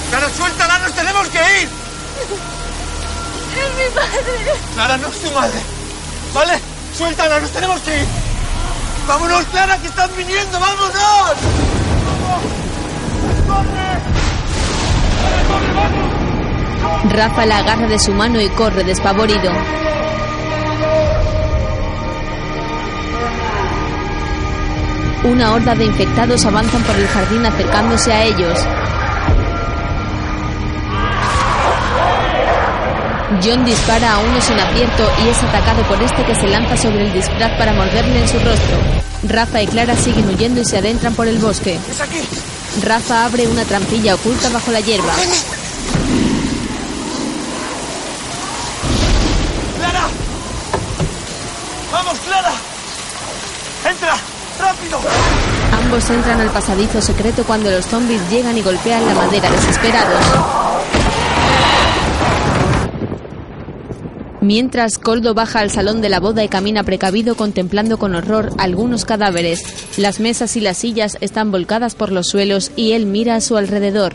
Clara, 0.08 0.28
suéltala, 0.30 0.78
nos 0.78 0.92
tenemos 0.94 1.28
que 1.28 1.38
ir. 1.60 1.68
Es 3.54 3.70
mi 3.76 3.94
padre. 3.94 4.60
Clara, 4.74 4.96
no 4.96 5.08
es 5.08 5.20
tu 5.20 5.30
madre. 5.32 5.60
¿Vale? 6.32 6.58
Suéltala, 6.96 7.40
nos 7.40 7.50
tenemos 7.50 7.80
que 7.80 7.98
ir. 7.98 8.06
Vámonos, 9.06 9.44
Clara, 9.52 9.76
que 9.76 9.88
están 9.88 10.10
viniendo, 10.16 10.58
vámonos. 10.58 10.92
Rafa 17.10 17.46
la 17.46 17.58
agarra 17.58 17.86
de 17.88 17.98
su 17.98 18.12
mano 18.12 18.40
y 18.40 18.48
corre 18.50 18.84
despavorido. 18.84 19.52
Una 25.24 25.54
horda 25.54 25.74
de 25.74 25.86
infectados 25.86 26.44
avanzan 26.44 26.82
por 26.82 26.94
el 26.96 27.08
jardín 27.08 27.46
acercándose 27.46 28.12
a 28.12 28.24
ellos. 28.24 28.58
John 33.42 33.64
dispara 33.64 34.14
a 34.14 34.18
uno 34.18 34.40
sin 34.40 34.58
acierto 34.60 35.10
y 35.24 35.28
es 35.28 35.42
atacado 35.42 35.82
por 35.84 36.00
este 36.02 36.24
que 36.24 36.34
se 36.34 36.46
lanza 36.46 36.76
sobre 36.76 37.06
el 37.06 37.12
disfraz 37.12 37.50
para 37.58 37.72
morderle 37.72 38.20
en 38.20 38.28
su 38.28 38.38
rostro. 38.38 38.76
Rafa 39.28 39.62
y 39.62 39.66
Clara 39.66 39.96
siguen 39.96 40.28
huyendo 40.28 40.60
y 40.60 40.64
se 40.64 40.78
adentran 40.78 41.14
por 41.14 41.26
el 41.26 41.38
bosque. 41.38 41.78
Rafa 42.82 43.24
abre 43.24 43.46
una 43.48 43.64
trampilla 43.64 44.14
oculta 44.14 44.48
bajo 44.50 44.70
la 44.70 44.80
hierba. 44.80 45.12
¡Clara! 49.78 50.06
¡Vamos, 51.92 52.18
Clara! 52.20 52.52
¡Entra! 53.90 54.16
¡Rápido! 54.58 55.00
Entran 55.94 56.40
al 56.40 56.50
pasadizo 56.50 57.00
secreto 57.00 57.44
cuando 57.44 57.70
los 57.70 57.86
zombies 57.86 58.20
llegan 58.28 58.58
y 58.58 58.62
golpean 58.62 59.06
la 59.06 59.14
madera 59.14 59.48
desesperados. 59.48 60.24
Mientras 64.40 64.98
Coldo 64.98 65.34
baja 65.34 65.60
al 65.60 65.70
salón 65.70 66.02
de 66.02 66.08
la 66.08 66.18
boda 66.18 66.42
y 66.42 66.48
camina 66.48 66.82
precavido 66.82 67.36
contemplando 67.36 67.96
con 67.96 68.16
horror 68.16 68.50
algunos 68.58 69.04
cadáveres. 69.04 69.62
Las 69.96 70.18
mesas 70.18 70.56
y 70.56 70.60
las 70.60 70.78
sillas 70.78 71.16
están 71.20 71.52
volcadas 71.52 71.94
por 71.94 72.10
los 72.10 72.26
suelos 72.26 72.72
y 72.74 72.92
él 72.92 73.06
mira 73.06 73.36
a 73.36 73.40
su 73.40 73.56
alrededor. 73.56 74.14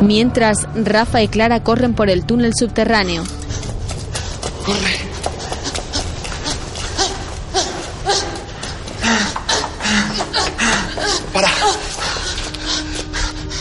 Mientras 0.00 0.66
Rafa 0.74 1.22
y 1.22 1.28
Clara 1.28 1.62
corren 1.62 1.94
por 1.94 2.08
el 2.08 2.24
túnel 2.24 2.52
subterráneo. 2.54 3.22
¡Corre! 4.64 4.98
¡Para! 11.32 11.48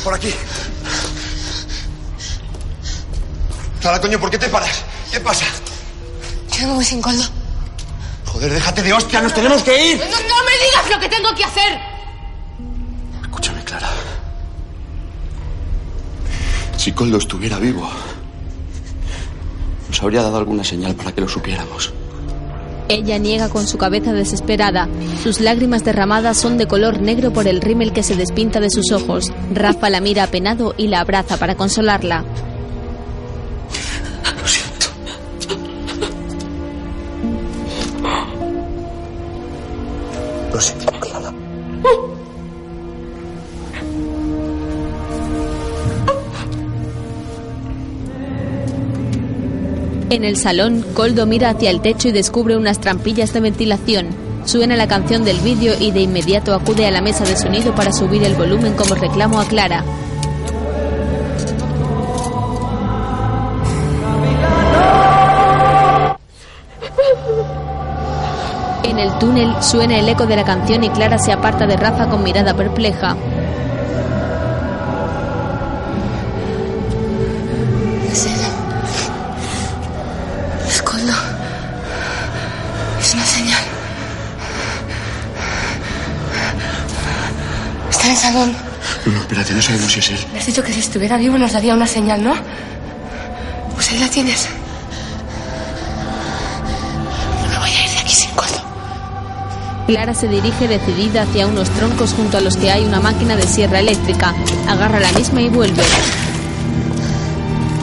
Por 0.04 0.14
aquí. 0.14 0.34
Clara, 3.82 4.02
coño, 4.02 4.20
¿por 4.20 4.32
qué 4.32 4.38
te 4.38 4.48
paras? 4.50 4.84
¿Qué 5.12 5.20
pasa? 5.20 5.46
Yo 6.58 6.68
me 6.68 6.74
voy 6.74 6.86
sin 6.86 7.02
Coldo. 7.02 7.24
Joder, 8.26 8.54
déjate 8.54 8.82
de 8.84 8.94
hostia, 8.94 9.22
nos 9.22 9.34
tenemos 9.34 9.64
que 9.64 9.92
ir. 9.92 9.98
No, 10.00 10.06
no 10.06 10.44
me 10.44 10.52
digas 10.66 10.90
lo 10.90 11.00
que 11.00 11.10
tengo 11.10 11.34
que 11.36 11.44
hacer. 11.44 11.89
Si 16.80 16.94
Coldo 16.94 17.18
estuviera 17.18 17.60
vivo, 17.60 17.90
nos 19.90 20.02
habría 20.02 20.24
dado 20.24 20.38
alguna 20.38 20.64
señal 20.64 20.96
para 20.96 21.12
que 21.12 21.20
lo 21.20 21.28
supiéramos. 21.28 21.92
Ella 22.88 23.18
niega 23.18 23.50
con 23.50 23.68
su 23.68 23.78
cabeza 23.78 24.14
desesperada. 24.14 24.88
Sus 25.22 25.42
lágrimas 25.42 25.84
derramadas 25.84 26.38
son 26.38 26.58
de 26.58 26.68
color 26.68 27.02
negro 27.02 27.34
por 27.34 27.50
el 27.50 27.60
rímel 27.60 27.92
que 27.92 28.02
se 28.02 28.16
despinta 28.16 28.62
de 28.62 28.70
sus 28.70 28.94
ojos. 28.94 29.30
Rafa 29.54 29.90
la 29.90 30.00
mira 30.00 30.24
apenado 30.24 30.74
y 30.78 30.88
la 30.88 31.02
abraza 31.02 31.36
para 31.36 31.56
consolarla. 31.56 32.24
En 50.12 50.24
el 50.24 50.38
salón, 50.38 50.84
Coldo 50.96 51.28
mira 51.28 51.52
hacia 51.52 51.70
el 51.70 51.82
techo 51.82 52.08
y 52.08 52.12
descubre 52.12 52.58
unas 52.58 52.80
trampillas 52.80 53.32
de 53.32 53.42
ventilación. 53.42 54.08
Suena 54.44 54.76
la 54.76 54.88
canción 54.88 55.24
del 55.24 55.40
vídeo 55.40 55.76
y 55.80 55.92
de 55.92 56.02
inmediato 56.02 56.56
acude 56.56 56.88
a 56.88 56.92
la 56.92 57.02
mesa 57.02 57.24
de 57.26 57.36
sonido 57.36 57.76
para 57.76 57.92
subir 57.92 58.24
el 58.24 58.34
volumen 58.34 58.74
como 58.74 58.96
reclamo 58.96 59.40
a 59.40 59.46
Clara. 59.46 59.84
En 68.84 68.98
el 68.98 69.12
túnel 69.20 69.54
suena 69.62 70.00
el 70.00 70.10
eco 70.10 70.26
de 70.26 70.36
la 70.38 70.44
canción 70.44 70.84
y 70.84 70.90
Clara 70.90 71.20
se 71.20 71.32
aparta 71.32 71.68
de 71.68 71.78
Rafa 71.78 72.10
con 72.10 72.24
mirada 72.24 72.56
perpleja. 72.56 73.16
No, 88.32 89.12
no, 89.12 89.20
espérate, 89.22 89.54
no 89.54 89.62
sabemos 89.62 89.92
si 89.92 90.00
es 90.00 90.10
él. 90.12 90.20
Me 90.34 90.40
has 90.40 90.46
dicho 90.46 90.64
que 90.64 90.72
si 90.74 90.80
estuviera 90.80 91.18
vivo 91.18 91.38
nos 91.38 91.52
daría 91.54 91.74
una 91.74 91.88
señal, 91.88 92.24
¿no? 92.24 92.34
Pues 93.74 93.92
ahí 93.92 94.00
la 94.00 94.10
tienes. 94.10 94.48
No 97.44 97.50
me 97.50 97.58
voy 97.60 97.70
a 97.70 97.86
ir 97.86 97.92
de 97.92 97.98
aquí 98.00 98.14
sin 98.14 98.32
Coldo. 98.32 98.62
Clara 99.88 100.14
se 100.14 100.28
dirige 100.28 100.68
decidida 100.68 101.24
hacia 101.24 101.48
unos 101.48 101.70
troncos 101.72 102.14
junto 102.14 102.38
a 102.38 102.42
los 102.42 102.58
que 102.58 102.72
hay 102.72 102.86
una 102.86 103.00
máquina 103.00 103.36
de 103.36 103.48
sierra 103.48 103.80
eléctrica. 103.80 104.34
Agarra 104.68 105.00
la 105.00 105.12
misma 105.14 105.42
y 105.42 105.50
vuelve. 105.50 105.82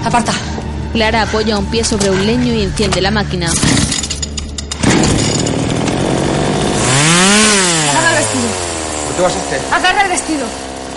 Aparta. 0.04 0.32
Clara 0.92 1.22
apoya 1.22 1.58
un 1.58 1.66
pie 1.66 1.84
sobre 1.84 2.10
un 2.10 2.24
leño 2.24 2.54
y 2.54 2.62
enciende 2.62 3.00
la 3.00 3.10
máquina. 3.10 3.50
¿Por 9.16 9.24
qué 9.30 9.34
vas 9.34 9.36
a 9.36 9.46
hacer? 9.46 9.60
Agarra 9.72 10.02
el 10.02 10.10
vestido. 10.10 10.46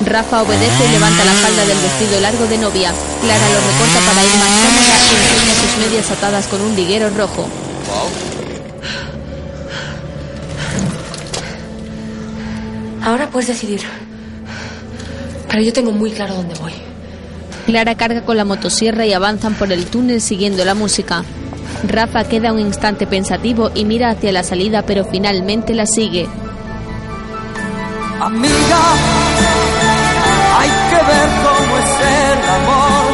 Rafa 0.06 0.42
obedece 0.42 0.86
y 0.86 0.92
levanta 0.92 1.24
la 1.24 1.32
falda 1.32 1.66
del 1.66 1.78
vestido 1.78 2.20
largo 2.20 2.46
de 2.48 2.58
novia. 2.58 2.92
Clara 3.22 3.48
lo 3.48 3.56
recorta 3.56 4.00
para 4.08 4.24
ir 4.26 4.36
más 4.36 4.50
cómoda 4.60 4.98
y 5.00 5.16
enseña 5.16 5.54
sus 5.56 5.86
medias 5.86 6.12
atadas 6.12 6.48
con 6.48 6.62
un 6.62 6.76
liguero 6.76 7.10
rojo. 7.12 7.48
Ahora 13.04 13.30
puedes 13.30 13.48
decidir. 13.48 13.82
Pero 15.48 15.64
yo 15.64 15.72
tengo 15.72 15.94
muy 15.94 16.12
claro 16.12 16.36
dónde 16.36 16.56
voy. 16.56 16.74
Clara 17.68 17.96
carga 17.96 18.26
con 18.26 18.36
la 18.36 18.44
motosierra 18.44 19.06
y 19.06 19.14
avanzan 19.14 19.54
por 19.54 19.72
el 19.72 19.86
túnel 19.86 20.20
siguiendo 20.20 20.66
la 20.66 20.76
música. 20.76 21.24
Rafa 21.88 22.26
queda 22.26 22.52
un 22.52 22.60
instante 22.60 23.08
pensativo 23.08 23.72
y 23.74 23.86
mira 23.86 24.10
hacia 24.10 24.34
la 24.34 24.44
salida, 24.44 24.82
pero 24.86 25.06
finalmente 25.06 25.74
la 25.74 25.86
sigue. 25.86 26.28
Amiga, 28.22 28.84
hay 30.58 30.70
que 30.90 30.96
ver 30.96 31.30
cómo 31.42 31.78
es 31.78 31.92
el 32.20 32.40
amor 32.50 33.08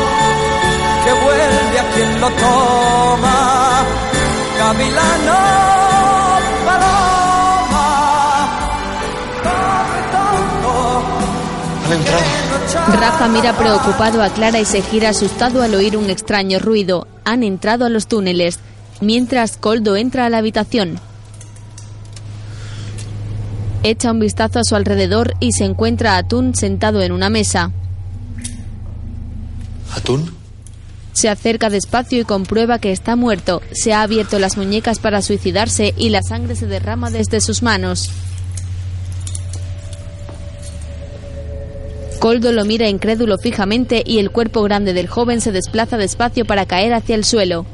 que 1.06 1.14
vuelve 1.24 1.80
a 1.80 1.86
quien 1.94 2.22
lo 2.22 2.30
toma. 2.32 3.84
Gavilano, 4.58 5.40
paloma, 6.66 7.90
corre 9.44 10.02
tonto. 10.12 10.74
Rafa 13.00 13.28
mira 13.28 13.54
preocupado 13.54 14.24
a 14.24 14.30
Clara 14.30 14.60
y 14.60 14.66
se 14.66 14.82
gira 14.82 15.10
asustado 15.10 15.62
al 15.62 15.76
oír 15.76 15.98
un 15.98 16.10
extraño 16.10 16.58
ruido. 16.58 17.08
Han 17.26 17.44
entrado 17.44 17.86
a 17.86 17.90
los 17.90 18.08
túneles, 18.08 18.58
mientras 19.02 19.58
Coldo 19.58 19.96
entra 19.98 20.26
a 20.26 20.32
la 20.32 20.40
habitación. 20.40 21.00
Echa 23.88 24.12
un 24.12 24.20
vistazo 24.20 24.58
a 24.58 24.64
su 24.64 24.76
alrededor 24.76 25.36
y 25.40 25.52
se 25.52 25.64
encuentra 25.64 26.16
a 26.16 26.18
Atún 26.18 26.56
sentado 26.56 27.04
en 27.04 27.12
una 27.12 27.30
mesa. 27.30 27.72
¿Atún? 29.94 30.36
Se 31.14 31.30
acerca 31.30 31.70
despacio 31.70 32.20
y 32.20 32.24
comprueba 32.24 32.80
que 32.80 32.92
está 32.92 33.16
muerto. 33.16 33.62
Se 33.74 33.94
ha 33.94 34.02
abierto 34.02 34.40
las 34.40 34.58
muñecas 34.58 34.98
para 34.98 35.22
suicidarse 35.22 35.94
y 35.98 36.10
la 36.10 36.24
sangre 36.24 36.56
se 36.56 36.66
derrama 36.66 37.12
desde 37.12 37.40
sus 37.42 37.62
manos. 37.62 38.10
Coldo 42.18 42.52
lo 42.54 42.66
mira 42.66 42.90
incrédulo 42.90 43.38
fijamente 43.38 44.02
y 44.04 44.18
el 44.18 44.32
cuerpo 44.32 44.64
grande 44.64 44.94
del 44.94 45.08
joven 45.08 45.42
se 45.42 45.52
desplaza 45.52 45.98
despacio 45.98 46.44
para 46.46 46.66
caer 46.66 46.96
hacia 46.96 47.14
el 47.14 47.24
suelo. 47.24 47.68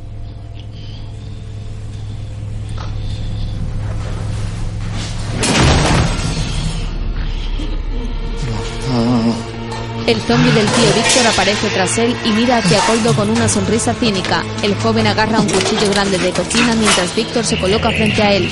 El 10.11 10.19
zombi 10.23 10.51
del 10.51 10.65
tío 10.65 10.93
Víctor 10.93 11.25
aparece 11.25 11.69
tras 11.69 11.97
él 11.97 12.13
y 12.25 12.31
mira 12.33 12.57
hacia 12.57 12.79
Coldo 12.79 13.15
con 13.15 13.29
una 13.29 13.47
sonrisa 13.47 13.93
cínica. 13.93 14.43
El 14.61 14.75
joven 14.75 15.07
agarra 15.07 15.39
un 15.39 15.47
cuchillo 15.47 15.89
grande 15.89 16.17
de 16.17 16.31
cocina 16.31 16.75
mientras 16.75 17.15
Víctor 17.15 17.45
se 17.45 17.57
coloca 17.57 17.89
frente 17.91 18.21
a 18.21 18.33
él. 18.33 18.51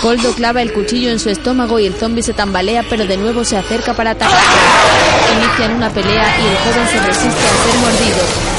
Coldo 0.00 0.32
clava 0.34 0.62
el 0.62 0.72
cuchillo 0.72 1.10
en 1.10 1.20
su 1.20 1.30
estómago 1.30 1.78
y 1.78 1.86
el 1.86 1.94
zombi 1.94 2.24
se 2.24 2.32
tambalea 2.32 2.84
pero 2.90 3.06
de 3.06 3.16
nuevo 3.16 3.44
se 3.44 3.56
acerca 3.56 3.94
para 3.94 4.10
atacarlo. 4.10 4.50
Inician 5.36 5.74
una 5.76 5.90
pelea 5.90 6.40
y 6.40 6.48
el 6.48 6.56
joven 6.56 6.88
se 6.88 7.06
resiste 7.06 7.28
a 7.28 7.64
ser 7.64 7.78
mordido. 7.80 8.51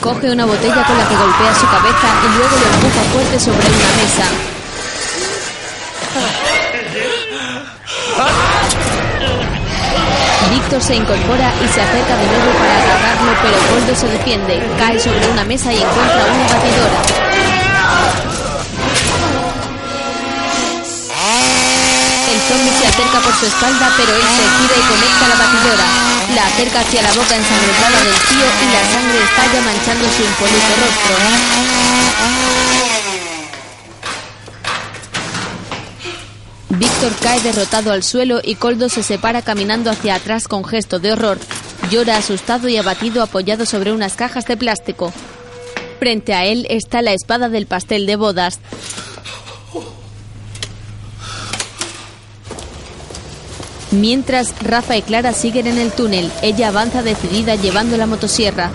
Coge 0.00 0.30
una 0.30 0.46
botella 0.46 0.84
con 0.84 0.96
la 0.96 1.08
que 1.08 1.16
golpea 1.16 1.54
su 1.54 1.66
cabeza 1.66 2.08
y 2.24 2.28
luego 2.36 2.56
lo 2.56 2.66
empuja 2.72 3.02
fuerte 3.12 3.40
sobre 3.40 3.58
una 3.58 3.90
mesa. 3.96 4.24
Víctor 10.50 10.82
se 10.82 10.94
incorpora 10.94 11.52
y 11.64 11.68
se 11.68 11.80
acerca 11.80 12.16
de 12.16 12.26
nuevo 12.26 12.52
para 12.58 12.76
agarrarlo, 12.82 13.32
pero 13.42 13.56
Coldo 13.70 13.94
se 13.96 14.08
defiende, 14.08 14.62
cae 14.78 15.00
sobre 15.00 15.28
una 15.30 15.44
mesa 15.44 15.72
y 15.72 15.78
encuentra 15.78 16.24
una 16.32 16.46
batidora. 16.46 17.02
El 22.32 22.40
zombie 22.40 22.77
acerca 22.98 23.20
por 23.20 23.34
su 23.38 23.46
espalda, 23.46 23.92
pero 23.96 24.12
él 24.12 24.22
se 24.22 24.42
gira 24.58 24.74
y 24.76 24.82
conecta 24.88 25.28
la 25.28 25.36
batidora. 25.36 25.84
La 26.34 26.46
acerca 26.46 26.80
hacia 26.80 27.02
la 27.02 27.12
boca 27.12 27.36
ensangrentada 27.36 28.02
del 28.02 28.14
tío 28.28 28.44
y 28.44 28.72
la 28.72 28.82
sangre 28.90 29.18
estalla 29.22 29.62
manchando 29.62 30.04
su 30.08 30.22
impoluto 30.24 30.72
rostro. 30.82 31.14
Víctor 36.70 37.12
cae 37.22 37.40
derrotado 37.40 37.92
al 37.92 38.02
suelo 38.02 38.40
y 38.42 38.56
Coldo 38.56 38.88
se 38.88 39.04
separa 39.04 39.42
caminando 39.42 39.90
hacia 39.90 40.16
atrás 40.16 40.48
con 40.48 40.64
gesto 40.64 40.98
de 40.98 41.12
horror. 41.12 41.38
Llora 41.90 42.16
asustado 42.16 42.68
y 42.68 42.78
abatido 42.78 43.22
apoyado 43.22 43.64
sobre 43.64 43.92
unas 43.92 44.14
cajas 44.14 44.44
de 44.46 44.56
plástico. 44.56 45.12
Frente 46.00 46.34
a 46.34 46.44
él 46.46 46.66
está 46.68 47.00
la 47.02 47.12
espada 47.12 47.48
del 47.48 47.66
pastel 47.66 48.06
de 48.06 48.16
bodas. 48.16 48.58
Mientras 53.90 54.54
Rafa 54.62 54.96
y 54.96 55.02
Clara 55.02 55.32
siguen 55.32 55.66
en 55.66 55.78
el 55.78 55.92
túnel, 55.92 56.30
ella 56.42 56.68
avanza 56.68 57.02
decidida 57.02 57.54
llevando 57.54 57.96
la 57.96 58.06
motosierra. 58.06 58.70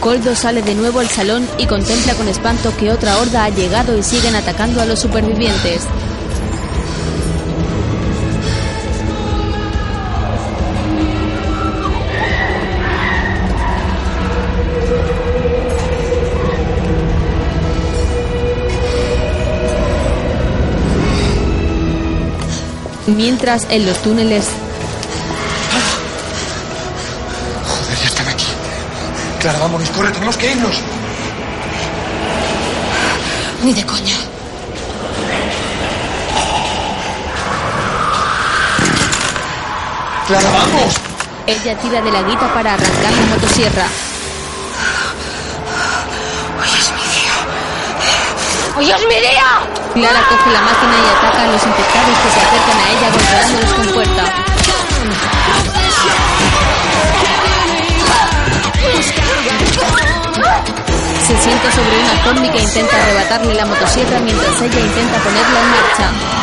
Coldo 0.00 0.34
sale 0.34 0.62
de 0.62 0.74
nuevo 0.74 0.98
al 0.98 1.08
salón 1.08 1.46
y 1.58 1.66
contempla 1.66 2.14
con 2.14 2.26
espanto 2.26 2.76
que 2.76 2.90
otra 2.90 3.18
horda 3.18 3.44
ha 3.44 3.50
llegado 3.50 3.96
y 3.96 4.02
siguen 4.02 4.34
atacando 4.34 4.82
a 4.82 4.84
los 4.86 4.98
supervivientes. 4.98 5.82
Mientras 23.06 23.66
en 23.68 23.84
los 23.84 23.98
túneles 23.98 24.46
Joder, 27.66 27.98
ya 27.98 28.06
están 28.06 28.28
aquí. 28.28 28.46
Clara, 29.40 29.58
vámonos, 29.58 29.88
corre, 29.90 30.10
tenemos 30.12 30.36
que 30.36 30.52
irnos. 30.52 30.76
Ni 33.64 33.72
de 33.72 33.84
coña. 33.84 34.16
Clara, 40.28 40.50
vamos. 40.50 40.94
ella 41.46 41.78
tira 41.78 42.00
de 42.00 42.12
la 42.12 42.22
guita 42.22 42.54
para 42.54 42.74
arrancar 42.74 43.12
la 43.12 43.34
motosierra. 43.34 43.86
¡Hoy 48.76 48.90
es 48.90 49.06
mi 49.06 49.14
día! 49.16 49.81
Clara 49.94 50.20
coge 50.26 50.50
la 50.50 50.62
máquina 50.62 50.94
y 50.96 51.06
ataca 51.18 51.42
a 51.42 51.46
los 51.48 51.62
infectados 51.66 52.16
que 52.18 52.30
se 52.30 52.40
acercan 52.40 52.78
a 52.80 52.90
ella 52.92 53.10
golpeándolos 53.12 53.72
con 53.74 53.84
fuerza. 53.92 54.24
Se 61.26 61.36
sienta 61.42 61.72
sobre 61.72 62.00
una 62.00 62.24
combi 62.24 62.48
que 62.48 62.62
intenta 62.62 62.96
arrebatarle 63.02 63.54
la 63.54 63.66
motosierra 63.66 64.18
mientras 64.20 64.62
ella 64.62 64.80
intenta 64.80 65.18
ponerla 65.18 65.60
en 65.60 65.70
marcha. 65.70 66.41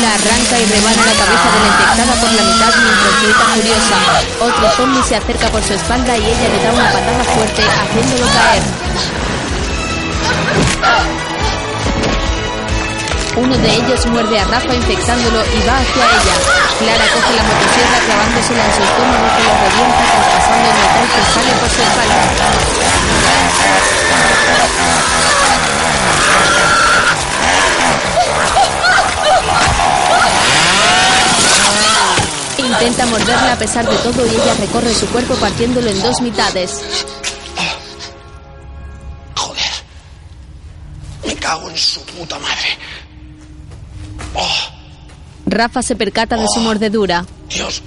La 0.00 0.10
arranca 0.14 0.58
y 0.58 0.66
rebana 0.66 1.02
la 1.04 1.14
cabeza 1.18 1.48
de 1.50 1.58
la 1.60 1.66
infectada 1.66 2.14
por 2.20 2.30
la 2.32 2.42
mitad 2.42 2.72
mientras 2.78 3.14
grita 3.22 3.44
furiosa. 3.54 3.98
Otro 4.40 4.70
zombie 4.76 5.02
se 5.02 5.16
acerca 5.16 5.50
por 5.50 5.62
su 5.62 5.72
espalda 5.74 6.16
y 6.16 6.24
ella 6.24 6.48
le 6.48 6.62
da 6.62 6.72
una 6.72 6.92
patada 6.92 7.24
fuerte 7.24 7.62
haciéndolo 7.62 8.26
caer. 8.26 8.62
Uno 13.36 13.56
de 13.56 13.74
ellos 13.74 14.06
muerde 14.06 14.38
a 14.38 14.44
Rafa 14.44 14.74
infectándolo 14.74 15.42
y 15.44 15.66
va 15.66 15.78
hacia 15.78 16.06
ella. 16.06 16.34
Clara 16.78 17.04
coge 17.14 17.34
la 17.34 17.42
motosierra 17.42 17.98
clavándosela 18.06 18.64
en 18.64 18.72
su 18.74 18.82
estómago 18.82 19.26
que 19.34 19.42
lo 19.42 19.54
revienta 19.58 20.04
traspasando 20.06 20.70
el 20.70 20.76
metal 20.78 21.06
que 21.14 21.22
sale 21.34 21.52
por 21.58 21.68
su 21.70 21.82
espalda. 21.82 22.22
Intenta 32.86 33.06
morderla 33.06 33.54
a 33.54 33.56
pesar 33.56 33.88
de 33.88 33.96
todo 33.96 34.26
y 34.26 34.28
ella 34.28 34.54
recorre 34.60 34.92
su 34.92 35.06
cuerpo 35.06 35.34
partiéndolo 35.36 35.88
en 35.88 36.02
dos 36.02 36.20
mitades. 36.20 36.82
Me 41.24 41.34
cago 41.36 41.70
en 41.70 41.78
su 41.78 42.02
puta 42.02 42.38
madre. 42.38 42.76
Rafa 45.46 45.82
se 45.82 45.96
percata 45.96 46.36
de 46.36 46.46
su 46.46 46.60
mordedura. 46.60 47.24
Dios. 47.48 47.82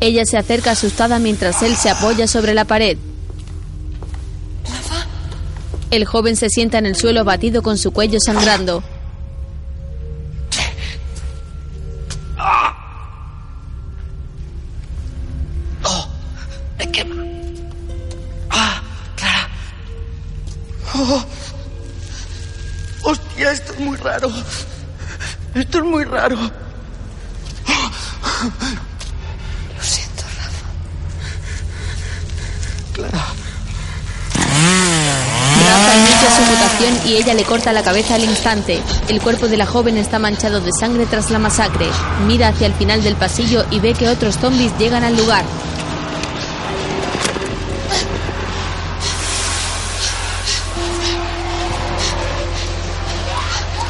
Ella 0.00 0.24
se 0.24 0.36
acerca 0.36 0.72
asustada 0.72 1.20
mientras 1.20 1.62
él 1.62 1.76
se 1.76 1.90
apoya 1.90 2.26
sobre 2.26 2.54
la 2.54 2.64
pared. 2.64 2.98
El 5.92 6.04
joven 6.06 6.34
se 6.34 6.48
sienta 6.48 6.78
en 6.78 6.86
el 6.86 6.96
suelo 6.96 7.24
batido 7.24 7.62
con 7.62 7.78
su 7.78 7.92
cuello 7.92 8.18
sangrando. 8.20 8.82
Raro. 26.28 26.40
Lo 29.76 29.82
siento, 29.82 30.24
Rafa. 30.36 30.66
Clara. 32.92 33.24
Rafa 35.68 35.94
inicia 35.94 36.30
su 36.34 36.42
mutación 36.42 36.98
y 37.06 37.14
ella 37.14 37.34
le 37.34 37.44
corta 37.44 37.72
la 37.72 37.84
cabeza 37.84 38.16
al 38.16 38.24
instante. 38.24 38.82
El 39.06 39.22
cuerpo 39.22 39.46
de 39.46 39.56
la 39.56 39.66
joven 39.66 39.98
está 39.98 40.18
manchado 40.18 40.60
de 40.60 40.72
sangre 40.72 41.06
tras 41.06 41.30
la 41.30 41.38
masacre. 41.38 41.86
Mira 42.26 42.48
hacia 42.48 42.66
el 42.66 42.74
final 42.74 43.04
del 43.04 43.14
pasillo 43.14 43.64
y 43.70 43.78
ve 43.78 43.94
que 43.94 44.08
otros 44.08 44.36
zombies 44.36 44.76
llegan 44.78 45.04
al 45.04 45.16
lugar. 45.16 45.44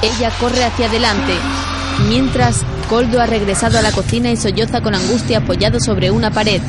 Ella 0.02 0.30
corre 0.38 0.64
hacia 0.64 0.86
adelante. 0.86 1.32
Mientras, 2.08 2.62
Coldo 2.88 3.20
ha 3.20 3.26
regresado 3.26 3.78
a 3.78 3.82
la 3.82 3.90
cocina 3.90 4.30
y 4.30 4.36
solloza 4.36 4.80
con 4.80 4.94
angustia 4.94 5.38
apoyado 5.38 5.80
sobre 5.80 6.10
una 6.10 6.30
pared. 6.30 6.60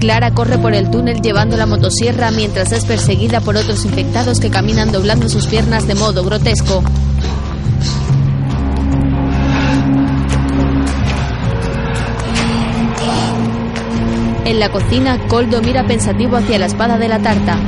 Clara 0.00 0.30
corre 0.32 0.58
por 0.58 0.74
el 0.74 0.90
túnel 0.90 1.20
llevando 1.20 1.56
la 1.56 1.66
motosierra 1.66 2.30
mientras 2.30 2.70
es 2.72 2.84
perseguida 2.84 3.40
por 3.40 3.56
otros 3.56 3.84
infectados 3.84 4.40
que 4.40 4.50
caminan 4.50 4.92
doblando 4.92 5.28
sus 5.28 5.46
piernas 5.46 5.86
de 5.86 5.94
modo 5.94 6.22
grotesco. 6.22 6.82
En 14.44 14.60
la 14.60 14.70
cocina, 14.70 15.18
Coldo 15.26 15.60
mira 15.60 15.86
pensativo 15.86 16.36
hacia 16.36 16.58
la 16.58 16.66
espada 16.66 16.98
de 16.98 17.08
la 17.08 17.18
tarta. 17.18 17.58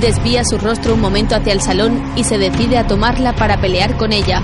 Desvía 0.00 0.42
su 0.44 0.58
rostro 0.58 0.94
un 0.94 1.00
momento 1.00 1.36
hacia 1.36 1.52
el 1.52 1.60
salón 1.60 2.02
y 2.16 2.24
se 2.24 2.38
decide 2.38 2.78
a 2.78 2.86
tomarla 2.86 3.34
para 3.34 3.60
pelear 3.60 3.96
con 3.96 4.12
ella. 4.12 4.42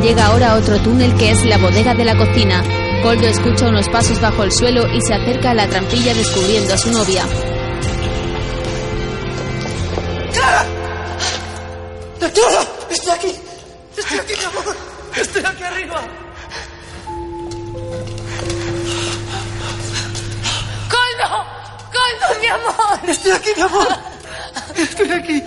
Llega 0.00 0.26
ahora 0.26 0.52
a 0.52 0.56
otro 0.56 0.78
túnel 0.80 1.14
que 1.16 1.30
es 1.30 1.44
la 1.44 1.58
bodega 1.58 1.94
de 1.94 2.04
la 2.04 2.16
cocina. 2.16 2.62
Coldo 3.02 3.26
escucha 3.26 3.68
unos 3.68 3.88
pasos 3.88 4.20
bajo 4.20 4.42
el 4.42 4.52
suelo 4.52 4.86
y 4.94 5.00
se 5.00 5.14
acerca 5.14 5.50
a 5.50 5.54
la 5.54 5.68
trampilla 5.68 6.14
descubriendo 6.14 6.74
a 6.74 6.78
su 6.78 6.90
novia. 6.90 7.24
¡Clara! 10.32 10.66
¡Clara! 12.18 12.66
¡Estoy 12.90 13.12
aquí! 13.12 13.36
¡Estoy 13.96 14.18
aquí, 14.18 14.32
mi 14.38 14.44
amor! 14.44 14.76
¡Estoy 15.16 15.44
aquí 15.44 15.62
arriba! 15.62 16.02
¡Coldo! 20.90 21.46
¡Coldo, 21.92 22.40
mi 22.40 22.46
amor! 22.46 23.00
¡Estoy 23.08 23.32
aquí, 23.32 23.50
mi 23.56 23.62
amor! 23.62 23.88
¡Estoy 24.76 25.12
aquí! 25.12 25.42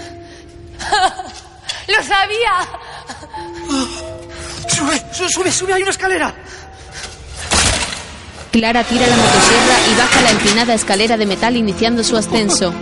¡Lo 1.87 2.03
sabía! 2.03 2.67
¡Sube! 4.73 5.01
¡Sube, 5.11 5.51
sube! 5.51 5.73
¡Hay 5.73 5.81
una 5.81 5.91
escalera! 5.91 6.33
Clara 8.51 8.83
tira 8.83 9.07
la 9.07 9.15
motosierra 9.15 9.75
y 9.91 9.95
baja 9.97 10.21
la 10.21 10.31
empinada 10.31 10.73
escalera 10.73 11.17
de 11.17 11.25
metal 11.25 11.55
iniciando 11.55 12.03
su 12.03 12.17
ascenso. 12.17 12.73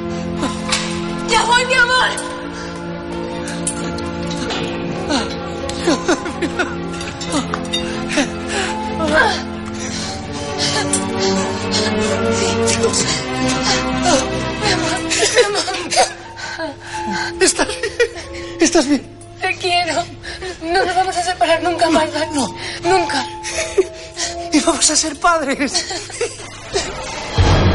A 24.92 24.96
ser 24.96 25.16
padres. 25.16 25.86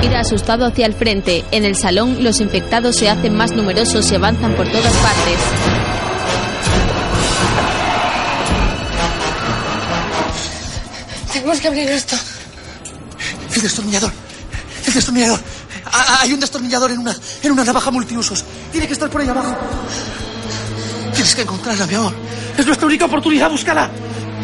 Mira 0.03 0.21
asustado 0.21 0.67
hacia 0.67 0.87
el 0.87 0.95
frente. 0.95 1.45
En 1.51 1.65
el 1.65 1.75
salón, 1.77 2.23
los 2.23 2.41
infectados 2.41 2.97
se 2.97 3.09
hacen 3.09 3.35
más 3.35 3.53
numerosos 3.53 4.11
y 4.13 4.15
avanzan 4.15 4.55
por 4.55 4.69
todas 4.71 4.93
partes. 4.93 5.39
Tenemos 11.33 11.61
que 11.61 11.69
abrir 11.69 11.89
esto. 11.91 12.17
El 13.55 13.63
destornillador. 13.63 14.13
El 14.87 14.95
destornillador. 14.95 15.41
Hay 16.21 16.33
un 16.33 16.41
destornillador 16.41 16.91
en 16.91 16.99
una, 16.99 17.17
en 17.43 17.53
una 17.53 17.65
navaja 17.65 17.91
multiusos. 17.91 18.45
Tiene 18.73 18.87
que 18.87 18.93
estar 18.93 19.09
por 19.09 19.23
ahí 19.23 19.29
abajo. 19.29 19.57
Tienes 21.15 21.35
que 21.35 21.43
encontrarla, 21.43 21.87
mi 21.87 21.95
amor. 21.95 22.13
Es 22.59 22.67
nuestra 22.67 22.87
única 22.87 23.07
oportunidad. 23.07 23.51
Búscala. 23.51 23.91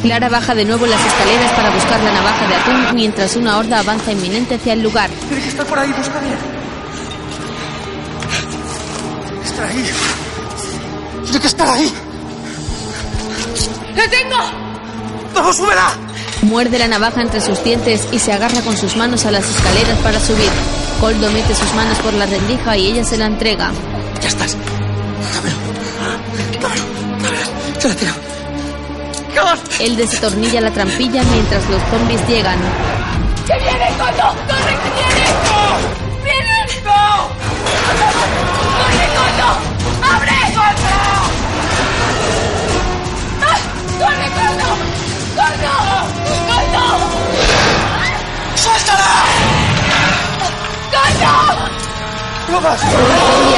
Clara 0.02 0.28
baja 0.28 0.54
de 0.56 0.64
nuevo 0.64 0.84
las 0.84 1.00
escaleras 1.00 1.52
para 1.52 1.70
buscar 1.70 2.02
la 2.02 2.12
navaja 2.12 2.48
de 2.48 2.54
atún 2.56 2.94
mientras 2.96 3.36
una 3.36 3.58
horda 3.58 3.78
avanza 3.78 4.10
inminente 4.10 4.56
hacia 4.56 4.72
el 4.72 4.82
lugar. 4.82 5.08
Tiene 5.28 5.42
que 5.42 5.48
estar 5.48 5.64
por 5.64 5.78
ahí. 5.78 5.92
Busca 5.92 6.18
bien. 6.18 6.36
Está 9.44 9.64
ahí. 9.64 9.90
Tiene 11.24 11.40
que 11.40 11.46
estar 11.46 11.68
ahí. 11.68 11.92
¡Lo 13.94 14.10
tengo! 14.10 14.36
¡Vamos, 15.34 15.56
súbela! 15.56 15.92
Muerde 16.42 16.78
la 16.80 16.88
navaja 16.88 17.22
entre 17.22 17.40
sus 17.40 17.62
dientes 17.62 18.08
y 18.10 18.18
se 18.18 18.32
agarra 18.32 18.60
con 18.62 18.76
sus 18.76 18.96
manos 18.96 19.24
a 19.26 19.30
las 19.30 19.48
escaleras 19.48 19.98
para 19.98 20.18
subir. 20.18 20.50
Coldo 21.00 21.30
mete 21.30 21.54
sus 21.54 21.72
manos 21.74 21.98
por 21.98 22.12
la 22.14 22.26
rendija 22.26 22.76
y 22.76 22.88
ella 22.88 23.04
se 23.04 23.16
la 23.16 23.26
entrega. 23.26 23.70
Ya 24.20 24.28
estás. 24.28 24.56
Dámelo. 25.34 25.56
Dámelo. 26.60 26.84
Dámelo. 27.22 27.78
Te 27.80 27.88
la 27.88 27.94
tiro. 27.94 28.31
Él 29.80 29.96
destornilla 29.96 30.60
la 30.60 30.70
trampilla 30.70 31.22
mientras 31.24 31.68
los 31.68 31.82
zombies 31.90 32.20
llegan. 32.28 32.58
¡Que 33.46 33.58
viene, 33.58 33.88
Coldo! 33.98 34.34
¡Corre, 34.46 34.76
que 34.82 34.90
viene! 34.94 35.24
¡Vienen! 36.22 36.66
¡No! 36.84 37.28
¡Corre, 38.78 39.06
Coldo! 39.16 39.48
¡Abre! 40.14 40.38
¡Ah! 43.42 43.56
¡Corre! 43.98 44.28
¡Coldo! 44.38 44.68
¡Coldo! 46.46 46.84
¡Suéltala! 48.54 49.12
¡Coldo! 50.92 51.32
¡No 52.50 52.60
vas! 52.60 52.80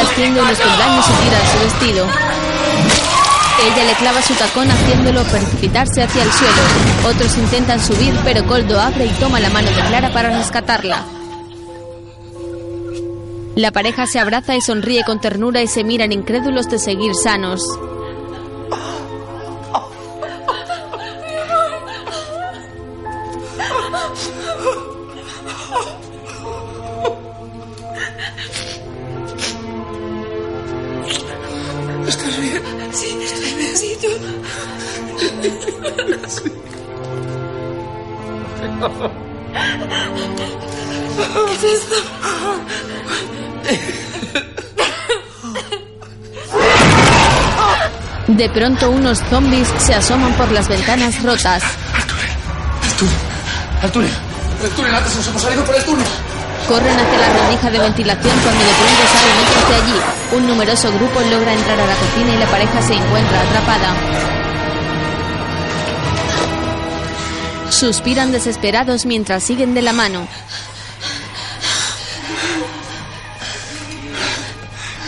Asciende 0.03 0.41
unos 0.41 0.59
peldaños 0.59 1.07
y 1.09 1.13
tira 1.25 1.39
su 1.53 1.59
vestido. 1.65 2.03
Ella 3.65 3.85
le 3.85 3.95
clava 3.95 4.21
su 4.21 4.35
tacón 4.35 4.71
haciéndolo 4.71 5.23
precipitarse 5.25 6.03
hacia 6.03 6.23
el 6.23 6.31
suelo. 6.31 7.09
Otros 7.09 7.39
intentan 7.39 7.81
subir, 7.81 8.15
pero 8.23 8.47
Coldo 8.47 8.79
abre 8.79 9.07
y 9.07 9.11
toma 9.21 9.41
la 9.41 9.49
mano 9.49 9.71
de 9.71 9.83
Clara 9.89 10.13
para 10.13 10.37
rescatarla. 10.37 11.05
La 13.57 13.71
pareja 13.71 14.07
se 14.07 14.19
abraza 14.19 14.55
y 14.57 14.61
sonríe 14.61 15.05
con 15.05 15.21
ternura 15.21 15.63
y 15.63 15.67
se 15.67 15.85
miran 15.85 16.13
incrédulos 16.13 16.69
de 16.69 16.79
seguir 16.79 17.15
sanos. 17.15 17.63
De 48.45 48.51
pronto 48.51 48.91
unos 48.91 49.21
zombies 49.31 49.67
se 49.79 49.95
asoman 49.95 50.35
por 50.35 50.53
las 50.53 50.69
ventanas 50.69 51.23
rotas. 51.23 51.63
¡Al 53.81 53.91
túnel! 53.91 54.11
¡El 54.63 54.71
túnel! 54.73 54.95
¡Antes 54.95 55.17
nos 55.17 55.29
hemos 55.29 55.41
salido 55.41 55.65
por 55.65 55.75
el 55.75 55.83
túnel! 55.83 56.07
Corren 56.69 56.95
hacia 56.95 57.19
la 57.21 57.33
rendija 57.33 57.71
de 57.71 57.79
ventilación 57.79 58.39
cuando 58.41 58.63
de 58.63 58.73
pronto 58.75 59.03
salen 59.15 59.39
otros 59.49 59.69
de 59.71 59.75
allí. 59.77 59.99
Un 60.37 60.47
numeroso 60.47 60.93
grupo 60.93 61.21
logra 61.23 61.55
entrar 61.55 61.81
a 61.81 61.87
la 61.87 61.95
cocina 61.95 62.35
y 62.35 62.37
la 62.37 62.47
pareja 62.51 62.83
se 62.83 62.93
encuentra 62.93 63.41
atrapada. 63.41 63.95
Suspiran 67.71 68.31
desesperados 68.31 69.07
mientras 69.07 69.43
siguen 69.43 69.73
de 69.73 69.81
la 69.81 69.95
mano. 69.95 70.29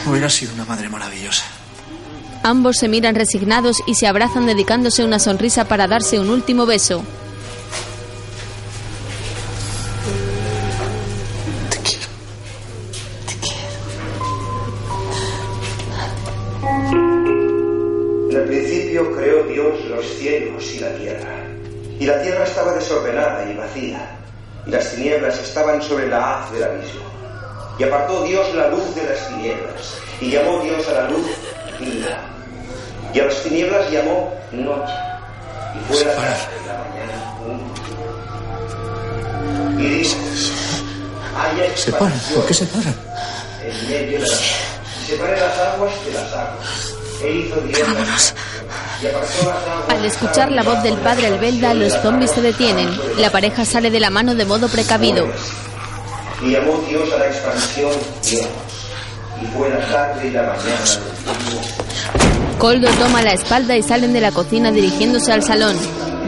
Hubiera 0.06 0.30
sido 0.30 0.54
una 0.54 0.64
madre 0.64 0.88
maravillosa. 0.88 1.44
Ambos 2.48 2.76
se 2.76 2.86
miran 2.86 3.16
resignados 3.16 3.82
y 3.88 3.96
se 3.96 4.06
abrazan 4.06 4.46
dedicándose 4.46 5.04
una 5.04 5.18
sonrisa 5.18 5.64
para 5.64 5.88
darse 5.88 6.20
un 6.20 6.30
último 6.30 6.64
beso. 6.64 7.02
En 18.30 18.36
el 18.36 18.44
principio 18.44 19.12
creó 19.16 19.42
Dios 19.48 19.84
los 19.86 20.06
cielos 20.06 20.72
y 20.72 20.78
la 20.78 20.94
tierra. 20.94 21.44
Y 21.98 22.06
la 22.06 22.22
tierra 22.22 22.44
estaba 22.44 22.74
desordenada 22.74 23.50
y 23.50 23.56
vacía. 23.56 24.18
Y 24.64 24.70
las 24.70 24.94
tinieblas 24.94 25.36
estaban 25.40 25.82
sobre 25.82 26.06
la 26.06 26.44
haz 26.44 26.52
del 26.52 26.62
abismo. 26.62 27.00
Y 27.76 27.82
apartó 27.82 28.22
Dios 28.22 28.54
la 28.54 28.68
luz 28.68 28.94
de 28.94 29.02
las 29.02 29.28
tinieblas. 29.30 29.98
Y 30.20 30.30
llamó 30.30 30.62
Dios 30.62 30.86
a 30.86 30.92
la 30.92 31.10
luz 31.10 31.26
¿Se 41.86 41.92
paran? 41.92 42.20
¿Por 42.34 42.46
qué 42.46 42.52
se 42.54 42.66
paran? 42.66 42.94
en 43.62 43.88
medio 43.88 44.20
de 44.20 44.26
Separe 44.26 45.38
las 45.38 45.56
aguas 45.56 45.92
de 46.04 46.12
las 46.12 46.32
aguas. 46.32 46.94
Aguas. 47.88 48.34
Al 49.88 50.04
escuchar 50.04 50.50
la 50.50 50.64
voz 50.64 50.82
del 50.82 50.96
padre 50.96 51.28
Albelda, 51.28 51.74
los 51.74 51.92
zombies 52.02 52.32
se 52.32 52.42
detienen. 52.42 52.88
La 53.18 53.30
pareja 53.30 53.64
sale 53.64 53.92
de 53.92 54.00
la 54.00 54.10
mano 54.10 54.34
de 54.34 54.44
modo 54.44 54.68
precavido. 54.68 55.28
Y 56.42 56.50
llamó 56.50 56.82
Dios 56.88 57.08
a 57.12 57.18
la 57.18 57.26
expansión 57.28 57.92
Dios. 58.28 58.48
Y 59.40 59.46
fue 59.56 59.70
la 59.70 59.86
tarde 59.86 60.26
y 60.26 60.30
la 60.32 60.42
mañana. 60.42 60.84
Coldo 62.58 62.88
toma 62.98 63.22
la 63.22 63.32
espalda 63.32 63.76
y 63.76 63.82
salen 63.84 64.12
de 64.12 64.20
la 64.20 64.32
cocina 64.32 64.72
dirigiéndose 64.72 65.32
al 65.32 65.44
salón. 65.44 65.76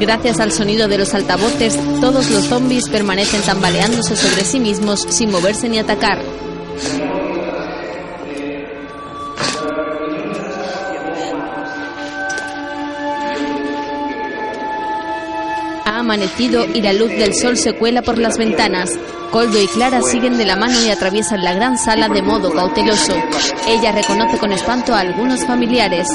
Gracias 0.00 0.38
al 0.38 0.52
sonido 0.52 0.86
de 0.86 0.96
los 0.96 1.12
altavoces, 1.12 1.76
todos 2.00 2.30
los 2.30 2.44
zombies 2.44 2.88
permanecen 2.88 3.42
tambaleándose 3.42 4.16
sobre 4.16 4.44
sí 4.44 4.60
mismos 4.60 5.04
sin 5.08 5.30
moverse 5.30 5.68
ni 5.68 5.78
atacar. 5.78 6.18
Ha 15.84 15.98
amanecido 15.98 16.64
y 16.64 16.80
la 16.80 16.92
luz 16.92 17.10
del 17.10 17.34
sol 17.34 17.56
se 17.56 17.74
cuela 17.74 18.02
por 18.02 18.18
las 18.18 18.38
ventanas. 18.38 18.90
Coldo 19.32 19.60
y 19.60 19.66
Clara 19.66 20.00
siguen 20.00 20.38
de 20.38 20.46
la 20.46 20.56
mano 20.56 20.80
y 20.80 20.90
atraviesan 20.90 21.42
la 21.42 21.54
gran 21.54 21.76
sala 21.76 22.08
de 22.08 22.22
modo 22.22 22.52
cauteloso. 22.52 23.14
Ella 23.66 23.90
reconoce 23.92 24.38
con 24.38 24.52
espanto 24.52 24.94
a 24.94 25.00
algunos 25.00 25.44
familiares. 25.44 26.06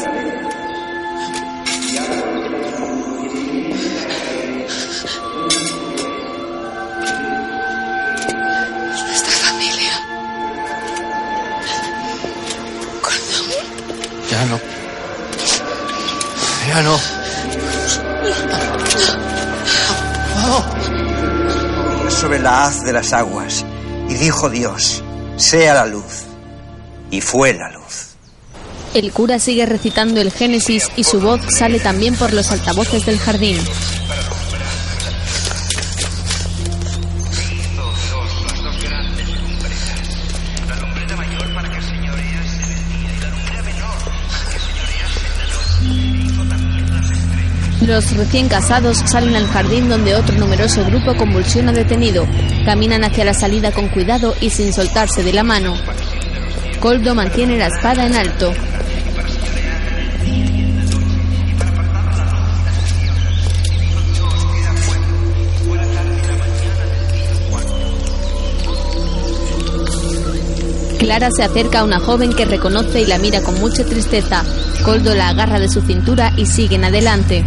De 22.72 22.94
las 22.94 23.12
aguas. 23.12 23.66
Y 24.10 24.14
dijo 24.14 24.50
Dios, 24.50 25.04
sea 25.36 25.74
la 25.74 25.86
luz. 25.86 26.24
Y 27.12 27.20
fue 27.20 27.54
la 27.54 27.70
luz. 27.72 28.16
El 28.94 29.12
cura 29.12 29.38
sigue 29.38 29.66
recitando 29.66 30.22
el 30.22 30.32
Génesis 30.32 30.90
y 30.96 31.04
su 31.04 31.20
voz 31.20 31.42
sale 31.50 31.80
también 31.80 32.16
por 32.16 32.32
los 32.32 32.52
altavoces 32.52 33.06
del 33.06 33.20
jardín. 33.20 33.58
Los 47.86 48.16
recién 48.16 48.48
casados 48.48 49.00
salen 49.06 49.36
al 49.36 49.48
jardín 49.48 49.90
donde 49.90 50.16
otro 50.16 50.38
numeroso 50.38 50.86
grupo 50.86 51.18
convulsiona 51.18 51.74
detenido. 51.74 52.26
Caminan 52.66 53.04
hacia 53.04 53.26
la 53.26 53.34
salida 53.34 53.72
con 53.72 53.90
cuidado 53.90 54.36
y 54.40 54.50
sin 54.50 54.72
soltarse 54.72 55.22
de 55.22 55.34
la 55.34 55.44
mano. 55.44 55.76
Coldo 56.80 57.14
mantiene 57.14 57.58
la 57.58 57.68
espada 57.68 58.06
en 58.06 58.16
alto. 58.16 58.54
Clara 71.00 71.30
se 71.36 71.44
acerca 71.44 71.82
a 71.82 71.84
una 71.84 72.00
joven 72.00 72.32
que 72.32 72.46
reconoce 72.46 73.02
y 73.02 73.06
la 73.06 73.18
mira 73.18 73.42
con 73.42 73.60
mucha 73.60 73.84
tristeza. 73.84 74.46
Coldo 74.86 75.14
la 75.14 75.30
agarra 75.30 75.60
de 75.60 75.68
su 75.68 75.82
cintura 75.82 76.32
y 76.38 76.46
siguen 76.46 76.86
adelante. 76.86 77.44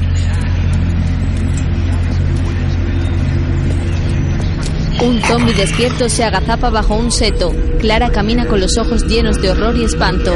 Un 5.06 5.22
zombi 5.22 5.52
despierto 5.52 6.08
se 6.08 6.24
agazapa 6.24 6.68
bajo 6.68 6.96
un 6.96 7.12
seto. 7.12 7.54
Clara 7.78 8.10
camina 8.10 8.44
con 8.44 8.58
los 8.60 8.76
ojos 8.76 9.06
llenos 9.06 9.40
de 9.40 9.50
horror 9.50 9.76
y 9.76 9.84
espanto. 9.84 10.34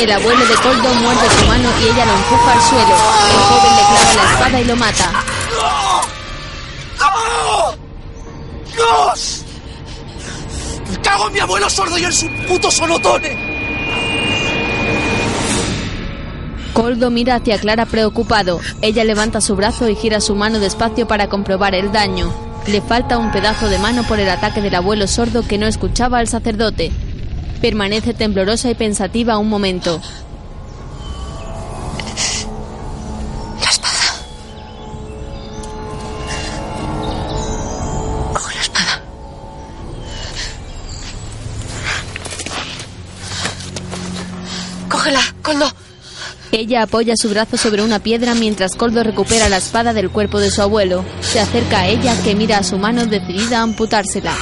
El 0.00 0.10
abuelo 0.10 0.46
de 0.46 0.54
Coldo 0.56 0.94
muerde 0.94 1.30
su 1.30 1.46
mano 1.46 1.68
y 1.80 1.84
ella 1.84 2.04
lo 2.06 2.12
empuja 2.12 2.52
al 2.54 2.60
suelo. 2.60 2.96
El 3.30 3.40
joven 3.44 3.76
le 3.76 3.82
clava 3.86 4.14
la 4.16 4.32
espada 4.32 4.60
y 4.60 4.64
lo 4.64 4.76
mata. 4.76 5.12
¡Dios! 8.74 9.44
¡Me 10.90 11.00
cago 11.02 11.28
en 11.28 11.32
mi 11.34 11.38
abuelo 11.38 11.70
sordo 11.70 11.96
y 11.98 12.04
en 12.04 12.12
su 12.12 12.28
puto 12.48 12.68
sonotone! 12.68 13.53
Coldo 16.74 17.08
mira 17.08 17.36
hacia 17.36 17.56
Clara 17.56 17.86
preocupado. 17.86 18.60
Ella 18.82 19.04
levanta 19.04 19.40
su 19.40 19.54
brazo 19.54 19.88
y 19.88 19.94
gira 19.94 20.20
su 20.20 20.34
mano 20.34 20.58
despacio 20.58 21.06
para 21.06 21.28
comprobar 21.28 21.72
el 21.72 21.92
daño. 21.92 22.32
Le 22.66 22.80
falta 22.80 23.16
un 23.16 23.30
pedazo 23.30 23.68
de 23.68 23.78
mano 23.78 24.02
por 24.02 24.18
el 24.18 24.28
ataque 24.28 24.60
del 24.60 24.74
abuelo 24.74 25.06
sordo 25.06 25.46
que 25.46 25.56
no 25.56 25.66
escuchaba 25.68 26.18
al 26.18 26.26
sacerdote. 26.26 26.90
Permanece 27.60 28.12
temblorosa 28.12 28.70
y 28.70 28.74
pensativa 28.74 29.38
un 29.38 29.48
momento. 29.48 30.00
Ella 46.74 46.82
apoya 46.82 47.14
su 47.16 47.30
brazo 47.30 47.56
sobre 47.56 47.84
una 47.84 48.00
piedra 48.00 48.34
mientras 48.34 48.74
Coldo 48.74 49.04
recupera 49.04 49.48
la 49.48 49.58
espada 49.58 49.92
del 49.92 50.10
cuerpo 50.10 50.40
de 50.40 50.50
su 50.50 50.60
abuelo. 50.60 51.04
Se 51.20 51.38
acerca 51.38 51.82
a 51.82 51.86
ella 51.86 52.20
que 52.24 52.34
mira 52.34 52.58
a 52.58 52.64
su 52.64 52.78
mano 52.78 53.06
decidida 53.06 53.60
a 53.60 53.62
amputársela. 53.62 54.34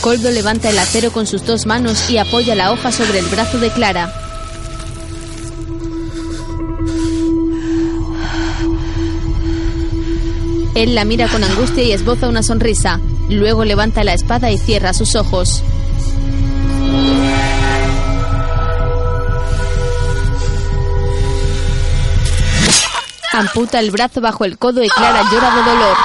Coldo 0.00 0.32
levanta 0.32 0.68
el 0.68 0.80
acero 0.80 1.12
con 1.12 1.28
sus 1.28 1.46
dos 1.46 1.64
manos 1.64 2.10
y 2.10 2.18
apoya 2.18 2.56
la 2.56 2.72
hoja 2.72 2.90
sobre 2.90 3.20
el 3.20 3.26
brazo 3.26 3.60
de 3.60 3.70
Clara. 3.70 4.12
Él 10.74 10.96
la 10.96 11.04
mira 11.04 11.28
con 11.28 11.44
angustia 11.44 11.84
y 11.84 11.92
esboza 11.92 12.28
una 12.28 12.42
sonrisa. 12.42 12.98
Luego 13.30 13.64
levanta 13.64 14.02
la 14.02 14.12
espada 14.12 14.50
y 14.50 14.58
cierra 14.58 14.92
sus 14.92 15.14
ojos. 15.14 15.62
Amputa 23.34 23.80
el 23.80 23.90
brazo 23.90 24.20
bajo 24.20 24.44
el 24.44 24.58
codo 24.58 24.80
y 24.80 24.88
Clara 24.88 25.24
llora 25.28 25.50
de 25.50 25.62
dolor. 25.64 25.96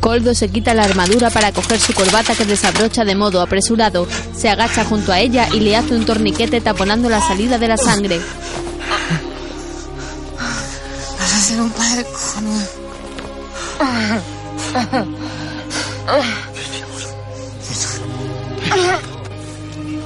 Coldo 0.00 0.34
se 0.34 0.50
quita 0.50 0.74
la 0.74 0.82
armadura 0.82 1.30
para 1.30 1.52
coger 1.52 1.80
su 1.80 1.94
corbata 1.94 2.34
que 2.34 2.44
desabrocha 2.44 3.02
de 3.04 3.14
modo 3.14 3.40
apresurado. 3.40 4.06
Se 4.36 4.50
agacha 4.50 4.84
junto 4.84 5.12
a 5.12 5.20
ella 5.20 5.48
y 5.50 5.60
le 5.60 5.76
hace 5.76 5.94
un 5.94 6.04
torniquete 6.04 6.60
taponando 6.60 7.08
la 7.08 7.22
salida 7.22 7.56
de 7.56 7.68
la 7.68 7.78
sangre. 7.78 8.20
Vas 11.18 11.32
a 11.32 11.40
ser 11.40 11.58
un 11.58 11.70
padre 11.70 12.04
cojonudo. 12.04 12.66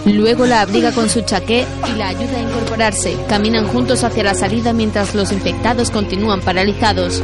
Luego 0.07 0.47
la 0.47 0.61
abriga 0.61 0.93
con 0.93 1.09
su 1.09 1.23
chaqué 1.23 1.65
y 1.89 1.99
la 1.99 2.09
ayuda 2.09 2.37
a 2.37 2.43
incorporarse. 2.43 3.17
Caminan 3.29 3.67
juntos 3.67 4.05
hacia 4.05 4.25
la 4.25 4.35
salida 4.35 4.73
mientras 4.73 5.15
los 5.15 5.33
infectados 5.33 5.91
continúan 5.91 6.41
paralizados. 6.41 7.23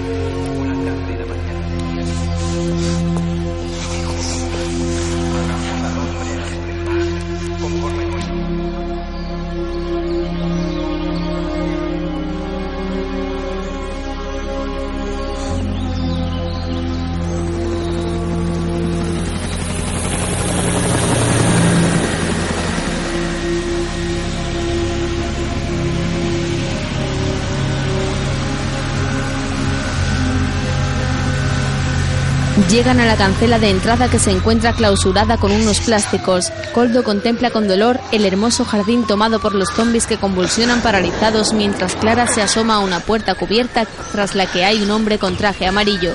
Llegan 32.70 33.00
a 33.00 33.04
la 33.04 33.16
cancela 33.16 33.58
de 33.58 33.68
entrada 33.68 34.08
que 34.08 34.20
se 34.20 34.30
encuentra 34.30 34.72
clausurada 34.72 35.38
con 35.38 35.50
unos 35.50 35.80
plásticos. 35.80 36.52
Coldo 36.72 37.02
contempla 37.02 37.50
con 37.50 37.66
dolor 37.66 37.98
el 38.12 38.24
hermoso 38.24 38.64
jardín 38.64 39.04
tomado 39.08 39.40
por 39.40 39.56
los 39.56 39.70
zombies 39.70 40.06
que 40.06 40.18
convulsionan 40.18 40.80
paralizados 40.80 41.52
mientras 41.52 41.96
Clara 41.96 42.28
se 42.28 42.42
asoma 42.42 42.76
a 42.76 42.78
una 42.78 43.00
puerta 43.00 43.34
cubierta 43.34 43.86
tras 44.12 44.36
la 44.36 44.46
que 44.46 44.64
hay 44.64 44.82
un 44.82 44.92
hombre 44.92 45.18
con 45.18 45.36
traje 45.36 45.66
amarillo. 45.66 46.14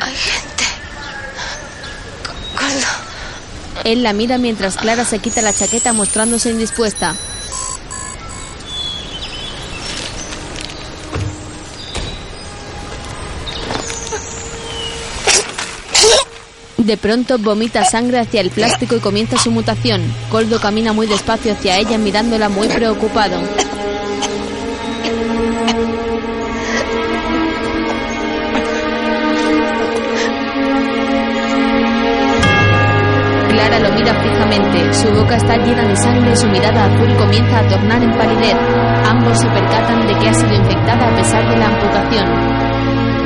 Él 3.84 4.02
la 4.02 4.14
mira 4.14 4.38
mientras 4.38 4.78
Clara 4.78 5.04
se 5.04 5.20
quita 5.20 5.42
la 5.42 5.52
chaqueta 5.52 5.92
mostrándose 5.92 6.52
indispuesta. 6.52 7.16
De 16.86 16.98
pronto 16.98 17.40
vomita 17.40 17.84
sangre 17.84 18.20
hacia 18.20 18.42
el 18.42 18.52
plástico 18.52 18.96
y 18.96 19.00
comienza 19.00 19.40
su 19.40 19.50
mutación. 19.50 20.04
Coldo 20.30 20.60
camina 20.60 20.94
muy 20.94 21.08
despacio 21.08 21.54
hacia 21.54 21.80
ella 21.80 21.98
mirándola 21.98 22.48
muy 22.48 22.68
preocupado. 22.68 23.40
Clara 33.50 33.80
lo 33.80 33.92
mira 33.96 34.14
fijamente. 34.22 34.94
Su 34.94 35.10
boca 35.10 35.38
está 35.38 35.58
llena 35.58 35.88
de 35.88 35.96
sangre 35.96 36.34
y 36.34 36.36
su 36.36 36.48
mirada 36.50 36.86
azul 36.86 37.16
comienza 37.18 37.62
a 37.62 37.68
tornar 37.68 38.04
en 38.04 38.12
palidez. 38.12 38.56
Ambos 39.10 39.40
se 39.40 39.48
percatan 39.48 40.06
de 40.06 40.20
que 40.20 40.30
ha 40.30 40.34
sido 40.36 40.54
infectada 40.54 41.08
a 41.12 41.16
pesar 41.16 41.50
de 41.50 41.58
la 41.58 41.66
amputación. 41.66 43.25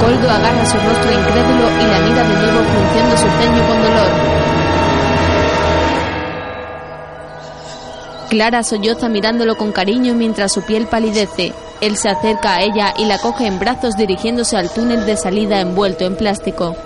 Coldo 0.00 0.30
agarra 0.30 0.64
su 0.64 0.76
rostro 0.78 1.12
incrédulo 1.12 1.70
y 1.78 1.84
la 1.86 2.00
mira 2.00 2.22
de 2.26 2.34
nuevo 2.34 2.64
frunciendo 2.70 3.16
su 3.16 3.28
ceño 3.38 3.66
con 3.66 3.82
dolor. 3.82 4.10
Clara 8.30 8.62
solloza 8.62 9.08
mirándolo 9.08 9.56
con 9.56 9.72
cariño 9.72 10.14
mientras 10.14 10.52
su 10.52 10.62
piel 10.62 10.86
palidece. 10.86 11.52
Él 11.80 11.96
se 11.96 12.08
acerca 12.08 12.54
a 12.56 12.62
ella 12.62 12.94
y 12.96 13.06
la 13.06 13.18
coge 13.18 13.46
en 13.46 13.58
brazos 13.58 13.96
dirigiéndose 13.96 14.56
al 14.56 14.70
túnel 14.70 15.04
de 15.04 15.16
salida 15.16 15.60
envuelto 15.60 16.04
en 16.04 16.16
plástico. 16.16 16.76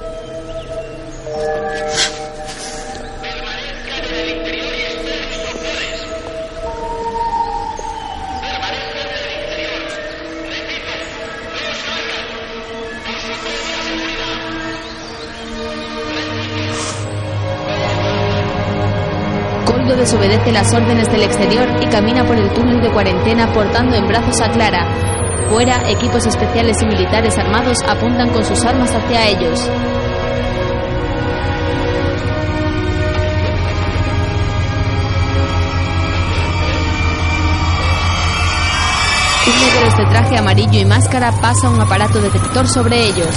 Desobedece 20.44 20.52
las 20.52 20.74
órdenes 20.74 21.10
del 21.10 21.22
exterior 21.22 21.68
y 21.82 21.86
camina 21.86 22.24
por 22.24 22.36
el 22.36 22.50
túnel 22.52 22.80
de 22.80 22.90
cuarentena 22.90 23.50
portando 23.52 23.96
en 23.96 24.06
brazos 24.06 24.40
a 24.42 24.50
Clara. 24.50 24.86
Fuera, 25.48 25.88
equipos 25.90 26.26
especiales 26.26 26.76
y 26.82 26.86
militares 26.86 27.36
armados 27.38 27.78
apuntan 27.88 28.30
con 28.30 28.44
sus 28.44 28.62
armas 28.64 28.90
hacia 28.94 29.28
ellos. 29.28 29.70
Un 39.46 39.60
negro 39.60 39.96
de 39.96 40.10
traje 40.10 40.36
amarillo 40.36 40.80
y 40.80 40.84
máscara 40.84 41.32
pasa 41.40 41.70
un 41.70 41.80
aparato 41.80 42.20
detector 42.20 42.68
sobre 42.68 43.02
ellos. 43.06 43.34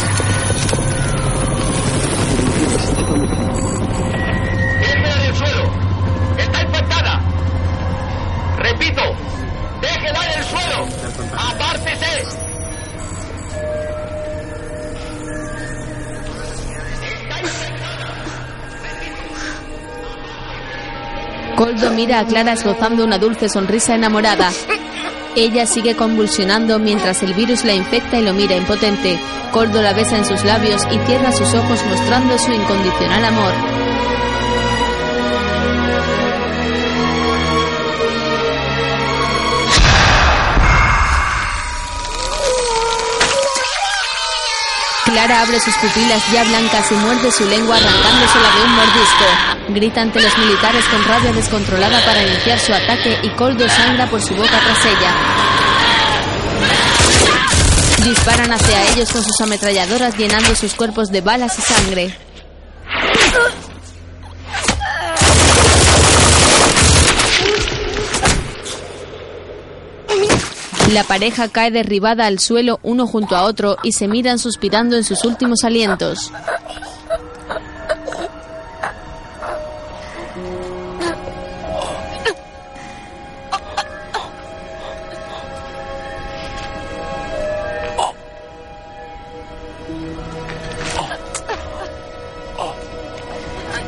Mira 21.97 22.19
a 22.19 22.25
Clara 22.25 22.53
esbozando 22.53 23.03
una 23.03 23.17
dulce 23.17 23.49
sonrisa 23.49 23.95
enamorada. 23.95 24.51
Ella 25.35 25.65
sigue 25.65 25.95
convulsionando 25.95 26.77
mientras 26.77 27.23
el 27.23 27.33
virus 27.33 27.65
la 27.65 27.73
infecta 27.73 28.19
y 28.19 28.21
lo 28.21 28.35
mira 28.35 28.55
impotente. 28.55 29.19
Coldo 29.51 29.81
la 29.81 29.93
besa 29.93 30.15
en 30.15 30.25
sus 30.25 30.45
labios 30.45 30.83
y 30.91 30.99
cierra 31.07 31.31
sus 31.31 31.51
ojos 31.55 31.83
mostrando 31.89 32.37
su 32.37 32.51
incondicional 32.51 33.25
amor. 33.25 33.86
Clara 45.07 45.41
abre 45.41 45.59
sus 45.59 45.73
pupilas 45.77 46.21
ya 46.33 46.43
blancas 46.43 46.91
y 46.91 46.95
muerde 46.95 47.31
su 47.31 47.45
lengua 47.45 47.77
arrancándosela 47.77 48.49
de 48.55 48.63
un 48.63 48.75
mordisco. 48.75 49.25
Grita 49.69 50.01
ante 50.01 50.21
los 50.21 50.37
militares 50.37 50.83
con 50.85 51.03
rabia 51.05 51.31
descontrolada 51.31 52.03
para 52.05 52.23
iniciar 52.23 52.59
su 52.59 52.73
ataque 52.73 53.17
y 53.23 53.29
Coldo 53.29 53.67
sangra 53.69 54.09
por 54.09 54.21
su 54.21 54.35
boca 54.35 54.59
tras 54.59 54.85
ella. 54.85 55.15
Disparan 58.03 58.51
hacia 58.51 58.91
ellos 58.91 59.09
con 59.11 59.23
sus 59.23 59.39
ametralladoras 59.41 60.17
llenando 60.17 60.53
sus 60.55 60.73
cuerpos 60.73 61.09
de 61.09 61.21
balas 61.21 61.57
y 61.57 61.61
sangre. 61.61 62.26
La 70.93 71.03
pareja 71.03 71.49
cae 71.49 71.69
derribada 71.69 72.25
al 72.27 72.39
suelo 72.39 72.79
uno 72.81 73.07
junto 73.07 73.35
a 73.35 73.43
otro 73.43 73.77
y 73.83 73.91
se 73.91 74.07
miran 74.07 74.39
suspirando 74.39 74.95
en 74.95 75.03
sus 75.03 75.25
últimos 75.25 75.63
alientos. 75.65 76.31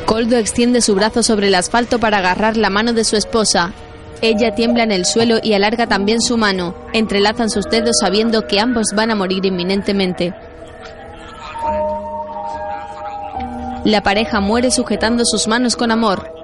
Coldo 0.04 0.36
extiende 0.36 0.82
su 0.82 0.94
brazo 0.94 1.22
sobre 1.22 1.48
el 1.48 1.54
asfalto 1.54 1.98
para 1.98 2.18
agarrar 2.18 2.58
la 2.58 2.68
mano 2.68 2.92
de 2.92 3.04
su 3.04 3.16
esposa. 3.16 3.72
Ella 4.22 4.54
tiembla 4.54 4.82
en 4.82 4.92
el 4.92 5.06
suelo 5.06 5.38
y 5.42 5.54
alarga 5.54 5.86
también 5.86 6.20
su 6.20 6.36
mano. 6.36 6.74
Entrelazan 6.92 7.48
sus 7.48 7.68
dedos 7.70 7.96
sabiendo 8.00 8.46
que 8.46 8.60
ambos 8.60 8.88
van 8.94 9.10
a 9.10 9.14
morir 9.14 9.46
inminentemente. 9.46 10.34
La 13.84 14.02
pareja 14.02 14.40
muere 14.40 14.70
sujetando 14.70 15.24
sus 15.24 15.48
manos 15.48 15.74
con 15.74 15.90
amor. 15.90 16.39